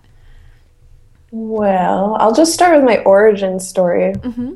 Well, 1.32 2.18
I'll 2.20 2.34
just 2.34 2.54
start 2.54 2.76
with 2.76 2.86
my 2.86 2.98
origin 3.00 3.60
story. 3.60 4.14
Mm-hmm. 4.14 4.56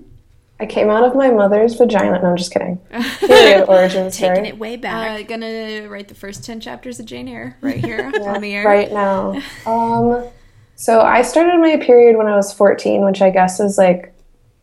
I 0.60 0.66
came 0.66 0.90
out 0.90 1.04
of 1.04 1.16
my 1.16 1.32
mother's 1.32 1.74
vagina. 1.76 2.22
No, 2.22 2.30
I'm 2.30 2.38
just 2.38 2.52
kidding. 2.52 2.78
Period 3.20 3.66
origin 3.68 4.12
Taking 4.12 4.36
story. 4.36 4.48
it 4.50 4.60
way 4.60 4.76
back. 4.76 5.22
Uh, 5.22 5.24
gonna 5.24 5.88
write 5.90 6.08
the 6.08 6.16
first 6.16 6.44
ten 6.44 6.60
chapters 6.60 7.00
of 7.00 7.06
Jane 7.06 7.28
Eyre 7.28 7.58
right 7.62 7.78
here 7.84 8.12
on 8.26 8.42
the 8.42 8.54
air. 8.54 8.66
right 8.66 8.92
now. 8.92 9.42
Um, 9.66 10.28
so 10.76 11.02
I 11.02 11.22
started 11.22 11.60
my 11.60 11.78
period 11.78 12.18
when 12.18 12.28
I 12.28 12.36
was 12.36 12.52
14, 12.54 13.06
which 13.06 13.22
I 13.22 13.30
guess 13.30 13.60
is 13.60 13.78
like 13.78 14.14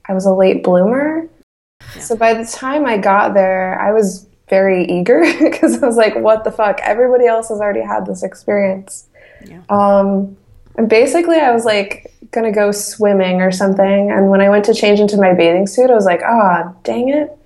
I 0.09 0.15
was 0.15 0.27
a 0.27 0.33
late 0.33 0.63
bloomer. 0.65 1.29
So 2.01 2.17
by 2.17 2.35
the 2.35 2.45
time 2.45 2.87
I 2.87 2.97
got 2.99 3.35
there, 3.35 3.81
I 3.81 3.93
was 3.93 4.27
very 4.49 4.85
eager 4.87 5.21
because 5.41 5.83
I 5.83 5.87
was 5.87 5.97
like, 5.97 6.17
"What 6.17 6.45
the 6.45 6.53
fuck? 6.53 6.81
Everybody 6.83 7.27
else 7.27 7.49
has 7.49 7.61
already 7.61 7.83
had 7.83 8.07
this 8.07 8.23
experience." 8.23 9.09
Yeah. 9.45 9.63
Um, 9.69 10.37
and 10.77 10.89
basically, 10.89 11.37
I 11.37 11.53
was 11.53 11.65
like 11.65 12.13
gonna 12.31 12.53
go 12.53 12.73
swimming 12.73 13.41
or 13.41 13.51
something. 13.51 14.11
And 14.11 14.31
when 14.31 14.41
I 14.41 14.49
went 14.49 14.65
to 14.67 14.75
change 14.75 15.01
into 15.01 15.17
my 15.17 15.35
bathing 15.35 15.67
suit, 15.67 15.91
I 15.91 15.95
was 15.95 16.07
like, 16.07 16.23
"Ah, 16.25 16.75
dang 16.83 17.09
it." 17.09 17.37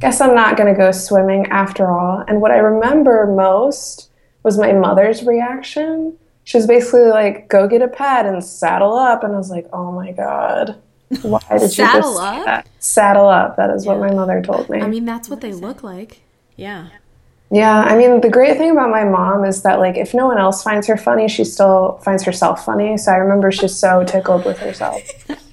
Guess 0.00 0.20
I'm 0.20 0.34
not 0.34 0.58
going 0.58 0.72
to 0.72 0.78
go 0.78 0.92
swimming 0.92 1.46
after 1.46 1.90
all. 1.90 2.22
And 2.28 2.42
what 2.42 2.50
I 2.50 2.58
remember 2.58 3.26
most 3.26 4.10
was 4.42 4.58
my 4.58 4.72
mother's 4.72 5.24
reaction. 5.24 6.18
She 6.44 6.58
was 6.58 6.66
basically 6.66 7.06
like, 7.06 7.48
"Go 7.48 7.66
get 7.66 7.82
a 7.82 7.88
pad 7.88 8.26
and 8.26 8.44
saddle 8.44 8.94
up," 8.94 9.24
and 9.24 9.34
I 9.34 9.38
was 9.38 9.50
like, 9.50 9.66
"Oh 9.72 9.90
my 9.90 10.12
god, 10.12 10.76
why 11.22 11.40
did 11.50 11.62
you 11.62 11.68
Saddle 11.68 12.00
just 12.00 12.16
say 12.18 12.38
up? 12.38 12.44
that? 12.44 12.68
saddle 12.78 13.28
up?" 13.28 13.56
That 13.56 13.70
is 13.70 13.86
what 13.86 13.98
my 13.98 14.12
mother 14.12 14.42
told 14.42 14.68
me. 14.68 14.80
I 14.80 14.88
mean, 14.88 15.04
that's 15.04 15.28
what 15.28 15.40
they 15.40 15.52
look 15.52 15.82
like. 15.82 16.20
yeah. 16.56 16.88
yeah, 17.50 17.80
I 17.82 17.96
mean, 17.96 18.20
the 18.20 18.30
great 18.30 18.56
thing 18.56 18.70
about 18.70 18.90
my 18.90 19.04
mom 19.04 19.44
is 19.44 19.62
that 19.62 19.78
like, 19.78 19.96
if 19.96 20.14
no 20.14 20.26
one 20.26 20.38
else 20.38 20.62
finds 20.62 20.86
her 20.88 20.96
funny, 20.96 21.28
she 21.28 21.44
still 21.44 22.00
finds 22.02 22.24
herself 22.24 22.64
funny. 22.64 22.96
So 22.96 23.12
I 23.12 23.16
remember 23.16 23.52
she's 23.52 23.76
so 23.76 24.04
tickled 24.04 24.44
with 24.44 24.58
herself. 24.58 25.02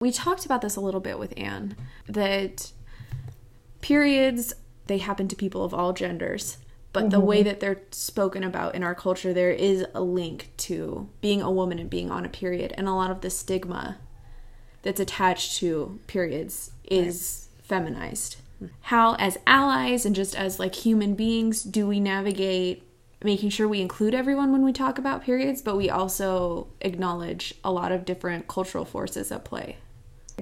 We 0.00 0.12
talked 0.12 0.46
about 0.46 0.62
this 0.62 0.76
a 0.76 0.80
little 0.80 1.00
bit 1.00 1.18
with 1.18 1.34
Ann 1.36 1.76
that 2.08 2.72
periods 3.80 4.54
they 4.86 4.98
happen 4.98 5.28
to 5.28 5.36
people 5.36 5.64
of 5.64 5.74
all 5.74 5.92
genders, 5.92 6.58
but 6.92 7.10
the 7.10 7.18
mm-hmm. 7.18 7.26
way 7.26 7.42
that 7.42 7.60
they're 7.60 7.82
spoken 7.90 8.42
about 8.42 8.74
in 8.74 8.82
our 8.82 8.94
culture 8.94 9.32
there 9.32 9.50
is 9.50 9.84
a 9.94 10.00
link 10.00 10.50
to 10.58 11.08
being 11.20 11.42
a 11.42 11.50
woman 11.50 11.78
and 11.78 11.90
being 11.90 12.10
on 12.10 12.24
a 12.24 12.28
period 12.28 12.72
and 12.76 12.88
a 12.88 12.94
lot 12.94 13.10
of 13.10 13.20
the 13.20 13.30
stigma 13.30 13.98
that's 14.88 15.00
attached 15.00 15.58
to 15.58 16.00
periods 16.06 16.70
is 16.90 17.48
feminized. 17.62 18.36
How 18.80 19.16
as 19.16 19.36
allies 19.46 20.06
and 20.06 20.16
just 20.16 20.34
as 20.34 20.58
like 20.58 20.74
human 20.74 21.14
beings 21.14 21.62
do 21.62 21.86
we 21.86 22.00
navigate 22.00 22.82
making 23.22 23.50
sure 23.50 23.68
we 23.68 23.82
include 23.82 24.14
everyone 24.14 24.50
when 24.50 24.64
we 24.64 24.72
talk 24.72 24.96
about 24.98 25.22
periods, 25.22 25.60
but 25.60 25.76
we 25.76 25.90
also 25.90 26.68
acknowledge 26.80 27.52
a 27.62 27.70
lot 27.70 27.92
of 27.92 28.06
different 28.06 28.48
cultural 28.48 28.86
forces 28.86 29.30
at 29.30 29.44
play. 29.44 29.76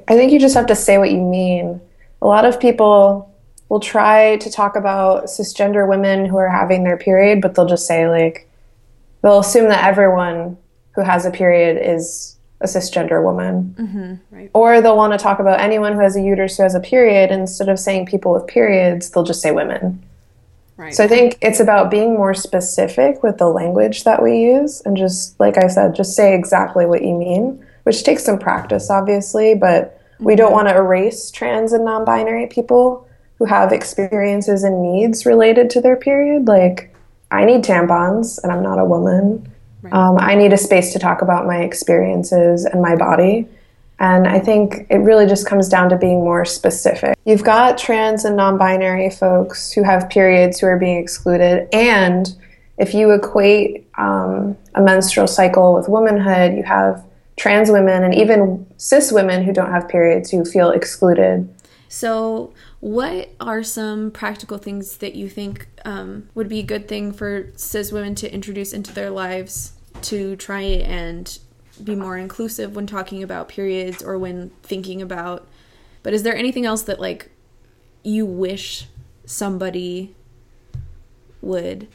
I 0.07 0.15
think 0.15 0.31
you 0.31 0.39
just 0.39 0.55
have 0.55 0.67
to 0.67 0.77
say 0.77 0.97
what 0.97 1.11
you 1.11 1.21
mean. 1.21 1.81
A 2.23 2.27
lot 2.29 2.45
of 2.45 2.61
people 2.61 3.35
will 3.69 3.81
try 3.81 4.37
to 4.37 4.49
talk 4.49 4.77
about 4.77 5.25
cisgender 5.25 5.89
women 5.89 6.25
who 6.25 6.37
are 6.37 6.51
having 6.51 6.85
their 6.85 6.99
period, 6.99 7.41
but 7.41 7.57
they'll 7.57 7.67
just 7.67 7.89
say, 7.89 8.09
like, 8.09 8.49
they'll 9.23 9.41
assume 9.41 9.71
that 9.71 9.85
everyone 9.85 10.57
who 10.93 11.03
has 11.03 11.27
a 11.27 11.33
period 11.33 11.81
is 11.83 12.36
a 12.61 12.67
cisgender 12.67 13.23
woman. 13.23 13.75
Mm-hmm. 13.79 14.35
Right. 14.35 14.51
Or 14.55 14.81
they'll 14.81 14.97
want 14.97 15.13
to 15.13 15.19
talk 15.19 15.39
about 15.39 15.61
anyone 15.61 15.93
who 15.93 16.01
has 16.01 16.17
a 16.17 16.23
uterus 16.23 16.57
who 16.57 16.63
has 16.63 16.75
a 16.75 16.81
period. 16.81 17.31
Instead 17.31 17.69
of 17.69 17.79
saying 17.79 18.07
people 18.07 18.33
with 18.33 18.47
periods, 18.47 19.11
they'll 19.11 19.25
just 19.25 19.43
say 19.43 19.51
women. 19.51 20.03
Right. 20.77 20.95
So 20.95 21.05
I 21.05 21.09
think 21.09 21.39
it's 21.41 21.61
about 21.61 21.91
being 21.91 22.15
more 22.15 22.35
specific 22.35 23.23
with 23.23 23.39
the 23.39 23.49
language 23.49 24.05
that 24.05 24.23
we 24.23 24.43
use 24.43 24.83
and 24.83 24.97
just, 24.97 25.39
like 25.41 25.57
I 25.57 25.69
said, 25.69 25.95
just 25.95 26.15
say 26.15 26.35
exactly 26.35 26.85
what 26.85 27.03
you 27.03 27.15
mean, 27.15 27.65
which 27.85 28.05
takes 28.05 28.25
some 28.25 28.39
practice, 28.39 28.91
obviously, 28.91 29.55
but 29.55 29.99
we 30.19 30.37
don't 30.37 30.53
want 30.53 30.69
to 30.69 30.77
erase 30.77 31.31
trans 31.31 31.73
and 31.73 31.85
non 31.85 32.05
binary 32.05 32.47
people 32.47 33.09
who 33.39 33.45
have 33.47 33.73
experiences 33.73 34.65
and 34.65 34.83
needs 34.83 35.27
related 35.27 35.71
to 35.71 35.81
their 35.81 35.97
period. 35.97 36.47
Like, 36.47 36.95
I 37.31 37.45
need 37.45 37.65
tampons 37.65 38.43
and 38.43 38.53
I'm 38.53 38.63
not 38.63 38.79
a 38.79 38.85
woman. 38.85 39.51
Um, 39.93 40.17
I 40.19 40.35
need 40.35 40.53
a 40.53 40.57
space 40.57 40.93
to 40.93 40.99
talk 40.99 41.23
about 41.23 41.47
my 41.47 41.59
experiences 41.59 42.65
and 42.65 42.83
my 42.83 42.97
body. 42.97 43.49
And 43.99 44.27
I 44.27 44.39
think 44.39 44.87
it 44.91 44.99
really 44.99 45.27
just 45.27 45.47
comes 45.47 45.69
down 45.69 45.89
to 45.89 45.97
being 45.97 46.21
more 46.21 46.45
specific. 46.45 47.17
You've 47.25 47.45
got 47.45 47.79
trans 47.79 48.25
and 48.25 48.37
non 48.37 48.59
binary 48.59 49.11
folks 49.11 49.73
who 49.73 49.83
have 49.83 50.11
periods 50.11 50.61
who 50.61 50.67
are 50.67 50.79
being 50.79 50.99
excluded. 50.99 51.69
And 51.73 52.29
if 52.77 52.93
you 52.93 53.13
equate 53.13 53.89
um, 53.97 54.57
a 54.75 54.83
menstrual 54.83 55.27
cycle 55.27 55.73
with 55.75 55.89
womanhood, 55.89 56.55
you 56.55 56.63
have 56.65 57.03
trans 57.37 57.71
women 57.71 58.05
and 58.05 58.15
even 58.15 58.67
cis 58.77 59.13
women 59.13 59.45
who 59.45 59.53
don't 59.53 59.71
have 59.71 59.89
periods 59.89 60.31
who 60.31 60.45
feel 60.45 60.71
excluded. 60.71 61.49
So, 61.89 62.53
what 62.81 63.31
are 63.41 63.63
some 63.63 64.11
practical 64.11 64.59
things 64.59 64.99
that 64.99 65.15
you 65.15 65.31
think 65.31 65.69
um, 65.85 66.29
would 66.35 66.49
be 66.49 66.59
a 66.59 66.65
good 66.65 66.89
thing 66.89 67.13
for 67.13 67.53
cis 67.57 67.93
women 67.93 68.15
to 68.17 68.33
introduce 68.33 68.73
into 68.73 68.93
their 68.93 69.11
lives 69.11 69.73
to 70.03 70.37
try 70.37 70.61
and 70.61 71.39
be 71.83 71.95
more 71.95 72.17
inclusive 72.17 72.75
when 72.75 72.87
talking 72.87 73.23
about 73.23 73.49
periods 73.49 74.03
or 74.03 74.19
when 74.19 74.51
thinking 74.63 75.03
about? 75.03 75.47
But 76.03 76.15
is 76.15 76.23
there 76.23 76.37
anything 76.37 76.65
else 76.67 76.83
that 76.83 77.01
like 77.01 77.31
you 78.03 78.25
wish 78.25 78.87
somebody 79.25 80.15
would 81.41 81.89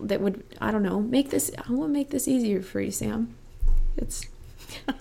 that 0.00 0.20
would 0.20 0.42
I 0.60 0.70
don't 0.70 0.82
know 0.82 1.00
make 1.00 1.30
this 1.30 1.50
I 1.56 1.72
want 1.72 1.90
to 1.90 1.98
make 1.98 2.10
this 2.10 2.28
easier 2.28 2.62
for 2.62 2.80
you, 2.80 2.90
Sam. 2.90 3.34
It's 3.96 4.26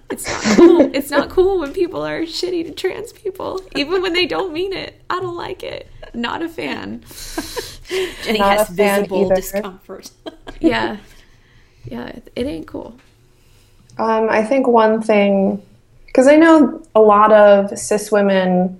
it's 0.09 0.27
not 0.27 0.57
cool. 0.57 0.91
It's 0.95 1.09
not 1.11 1.29
cool 1.29 1.59
when 1.59 1.73
people 1.73 2.01
are 2.05 2.21
shitty 2.21 2.65
to 2.65 2.71
trans 2.71 3.11
people, 3.13 3.61
even 3.75 4.01
when 4.01 4.13
they 4.13 4.25
don't 4.25 4.53
mean 4.53 4.73
it. 4.73 5.01
I 5.09 5.19
don't 5.19 5.35
like 5.35 5.63
it. 5.63 5.89
Not 6.13 6.41
a 6.41 6.49
fan. 6.49 7.03
Jenny 8.23 8.39
Not 8.39 8.57
has 8.57 8.69
a 8.69 8.73
fan 8.73 9.01
visible 9.01 9.25
either. 9.25 9.35
discomfort. 9.35 10.11
Yeah, 10.61 10.97
yeah. 11.83 12.07
It, 12.07 12.31
it 12.35 12.47
ain't 12.47 12.65
cool. 12.65 12.95
Um, 13.97 14.29
I 14.29 14.43
think 14.43 14.67
one 14.67 15.01
thing, 15.01 15.61
because 16.07 16.27
I 16.27 16.37
know 16.37 16.81
a 16.95 17.01
lot 17.01 17.31
of 17.31 17.77
cis 17.77 18.11
women 18.11 18.79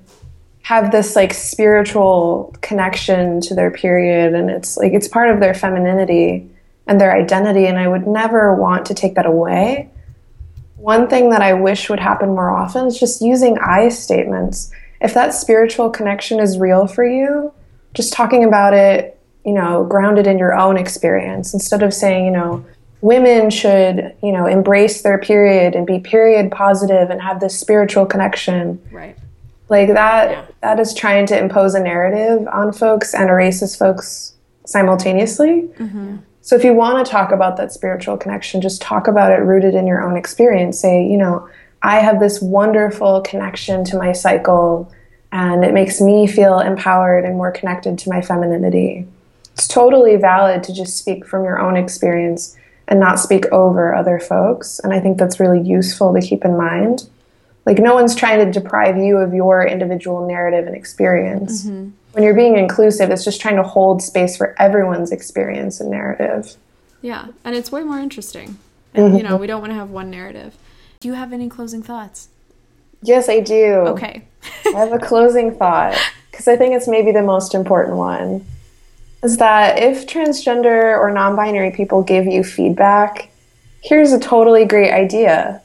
have 0.63 0.91
this 0.91 1.15
like 1.15 1.33
spiritual 1.33 2.55
connection 2.61 3.41
to 3.41 3.53
their 3.53 3.69
period, 3.71 4.33
and 4.33 4.49
it's 4.49 4.77
like 4.77 4.93
it's 4.93 5.07
part 5.07 5.29
of 5.29 5.39
their 5.41 5.53
femininity 5.53 6.49
and 6.87 6.99
their 6.99 7.15
identity, 7.15 7.65
and 7.67 7.77
I 7.77 7.87
would 7.87 8.07
never 8.07 8.55
want 8.55 8.85
to 8.87 8.93
take 8.93 9.15
that 9.15 9.25
away. 9.25 9.89
One 10.77 11.07
thing 11.07 11.29
that 11.29 11.41
I 11.41 11.53
wish 11.53 11.89
would 11.89 11.99
happen 11.99 12.29
more 12.29 12.49
often 12.51 12.85
is 12.87 12.99
just 12.99 13.21
using 13.21 13.57
I 13.59 13.89
statements. 13.89 14.71
If 15.01 15.13
that 15.13 15.33
spiritual 15.33 15.89
connection 15.89 16.39
is 16.39 16.57
real 16.57 16.87
for 16.87 17.03
you, 17.05 17.53
just 17.93 18.13
talking 18.13 18.43
about 18.43 18.73
it, 18.73 19.17
you 19.45 19.53
know, 19.53 19.85
grounded 19.85 20.27
in 20.27 20.37
your 20.37 20.53
own 20.53 20.77
experience 20.77 21.53
instead 21.53 21.83
of 21.83 21.93
saying, 21.93 22.25
you 22.25 22.31
know, 22.31 22.65
women 23.01 23.49
should, 23.49 24.15
you 24.23 24.31
know, 24.31 24.45
embrace 24.47 25.01
their 25.03 25.19
period 25.19 25.75
and 25.75 25.85
be 25.85 25.99
period 25.99 26.51
positive 26.51 27.09
and 27.09 27.21
have 27.21 27.39
this 27.39 27.57
spiritual 27.57 28.05
connection. 28.05 28.81
right. 28.91 29.17
Like 29.69 29.87
that 29.93 30.29
Yeah. 30.31 30.45
that 30.61 30.79
is 30.79 30.93
trying 30.93 31.25
to 31.27 31.37
impose 31.39 31.73
a 31.73 31.79
narrative 31.79 32.47
on 32.51 32.71
folks 32.71 33.13
and 33.15 33.29
erases 33.29 33.75
folks 33.75 34.33
simultaneously. 34.65 35.67
Mm-hmm. 35.79 36.17
So 36.45 36.55
if 36.55 36.63
you 36.63 36.75
want 36.75 37.03
to 37.03 37.11
talk 37.11 37.31
about 37.31 37.57
that 37.57 37.73
spiritual 37.73 38.17
connection, 38.17 38.61
just 38.61 38.79
talk 38.79 39.07
about 39.07 39.31
it 39.31 39.41
rooted 39.41 39.73
in 39.73 39.87
your 39.87 40.03
own 40.03 40.15
experience. 40.15 40.79
Say, 40.79 41.03
you 41.03 41.17
know, 41.17 41.49
I 41.81 41.97
have 41.97 42.19
this 42.19 42.39
wonderful 42.39 43.21
connection 43.21 43.83
to 43.85 43.97
my 43.97 44.11
cycle 44.11 44.93
and 45.31 45.65
it 45.65 45.73
makes 45.73 45.99
me 45.99 46.27
feel 46.27 46.59
empowered 46.59 47.25
and 47.25 47.35
more 47.35 47.51
connected 47.51 47.97
to 47.97 48.09
my 48.09 48.21
femininity. 48.21 49.07
It's 49.53 49.67
totally 49.67 50.17
valid 50.17 50.61
to 50.65 50.73
just 50.73 50.97
speak 50.97 51.25
from 51.25 51.45
your 51.45 51.59
own 51.59 51.75
experience 51.77 52.55
and 52.87 52.99
not 52.99 53.19
speak 53.19 53.47
over 53.47 53.95
other 53.95 54.19
folks. 54.19 54.77
And 54.77 54.93
I 54.93 54.99
think 54.99 55.17
that's 55.17 55.39
really 55.39 55.67
useful 55.67 56.13
to 56.13 56.21
keep 56.21 56.45
in 56.45 56.55
mind. 56.55 57.09
Like, 57.65 57.79
no 57.79 57.95
one's 57.95 58.15
trying 58.15 58.45
to 58.45 58.51
deprive 58.51 58.97
you 58.97 59.17
of 59.17 59.33
your 59.33 59.65
individual 59.65 60.27
narrative 60.27 60.67
and 60.67 60.75
experience. 60.75 61.65
Mm-hmm. 61.65 61.89
When 62.11 62.23
you're 62.23 62.35
being 62.35 62.57
inclusive, 62.57 63.09
it's 63.09 63.25
just 63.25 63.41
trying 63.41 63.55
to 63.55 63.63
hold 63.63 64.01
space 64.01 64.37
for 64.37 64.55
everyone's 64.59 65.11
experience 65.11 65.79
and 65.79 65.89
narrative. 65.89 66.55
Yeah, 67.01 67.27
and 67.43 67.55
it's 67.55 67.71
way 67.71 67.83
more 67.83 67.99
interesting. 67.99 68.57
And, 68.93 69.07
mm-hmm. 69.07 69.17
You 69.17 69.23
know, 69.23 69.37
we 69.37 69.47
don't 69.47 69.61
want 69.61 69.71
to 69.71 69.75
have 69.75 69.89
one 69.89 70.09
narrative. 70.09 70.55
Do 70.99 71.07
you 71.07 71.15
have 71.15 71.33
any 71.33 71.49
closing 71.49 71.83
thoughts? 71.83 72.29
Yes, 73.01 73.29
I 73.29 73.39
do. 73.39 73.73
Okay. 73.87 74.23
I 74.65 74.79
have 74.79 74.93
a 74.93 74.99
closing 74.99 75.53
thought 75.55 75.99
because 76.31 76.47
I 76.47 76.55
think 76.55 76.73
it's 76.73 76.87
maybe 76.87 77.11
the 77.11 77.21
most 77.21 77.53
important 77.53 77.97
one. 77.97 78.45
Is 79.23 79.37
that 79.37 79.79
if 79.81 80.07
transgender 80.07 80.97
or 80.97 81.11
non 81.11 81.35
binary 81.35 81.71
people 81.71 82.03
give 82.03 82.25
you 82.25 82.43
feedback, 82.43 83.29
here's 83.81 84.11
a 84.11 84.19
totally 84.19 84.65
great 84.65 84.91
idea. 84.91 85.61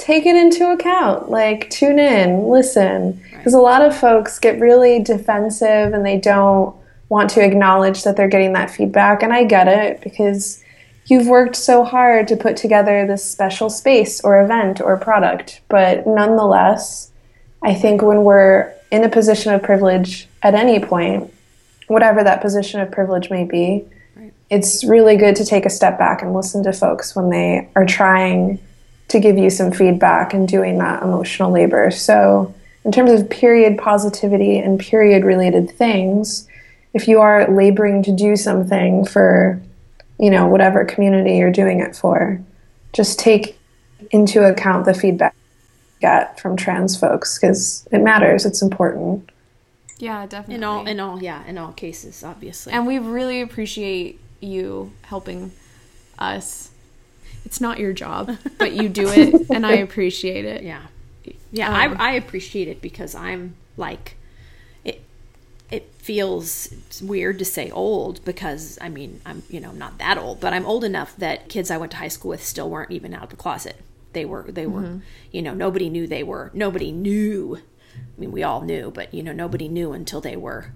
Take 0.00 0.24
it 0.24 0.34
into 0.34 0.70
account. 0.72 1.28
Like, 1.28 1.68
tune 1.68 1.98
in, 1.98 2.48
listen. 2.48 3.22
Because 3.30 3.52
a 3.52 3.58
lot 3.58 3.82
of 3.82 3.94
folks 3.94 4.38
get 4.38 4.58
really 4.58 5.02
defensive 5.02 5.92
and 5.92 6.04
they 6.04 6.18
don't 6.18 6.74
want 7.10 7.28
to 7.30 7.44
acknowledge 7.44 8.04
that 8.04 8.16
they're 8.16 8.26
getting 8.26 8.54
that 8.54 8.70
feedback. 8.70 9.22
And 9.22 9.30
I 9.30 9.44
get 9.44 9.68
it 9.68 10.00
because 10.00 10.64
you've 11.04 11.26
worked 11.26 11.54
so 11.54 11.84
hard 11.84 12.28
to 12.28 12.36
put 12.36 12.56
together 12.56 13.06
this 13.06 13.22
special 13.22 13.68
space 13.68 14.22
or 14.22 14.42
event 14.42 14.80
or 14.80 14.96
product. 14.96 15.60
But 15.68 16.06
nonetheless, 16.06 17.10
I 17.62 17.74
think 17.74 18.00
when 18.00 18.24
we're 18.24 18.72
in 18.90 19.04
a 19.04 19.08
position 19.10 19.52
of 19.52 19.62
privilege 19.62 20.28
at 20.42 20.54
any 20.54 20.80
point, 20.80 21.30
whatever 21.88 22.24
that 22.24 22.40
position 22.40 22.80
of 22.80 22.90
privilege 22.90 23.28
may 23.28 23.44
be, 23.44 23.84
it's 24.48 24.82
really 24.82 25.16
good 25.16 25.36
to 25.36 25.44
take 25.44 25.66
a 25.66 25.70
step 25.70 25.98
back 25.98 26.22
and 26.22 26.32
listen 26.32 26.62
to 26.64 26.72
folks 26.72 27.14
when 27.14 27.28
they 27.28 27.68
are 27.76 27.84
trying 27.84 28.58
to 29.10 29.20
give 29.20 29.36
you 29.36 29.50
some 29.50 29.72
feedback 29.72 30.32
and 30.32 30.48
doing 30.48 30.78
that 30.78 31.02
emotional 31.02 31.50
labor. 31.50 31.90
So, 31.90 32.54
in 32.84 32.92
terms 32.92 33.10
of 33.12 33.28
period 33.28 33.76
positivity 33.76 34.58
and 34.58 34.80
period 34.80 35.24
related 35.24 35.70
things, 35.70 36.48
if 36.94 37.06
you 37.06 37.20
are 37.20 37.50
laboring 37.50 38.02
to 38.04 38.12
do 38.12 38.36
something 38.36 39.04
for, 39.04 39.60
you 40.18 40.30
know, 40.30 40.46
whatever 40.46 40.84
community 40.84 41.36
you're 41.36 41.52
doing 41.52 41.80
it 41.80 41.94
for, 41.94 42.40
just 42.92 43.18
take 43.18 43.58
into 44.10 44.44
account 44.44 44.86
the 44.86 44.94
feedback 44.94 45.34
you 45.34 46.00
get 46.00 46.40
from 46.40 46.56
trans 46.56 46.98
folks 46.98 47.38
because 47.38 47.86
it 47.92 47.98
matters. 47.98 48.46
It's 48.46 48.62
important. 48.62 49.28
Yeah, 49.98 50.26
definitely. 50.26 50.54
In 50.54 50.64
all, 50.64 50.86
in 50.86 51.00
all, 51.00 51.22
yeah, 51.22 51.44
in 51.46 51.58
all 51.58 51.72
cases, 51.72 52.24
obviously. 52.24 52.72
and 52.72 52.86
we 52.86 52.98
really 52.98 53.42
appreciate 53.42 54.18
you 54.40 54.92
helping 55.02 55.52
us. 56.18 56.69
It's 57.44 57.60
not 57.60 57.78
your 57.78 57.92
job, 57.92 58.36
but 58.58 58.72
you 58.72 58.88
do 58.88 59.08
it, 59.08 59.46
and 59.50 59.66
I 59.66 59.72
appreciate 59.72 60.44
it. 60.44 60.62
yeah, 60.62 60.82
yeah, 61.52 61.68
Um, 61.68 61.96
I 62.00 62.10
I 62.10 62.12
appreciate 62.12 62.68
it 62.68 62.80
because 62.80 63.14
I'm 63.14 63.54
like, 63.76 64.16
it 64.84 65.02
it 65.70 65.90
feels 65.98 66.72
weird 67.02 67.38
to 67.40 67.44
say 67.44 67.70
old 67.70 68.24
because 68.24 68.78
I 68.80 68.88
mean 68.88 69.20
I'm 69.26 69.42
you 69.48 69.60
know 69.60 69.72
not 69.72 69.98
that 69.98 70.16
old, 70.18 70.40
but 70.40 70.52
I'm 70.52 70.66
old 70.66 70.84
enough 70.84 71.16
that 71.16 71.48
kids 71.48 71.70
I 71.70 71.76
went 71.76 71.92
to 71.92 71.98
high 71.98 72.08
school 72.08 72.30
with 72.30 72.44
still 72.44 72.70
weren't 72.70 72.90
even 72.92 73.14
out 73.14 73.24
of 73.24 73.30
the 73.30 73.36
closet. 73.36 73.76
They 74.12 74.24
were 74.24 74.46
they 74.50 74.66
were 74.66 75.00
you 75.32 75.42
know 75.42 75.54
nobody 75.54 75.88
knew 75.88 76.06
they 76.06 76.22
were 76.22 76.50
nobody 76.54 76.92
knew. 76.92 77.58
I 77.96 78.20
mean 78.20 78.32
we 78.32 78.42
all 78.42 78.60
knew, 78.62 78.90
but 78.94 79.12
you 79.12 79.22
know 79.22 79.32
nobody 79.32 79.68
knew 79.68 79.92
until 79.92 80.20
they 80.20 80.36
were 80.36 80.72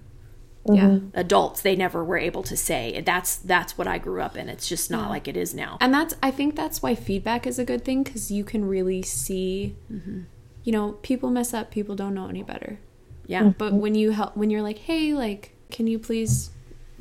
Yeah. 0.67 0.85
Mm-hmm. 0.85 1.09
adults 1.13 1.61
they 1.61 1.75
never 1.75 2.03
were 2.03 2.17
able 2.17 2.41
to 2.41 2.57
say 2.57 2.99
that's 3.05 3.35
that's 3.35 3.77
what 3.77 3.87
i 3.87 3.99
grew 3.99 4.19
up 4.19 4.35
in 4.35 4.49
it's 4.49 4.67
just 4.67 4.89
not 4.89 5.11
like 5.11 5.27
it 5.27 5.37
is 5.37 5.53
now 5.53 5.77
And 5.85 5.93
that's 5.93 6.15
I 6.23 6.31
think 6.31 6.55
that's 6.55 6.81
why 6.81 6.95
feedback 6.95 7.45
is 7.45 7.59
a 7.59 7.65
good 7.65 7.85
thing 7.85 8.01
because 8.03 8.31
you 8.31 8.43
can 8.43 8.65
really 8.67 9.01
see, 9.03 9.75
mm-hmm. 9.91 10.21
you 10.63 10.71
know, 10.71 10.93
people 11.03 11.29
mess 11.29 11.53
up. 11.53 11.69
People 11.69 11.95
don't 11.95 12.13
know 12.13 12.27
any 12.27 12.41
better. 12.43 12.79
yeah 13.27 13.51
But 13.57 13.71
mm-hmm. 13.73 13.79
when 13.79 13.95
you 13.95 14.11
help, 14.11 14.35
when 14.35 14.49
you're 14.49 14.61
like, 14.63 14.79
hey, 14.79 15.13
like, 15.13 15.51
can 15.69 15.85
you 15.87 15.99
please, 15.99 16.49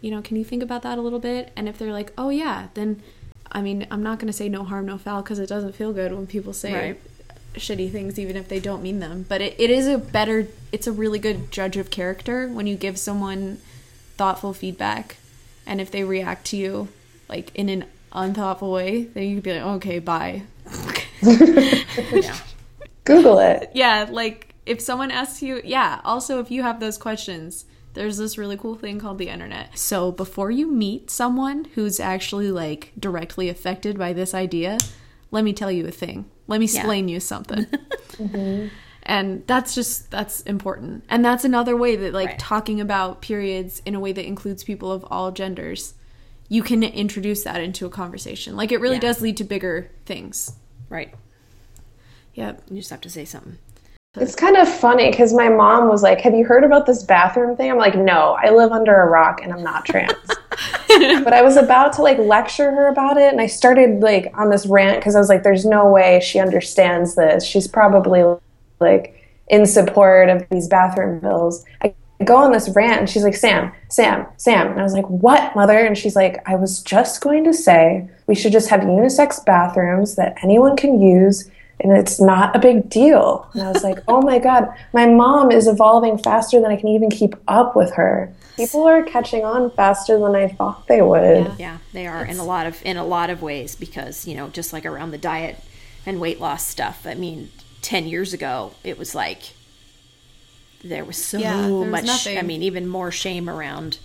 you 0.01 0.11
know, 0.11 0.21
can 0.21 0.37
you 0.37 0.45
think 0.45 0.62
about 0.62 0.83
that 0.83 0.99
a 0.99 1.01
little 1.01 1.19
bit? 1.19 1.53
And 1.57 1.69
if 1.69 1.79
they're 1.79 1.93
like, 1.93 2.12
oh 2.19 2.29
yeah, 2.29 2.69
then, 2.75 3.03
I 3.51 3.62
mean, 3.62 3.87
I'm 3.91 4.03
not 4.03 4.19
gonna 4.19 4.33
say 4.33 4.49
no 4.49 4.65
harm, 4.65 4.87
no 4.87 4.99
foul 4.99 5.23
because 5.23 5.39
it 5.39 5.49
doesn't 5.49 5.75
feel 5.75 5.93
good 5.93 6.12
when 6.12 6.27
people 6.27 6.53
say 6.53 6.75
Right. 6.75 7.01
Shitty 7.55 7.90
things, 7.90 8.18
even 8.18 8.36
if 8.36 8.48
they 8.48 8.61
don't 8.61 8.82
mean 8.82 9.00
them. 9.00 9.24
But 9.28 9.40
it, 9.40 9.55
it 9.59 9.70
is 9.70 9.86
a 9.86 9.98
better, 9.98 10.48
it's 10.72 10.86
a 10.86 10.92
really 10.92 11.18
good 11.18 11.50
judge 11.50 11.76
of 11.76 11.90
character 11.90 12.48
when 12.48 12.66
you 12.66 12.76
give 12.76 12.98
someone 12.98 13.59
thoughtful 14.16 14.52
feedback, 14.52 15.16
and 15.66 15.80
if 15.80 15.90
they 15.90 16.05
react 16.05 16.46
to 16.46 16.57
you 16.57 16.88
like 17.28 17.50
in 17.55 17.68
an 17.68 17.84
unthoughtful 18.12 18.70
way, 18.70 19.05
then 19.05 19.24
you 19.24 19.34
can 19.36 19.40
be 19.40 19.52
like, 19.52 19.66
okay, 19.76 19.98
bye. 19.98 20.42
yeah 22.12 22.36
Google 23.05 23.38
it. 23.38 23.70
Yeah, 23.74 24.07
like 24.11 24.55
if 24.66 24.80
someone 24.80 25.11
asks 25.11 25.42
you, 25.42 25.61
yeah, 25.64 26.00
also 26.05 26.40
if 26.40 26.50
you 26.50 26.62
have 26.62 26.80
those 26.80 26.96
questions, 26.96 27.66
there's 27.92 28.16
this 28.16 28.38
really 28.38 28.57
cool 28.57 28.74
thing 28.74 28.98
called 28.98 29.18
the 29.18 29.28
internet. 29.28 29.78
So 29.78 30.11
before 30.11 30.50
you 30.50 30.66
meet 30.66 31.11
someone 31.11 31.66
who's 31.74 32.00
actually 32.00 32.50
like 32.50 32.92
directly 32.98 33.48
affected 33.48 33.98
by 33.98 34.12
this 34.12 34.34
idea, 34.34 34.78
let 35.30 35.44
me 35.44 35.52
tell 35.52 35.70
you 35.70 35.86
a 35.86 35.90
thing. 35.90 36.24
Let 36.47 36.59
me 36.61 36.64
explain 36.66 37.09
you 37.09 37.20
something. 37.20 37.66
Mm-hmm. 38.14 38.68
And 39.07 39.45
that's 39.49 39.74
just 39.74 40.11
that's 40.12 40.40
important. 40.42 41.05
And 41.09 41.24
that's 41.24 41.45
another 41.45 41.76
way 41.76 41.97
that 41.97 42.12
like 42.14 42.28
Right. 42.28 42.38
talking 42.38 42.80
about 42.80 43.20
periods 43.20 43.82
in 43.84 43.95
a 43.97 44.01
way 44.01 44.12
that 44.12 44.24
includes 44.24 44.62
people 44.64 44.92
of 44.92 45.05
all 45.11 45.32
genders, 45.32 45.95
you 46.49 46.62
can 46.62 46.82
introduce 46.84 47.42
that 47.42 47.61
into 47.61 47.86
a 47.86 47.90
conversation. 47.90 48.57
Like 48.57 48.70
it 48.72 48.80
really 48.80 48.95
Yeah. 48.97 49.01
does 49.01 49.20
lead 49.20 49.36
to 49.38 49.45
bigger 49.45 49.90
things. 50.07 50.53
right 50.88 51.12
Yep. 52.34 52.62
you 52.70 52.76
just 52.78 52.90
have 52.90 53.01
to 53.03 53.11
say 53.11 53.24
something 53.24 53.59
It's 54.17 54.37
kind 54.37 54.57
of 54.57 54.69
funny 54.69 55.11
because 55.11 55.33
my 55.33 55.49
mom 55.49 55.89
was 55.89 56.03
like, 56.03 56.21
Have 56.21 56.35
you 56.35 56.45
heard 56.45 56.62
about 56.62 56.87
this 56.87 57.03
bathroom 57.03 57.57
thing? 57.57 57.71
I'm 57.71 57.79
like, 57.79 57.97
No, 57.97 58.37
I 58.41 58.51
live 58.51 58.71
under 58.71 58.95
a 58.95 59.07
rock 59.09 59.41
and 59.43 59.53
I'm 59.53 59.62
not 59.62 59.85
trans. 59.85 60.12
but 60.89 61.33
I 61.33 61.43
was 61.43 61.57
about 61.57 61.93
to 61.95 62.03
like 62.03 62.19
lecture 62.19 62.71
her 62.71 62.87
about 62.87 63.17
it 63.17 63.33
and 63.33 63.41
I 63.41 63.47
started 63.47 64.01
like 64.01 64.33
on 64.35 64.51
this 64.51 64.67
rant 64.67 65.01
because 65.01 65.17
I 65.17 65.19
was 65.19 65.29
like, 65.29 65.43
There's 65.43 65.65
no 65.65 65.91
way 65.91 66.21
she 66.21 66.39
understands 66.39 67.17
this. 67.17 67.45
She's 67.45 67.67
probably 67.67 68.23
like 68.79 69.21
in 69.49 69.67
support 69.67 70.29
of 70.29 70.49
these 70.49 70.69
bathroom 70.69 71.19
bills. 71.19 71.65
I 71.83 71.93
go 72.25 72.37
on 72.37 72.53
this 72.53 72.69
rant 72.69 73.01
and 73.01 73.11
she's 73.11 73.25
like, 73.25 73.35
Sam, 73.35 73.73
Sam, 73.89 74.27
Sam. 74.37 74.69
And 74.71 74.79
I 74.79 74.85
was 74.85 74.95
like, 74.95 75.09
What, 75.11 75.57
mother? 75.57 75.79
And 75.79 75.99
she's 75.99 76.15
like, 76.15 76.41
I 76.49 76.55
was 76.55 76.85
just 76.85 77.21
going 77.21 77.43
to 77.45 77.53
say 77.53 78.09
we 78.29 78.37
should 78.37 78.53
just 78.53 78.69
have 78.69 78.83
unisex 78.83 79.45
bathrooms 79.45 80.15
that 80.15 80.37
anyone 80.45 80.77
can 80.77 81.01
use 81.01 81.51
and 81.81 81.93
it's 81.97 82.20
not 82.20 82.55
a 82.55 82.59
big 82.59 82.89
deal. 82.89 83.49
And 83.53 83.62
I 83.62 83.70
was 83.72 83.83
like, 83.83 83.99
oh 84.09 84.22
my 84.22 84.39
God, 84.39 84.68
my 84.93 85.07
mom 85.07 85.51
is 85.51 85.66
evolving 85.66 86.18
faster 86.18 86.61
than 86.61 86.70
I 86.70 86.77
can 86.77 86.89
even 86.89 87.11
keep 87.11 87.35
up 87.49 87.75
with 87.77 87.93
her. 87.95 88.33
People 88.57 88.87
are 88.87 89.03
catching 89.03 89.45
on 89.45 89.70
faster 89.72 90.18
than 90.18 90.35
I 90.37 90.47
thought 90.49 90.87
they 90.87 91.03
would. 91.03 91.53
yeah 91.59 91.79
they 91.93 92.07
are 92.07 92.25
in 92.25 92.39
a 92.39 92.45
lot 92.45 92.66
of 92.66 92.81
in 92.85 92.97
a 92.97 93.05
lot 93.05 93.29
of 93.31 93.43
ways 93.43 93.75
because 93.75 94.27
you 94.29 94.35
know 94.37 94.49
just 94.49 94.72
like 94.72 94.87
around 94.87 95.11
the 95.11 95.18
diet 95.18 95.57
and 96.07 96.20
weight 96.20 96.41
loss 96.41 96.66
stuff 96.66 97.05
i 97.07 97.14
mean 97.14 97.51
10 97.83 98.07
years 98.07 98.33
ago 98.33 98.72
it 98.85 98.97
was 98.99 99.14
like 99.14 99.53
there 100.85 101.05
was 101.05 101.16
so 101.16 101.39
Yeah, 101.39 101.62
there 101.62 101.72
was 101.72 101.89
much 101.91 102.05
nothing. 102.07 102.39
i 102.39 102.43
mean 102.43 102.62
even 102.62 102.87
more 102.87 103.11
shame 103.11 103.49
around 103.49 103.99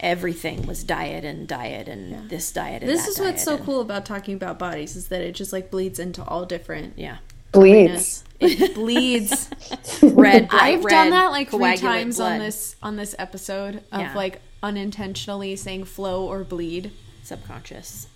everything 0.00 0.66
was 0.66 0.82
diet 0.82 1.24
and 1.24 1.46
diet 1.46 1.86
and 1.88 2.28
this 2.30 2.50
diet 2.52 2.82
and 2.82 2.90
This 2.90 3.02
that 3.04 3.10
is 3.10 3.18
what's 3.20 3.44
so 3.44 3.56
and- 3.56 3.64
cool 3.64 3.80
about 3.80 4.04
talking 4.06 4.34
about 4.34 4.58
bodies 4.58 4.96
is 4.96 5.08
that 5.08 5.20
it 5.20 5.32
just 5.34 5.52
like 5.52 5.70
bleeds 5.70 5.98
into 5.98 6.24
all 6.24 6.44
different. 6.46 6.94
yeah 6.96 7.18
Bleeds. 7.52 8.22
It 8.38 8.74
bleeds. 8.76 9.50
red 10.02 10.48
bright 10.48 10.62
I've 10.62 10.82
done 10.82 11.10
that 11.10 11.30
like 11.32 11.50
three 11.50 11.58
coagulate 11.58 11.80
times 11.80 12.20
on 12.20 12.38
this 12.38 12.76
on 12.82 12.96
this 12.96 13.14
episode 13.18 13.82
of 13.92 14.00
Yeah. 14.00 14.14
like 14.14 14.40
unintentionally 14.62 15.56
saying 15.56 15.84
flow 15.84 16.24
or 16.26 16.44
bleed. 16.44 16.92
subconscious. 17.22 18.06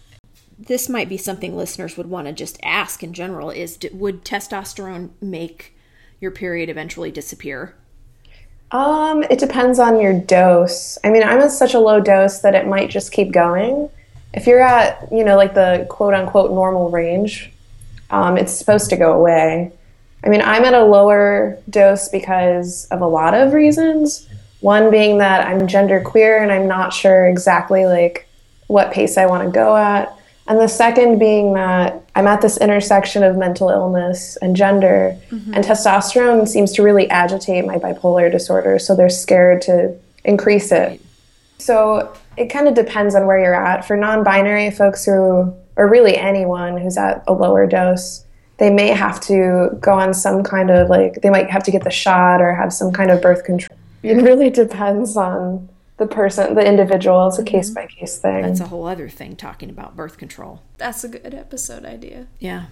This 0.57 0.89
might 0.89 1.09
be 1.09 1.17
something 1.17 1.57
listeners 1.57 1.97
would 1.97 2.09
want 2.09 2.29
to 2.29 2.33
just 2.33 2.59
ask 2.63 3.03
in 3.03 3.13
general 3.13 3.51
is 3.51 3.77
d- 3.77 3.89
would 3.93 4.25
testosterone 4.25 5.11
make 5.21 5.75
your 6.21 6.31
period 6.31 6.69
eventually 6.71 7.11
disappear? 7.11 7.75
Um, 8.75 9.23
it 9.31 9.39
depends 9.39 9.79
on 9.79 10.01
your 10.01 10.13
dose. 10.13 10.99
I 11.05 11.11
mean, 11.11 11.23
I'm 11.23 11.39
at 11.39 11.53
such 11.53 11.75
a 11.75 11.79
low 11.79 12.01
dose 12.01 12.41
that 12.41 12.57
it 12.57 12.67
might 12.67 12.91
just 12.91 13.13
keep 13.13 13.31
going. 13.31 13.89
If 14.33 14.49
you're 14.49 14.61
at, 14.61 15.13
you 15.13 15.23
know, 15.23 15.37
like 15.37 15.55
the 15.55 15.87
quote 15.89 16.13
unquote 16.13 16.51
normal 16.51 16.91
range, 16.91 17.53
um, 18.11 18.37
it's 18.37 18.53
supposed 18.53 18.91
to 18.91 18.97
go 18.97 19.13
away. 19.13 19.71
I 20.25 20.29
mean, 20.29 20.43
I'm 20.43 20.65
at 20.65 20.75
a 20.75 20.85
lower 20.85 21.57
dose 21.71 22.09
because 22.09 22.87
of 22.87 23.01
a 23.01 23.07
lot 23.07 23.33
of 23.33 23.53
reasons. 23.53 24.29
One 24.59 24.91
being 24.91 25.19
that 25.19 25.47
I'm 25.47 25.69
genderqueer 25.69 26.43
and 26.43 26.51
I'm 26.51 26.67
not 26.67 26.93
sure 26.93 27.29
exactly 27.29 27.87
like 27.87 28.27
what 28.67 28.91
pace 28.91 29.17
I 29.17 29.27
want 29.27 29.45
to 29.45 29.53
go 29.53 29.77
at. 29.77 30.19
And 30.47 30.61
the 30.61 30.69
second 30.69 31.19
being 31.19 31.55
that 31.55 32.03
I'm 32.15 32.27
at 32.27 32.43
this 32.43 32.59
intersection 32.59 33.23
of 33.23 33.37
mental 33.37 33.71
illness 33.71 34.37
and 34.43 34.55
gender, 34.55 35.17
mm-hmm. 35.31 35.55
and 35.55 35.65
testosterone 35.65 36.47
seems 36.47 36.73
to 36.73 36.83
really 36.83 37.09
agitate 37.09 37.65
my 37.65 37.79
bipolar 37.79 38.31
disorder, 38.31 38.79
so 38.79 38.95
they're 38.95 39.09
scared 39.09 39.63
to 39.63 39.97
increase 40.25 40.71
it. 40.71 41.01
So 41.59 42.15
it 42.37 42.47
kind 42.47 42.69
of 42.69 42.75
depends 42.75 43.15
on 43.15 43.27
where 43.27 43.41
you're 43.41 43.55
at. 43.55 43.87
For 43.87 43.97
non 43.97 44.23
binary 44.23 44.71
folks 44.71 45.05
who, 45.05 45.55
or 45.77 45.89
really 45.89 46.17
anyone 46.17 46.77
who's 46.77 46.99
at 46.99 47.25
a 47.27 47.33
lower 47.33 47.67
dose, 47.67 48.25
they 48.59 48.71
may 48.71 48.89
have 48.89 49.21
to 49.23 49.71
go 49.81 49.93
on 49.93 50.13
some 50.13 50.43
kind 50.45 50.71
of 50.71 50.91
like, 50.91 51.23
they 51.23 51.31
might 51.31 51.51
have 51.51 51.63
to 51.65 51.71
get 51.71 51.85
the 51.85 51.91
shot 51.91 52.41
or 52.41 52.55
have 52.55 52.73
some 52.73 52.93
kind 52.93 53.11
of 53.11 53.23
birth 53.23 53.45
control. 53.45 53.79
It 54.03 54.17
really 54.17 54.51
depends 54.51 55.17
on 55.17 55.69
the 55.97 56.07
person, 56.07 56.55
the 56.55 56.67
individual. 56.67 57.29
It's 57.29 57.39
a 57.39 57.45
case 57.45 57.71
by 57.71 57.87
case 57.87 58.19
thing. 58.19 58.43
That's 58.43 58.61
a 58.61 58.67
whole 58.67 58.87
other 58.87 59.09
thing 59.09 59.37
talking 59.37 59.71
about 59.71 59.97
birth 59.97 60.19
control. 60.19 60.63
That's 60.79 61.05
a 61.05 61.09
good 61.09 61.35
episode 61.35 61.85
idea. 61.85 62.27
Yeah. 62.39 62.67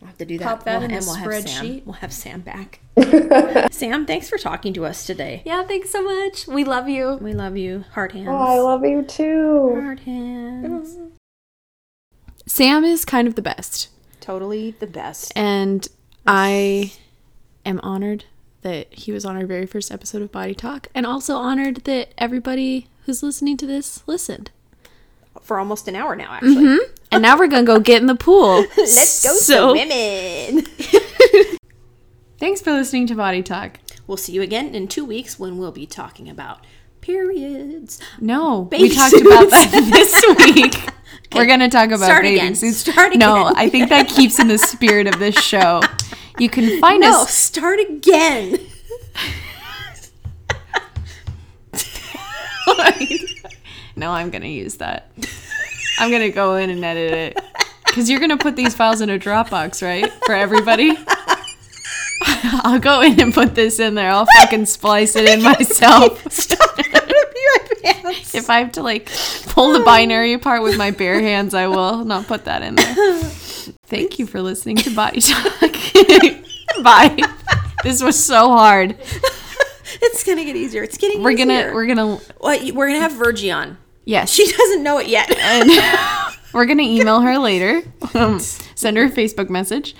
We'll 0.00 0.08
have 0.08 0.18
to 0.18 0.24
do 0.26 0.38
that. 0.38 0.44
Pop 0.44 0.64
that 0.64 0.80
We'll- 0.80 0.84
in 0.84 0.90
the 0.90 0.96
and 0.98 1.06
we'll 1.06 1.14
have 1.14 1.48
Sam. 1.48 1.64
spreadsheet. 1.64 1.86
We'll 1.86 1.94
have 1.94 2.12
Sam 2.12 2.40
back. 2.40 2.80
Sam, 3.72 4.04
thanks 4.06 4.28
for 4.28 4.36
talking 4.36 4.74
to 4.74 4.84
us 4.84 5.06
today. 5.06 5.42
Yeah, 5.46 5.64
thanks 5.64 5.90
so 5.90 6.02
much. 6.02 6.46
We 6.46 6.64
love 6.64 6.88
you. 6.88 7.14
We 7.22 7.32
love 7.32 7.56
you. 7.56 7.84
Heart 7.92 8.12
oh, 8.14 8.18
hands. 8.18 8.28
Oh, 8.28 8.34
I 8.34 8.58
love 8.58 8.84
you 8.84 9.02
too. 9.02 9.80
Heart 9.80 10.00
hands. 10.00 10.98
Sam 12.46 12.84
is 12.84 13.04
kind 13.04 13.26
of 13.26 13.34
the 13.36 13.42
best. 13.42 13.88
Totally 14.20 14.72
the 14.72 14.86
best. 14.86 15.32
And 15.34 15.88
I 16.26 16.92
am 17.64 17.80
honored 17.82 18.26
that 18.64 18.92
he 18.92 19.12
was 19.12 19.24
on 19.24 19.36
our 19.36 19.46
very 19.46 19.66
first 19.66 19.92
episode 19.92 20.20
of 20.22 20.32
Body 20.32 20.54
Talk 20.54 20.88
and 20.94 21.06
also 21.06 21.36
honored 21.36 21.76
that 21.84 22.12
everybody 22.18 22.88
who's 23.06 23.22
listening 23.22 23.56
to 23.58 23.66
this 23.66 24.02
listened. 24.08 24.50
For 25.42 25.58
almost 25.58 25.86
an 25.88 25.94
hour 25.96 26.16
now, 26.16 26.32
actually. 26.32 26.56
Mm-hmm. 26.56 26.92
And 27.12 27.22
now 27.22 27.38
we're 27.38 27.46
going 27.48 27.64
to 27.66 27.72
go 27.72 27.78
get 27.78 28.00
in 28.00 28.06
the 28.06 28.14
pool. 28.14 28.64
Let's 28.76 29.22
go 29.22 29.32
So- 29.34 29.74
swimming. 29.74 30.62
Thanks 32.38 32.60
for 32.60 32.72
listening 32.72 33.06
to 33.08 33.14
Body 33.14 33.42
Talk. 33.42 33.78
We'll 34.06 34.16
see 34.16 34.32
you 34.32 34.42
again 34.42 34.74
in 34.74 34.88
two 34.88 35.04
weeks 35.04 35.38
when 35.38 35.56
we'll 35.58 35.72
be 35.72 35.86
talking 35.86 36.28
about 36.28 36.64
periods. 37.00 38.00
No, 38.20 38.64
Baby 38.64 38.84
we 38.84 38.90
talked 38.94 39.14
about 39.14 39.50
that 39.50 39.70
this 39.92 40.54
week. 40.54 40.74
We're 41.34 41.46
going 41.46 41.60
to 41.60 41.68
talk 41.68 41.88
about 41.88 42.00
Start 42.04 42.22
bathing 42.22 42.38
again. 42.40 42.54
suits. 42.54 42.78
Start 42.78 43.14
No. 43.16 43.52
I 43.56 43.68
think 43.68 43.88
that 43.90 44.08
keeps 44.08 44.38
in 44.38 44.48
the 44.48 44.58
spirit 44.58 45.06
of 45.06 45.18
this 45.18 45.34
show. 45.36 45.80
You 46.38 46.48
can 46.48 46.80
find 46.80 47.00
No, 47.00 47.22
us 47.22 47.34
start 47.34 47.80
again. 47.80 48.58
No, 53.96 54.10
I'm 54.10 54.30
gonna 54.30 54.46
use 54.46 54.76
that. 54.76 55.08
I'm 56.00 56.10
gonna 56.10 56.30
go 56.30 56.56
in 56.56 56.68
and 56.70 56.84
edit 56.84 57.12
it 57.12 57.40
because 57.86 58.10
you're 58.10 58.18
gonna 58.18 58.36
put 58.36 58.56
these 58.56 58.74
files 58.74 59.00
in 59.00 59.08
a 59.08 59.18
Dropbox, 59.18 59.82
right, 59.82 60.12
for 60.26 60.34
everybody. 60.34 60.92
I'll 62.64 62.80
go 62.80 63.02
in 63.02 63.20
and 63.20 63.32
put 63.32 63.54
this 63.54 63.78
in 63.78 63.94
there. 63.94 64.10
I'll 64.10 64.26
fucking 64.38 64.66
splice 64.66 65.14
it 65.14 65.28
in 65.28 65.42
myself. 65.42 66.26
Stop 66.32 66.78
it. 66.78 66.92
Be 66.92 67.92
my 67.92 67.92
pants. 67.92 68.34
If 68.34 68.50
I 68.50 68.58
have 68.58 68.72
to 68.72 68.82
like 68.82 69.10
pull 69.46 69.72
the 69.72 69.84
binary 69.84 70.32
apart 70.32 70.62
with 70.62 70.76
my 70.76 70.90
bare 70.90 71.20
hands, 71.20 71.54
I 71.54 71.68
will 71.68 72.04
not 72.04 72.26
put 72.26 72.46
that 72.46 72.62
in 72.62 72.74
there. 72.74 72.94
Thank 73.86 74.18
you 74.18 74.26
for 74.26 74.42
listening 74.42 74.76
to 74.78 74.94
Body 74.94 75.20
Talk. 75.20 75.73
Bye. 76.82 77.16
This 77.82 78.02
was 78.02 78.22
so 78.22 78.48
hard. 78.48 78.96
It's 80.02 80.24
gonna 80.24 80.44
get 80.44 80.56
easier. 80.56 80.82
It's 80.82 80.96
getting. 80.98 81.22
We're 81.22 81.36
gonna 81.36 81.70
we're 81.72 81.86
gonna 81.86 82.16
What, 82.38 82.62
we're 82.72 82.88
gonna 82.88 83.00
have 83.00 83.12
Virgie 83.12 83.50
on. 83.50 83.78
yes. 84.04 84.30
She 84.32 84.50
doesn't 84.50 84.82
know 84.82 84.98
it 84.98 85.06
yet. 85.06 85.30
and 85.38 85.70
we're 86.52 86.66
gonna 86.66 86.82
email 86.82 87.20
her 87.20 87.38
later. 87.38 87.82
Um, 88.14 88.40
send 88.40 88.96
her 88.96 89.04
a 89.04 89.10
Facebook 89.10 89.50
message. 89.50 89.94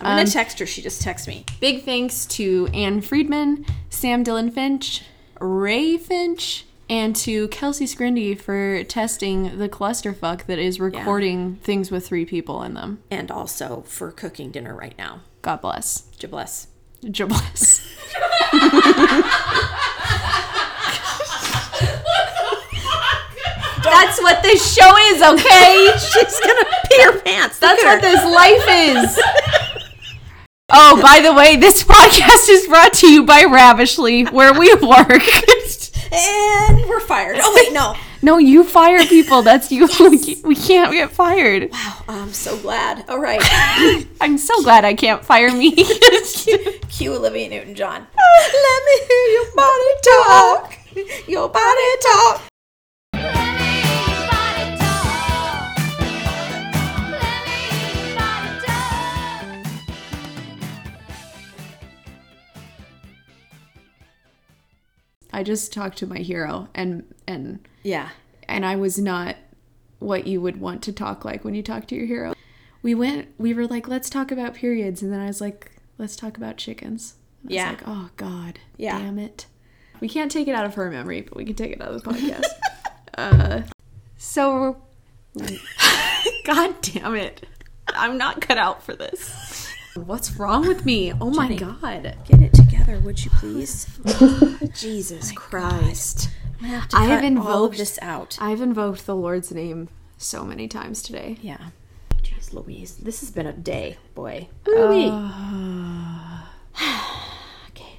I'm 0.00 0.18
gonna 0.18 0.30
text 0.30 0.58
her. 0.60 0.66
She 0.66 0.82
just 0.82 1.02
texts 1.02 1.26
me. 1.26 1.44
Big 1.60 1.84
thanks 1.84 2.26
to 2.26 2.68
Ann 2.74 3.00
Friedman, 3.00 3.64
Sam 3.90 4.22
Dylan 4.22 4.52
Finch, 4.52 5.02
Ray 5.40 5.96
Finch, 5.96 6.66
and 6.88 7.16
to 7.16 7.48
Kelsey 7.48 7.84
Scrindy 7.86 8.38
for 8.38 8.84
testing 8.84 9.58
the 9.58 9.68
clusterfuck 9.68 10.46
that 10.46 10.58
is 10.58 10.78
recording 10.78 11.56
things 11.56 11.90
with 11.90 12.06
three 12.06 12.24
people 12.24 12.62
in 12.62 12.74
them. 12.74 13.00
And 13.10 13.30
also 13.30 13.82
for 13.86 14.12
cooking 14.12 14.50
dinner 14.50 14.74
right 14.74 14.96
now. 14.98 15.20
God 15.42 15.60
bless. 15.60 16.02
God 16.20 16.30
bless. 16.30 16.66
Ja 17.02 17.26
bless. 17.26 17.86
That's 23.84 24.20
what 24.20 24.42
this 24.42 24.74
show 24.74 24.96
is, 24.96 25.22
okay? 25.22 25.92
She's 25.98 26.40
gonna 26.40 26.64
pee 26.88 27.02
her 27.02 27.20
pants. 27.20 27.58
That's 27.58 27.82
what 27.82 28.00
this 28.00 28.24
life 28.24 28.64
is. 28.68 29.20
Oh, 30.70 31.00
by 31.00 31.20
the 31.20 31.32
way, 31.32 31.56
this 31.56 31.82
podcast 31.82 32.50
is 32.50 32.66
brought 32.66 32.92
to 32.92 33.10
you 33.10 33.24
by 33.24 33.44
Ravishly, 33.44 34.24
where 34.24 34.52
we 34.52 34.74
work. 34.74 35.22
And 36.12 36.86
we're 36.86 37.00
fired. 37.00 37.38
Oh 37.40 37.54
wait, 37.54 37.72
no. 37.72 37.96
No, 38.22 38.38
you 38.38 38.64
fire 38.64 39.04
people. 39.06 39.42
That's 39.42 39.70
you. 39.70 39.88
We 40.44 40.54
can't 40.54 40.92
get 40.92 41.10
fired. 41.10 41.70
Wow, 41.70 42.04
I'm 42.08 42.32
so 42.32 42.56
glad. 42.58 43.04
All 43.08 43.18
right. 43.18 43.40
I'm 44.20 44.38
so 44.38 44.62
glad 44.62 44.84
I 44.84 44.94
can't 44.94 45.24
fire 45.24 45.50
me. 45.52 45.72
Cue 46.88 47.14
Olivia 47.14 47.48
Newton-John. 47.50 48.06
Let 48.16 48.84
me 48.84 49.06
hear 49.08 49.26
your 49.26 49.54
body 49.54 49.92
talk. 50.02 50.78
Your 51.28 51.48
body 51.48 51.96
talk. 52.02 52.42
I 65.30 65.42
just 65.44 65.72
talked 65.72 65.98
to 65.98 66.06
my 66.06 66.18
hero, 66.18 66.68
and 66.74 67.04
and 67.28 67.60
Yeah. 67.84 68.08
and 68.48 68.64
I 68.66 68.74
was 68.76 68.98
not 68.98 69.36
what 70.00 70.26
you 70.26 70.40
would 70.40 70.60
want 70.60 70.82
to 70.84 70.92
talk 70.92 71.24
like 71.24 71.44
when 71.44 71.54
you 71.54 71.62
talk 71.62 71.86
to 71.88 71.94
your 71.94 72.06
hero. 72.06 72.34
We 72.82 72.94
went, 72.94 73.28
we 73.38 73.52
were 73.54 73.66
like, 73.66 73.88
let's 73.88 74.08
talk 74.08 74.30
about 74.32 74.54
periods, 74.54 75.02
and 75.02 75.12
then 75.12 75.20
I 75.20 75.26
was 75.26 75.40
like, 75.40 75.72
let's 75.98 76.14
talk 76.16 76.36
about 76.36 76.56
chickens. 76.56 77.14
And 77.42 77.52
I 77.52 77.54
Yeah. 77.54 77.70
was 77.72 77.80
like, 77.80 77.88
oh 77.88 78.10
God, 78.16 78.58
Yeah. 78.76 78.98
damn 78.98 79.18
it. 79.18 79.46
We 80.00 80.08
can't 80.08 80.30
take 80.30 80.46
it 80.48 80.54
out 80.54 80.64
of 80.64 80.74
her 80.74 80.90
memory, 80.90 81.22
but 81.22 81.36
we 81.36 81.44
can 81.44 81.54
take 81.56 81.72
it 81.72 81.82
out 81.82 81.88
of 81.92 82.02
the 82.02 82.08
podcast. 82.10 82.44
uh, 83.18 83.62
so, 84.16 84.76
God 86.44 86.74
damn 86.82 87.14
it, 87.16 87.46
I'm 87.88 88.16
not 88.18 88.40
cut 88.40 88.58
out 88.58 88.82
for 88.82 88.94
this. 88.94 89.66
What's 89.96 90.36
wrong 90.36 90.68
with 90.68 90.84
me? 90.86 91.12
Oh 91.20 91.30
my 91.30 91.52
God. 91.56 92.14
Get 92.28 92.40
it 92.40 92.54
together, 92.54 93.00
would 93.00 93.24
you 93.24 93.30
please? 93.32 93.86
Jesus 94.78 95.32
Christ. 95.32 96.28
I'm 96.28 96.30
gonna 96.30 96.47
have 96.66 96.88
I 96.92 97.04
have 97.06 97.24
invoked- 97.24 97.76
this 97.78 97.98
out. 98.02 98.36
I've 98.40 98.60
invoked 98.60 99.06
the 99.06 99.14
Lord's 99.16 99.52
name 99.52 99.88
so 100.16 100.44
many 100.44 100.66
times 100.68 101.02
today. 101.02 101.36
Yeah. 101.40 101.70
Jeez 102.22 102.52
Louise. 102.52 102.96
This 102.96 103.20
has 103.20 103.30
been 103.30 103.46
a 103.46 103.52
day, 103.52 103.96
boy. 104.14 104.48
Ooh-wee. 104.68 105.08
Uh, 105.10 106.42
okay. 107.70 107.98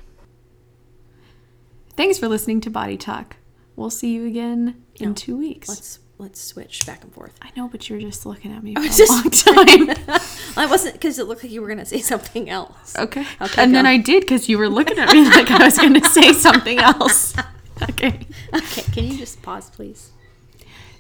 Thanks 1.95 2.17
for 2.17 2.27
listening 2.27 2.61
to 2.61 2.69
Body 2.69 2.97
Talk. 2.97 3.37
We'll 3.75 3.89
see 3.89 4.13
you 4.13 4.25
again 4.27 4.83
in 4.99 5.15
two 5.15 5.37
weeks. 5.37 5.69
Let's 5.69 5.99
let's 6.17 6.41
switch 6.41 6.85
back 6.85 7.01
and 7.05 7.13
forth. 7.13 7.33
I 7.41 7.49
know, 7.55 7.69
but 7.69 7.87
you 7.89 7.95
were 7.95 8.01
just 8.01 8.25
looking 8.25 8.51
at 8.51 8.61
me 8.61 8.73
for 8.75 8.81
was 8.81 8.95
a 8.95 8.97
just- 8.97 9.45
long 9.45 9.55
time. 9.95 10.19
I 10.57 10.65
wasn't 10.65 10.95
because 10.95 11.17
it 11.17 11.27
looked 11.27 11.43
like 11.43 11.51
you 11.53 11.61
were 11.61 11.69
gonna 11.69 11.85
say 11.85 11.99
something 12.01 12.49
else. 12.49 12.95
okay. 12.97 13.25
Okay, 13.41 13.61
and 13.63 13.73
then. 13.73 13.85
I 13.85 13.97
did 13.97 14.21
because 14.21 14.49
you 14.49 14.57
were 14.57 14.67
looking 14.69 14.99
at 14.99 15.09
me 15.13 15.23
like 15.29 15.49
I 15.49 15.63
was 15.63 15.77
going 15.77 15.93
to 15.93 16.05
say 16.09 16.33
something 16.33 16.77
else. 16.79 17.33
Okay. 17.89 18.19
Okay, 18.53 18.81
can 18.91 19.05
you 19.05 19.17
just 19.17 19.41
pause, 19.41 19.69
please? 19.69 20.11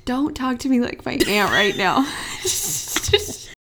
Don't 0.05 0.35
talk 0.35 0.59
to 0.59 0.69
me 0.69 0.79
like 0.79 1.05
my 1.05 1.13
aunt 1.27 1.51
right 1.51 1.75
now. 1.75 2.05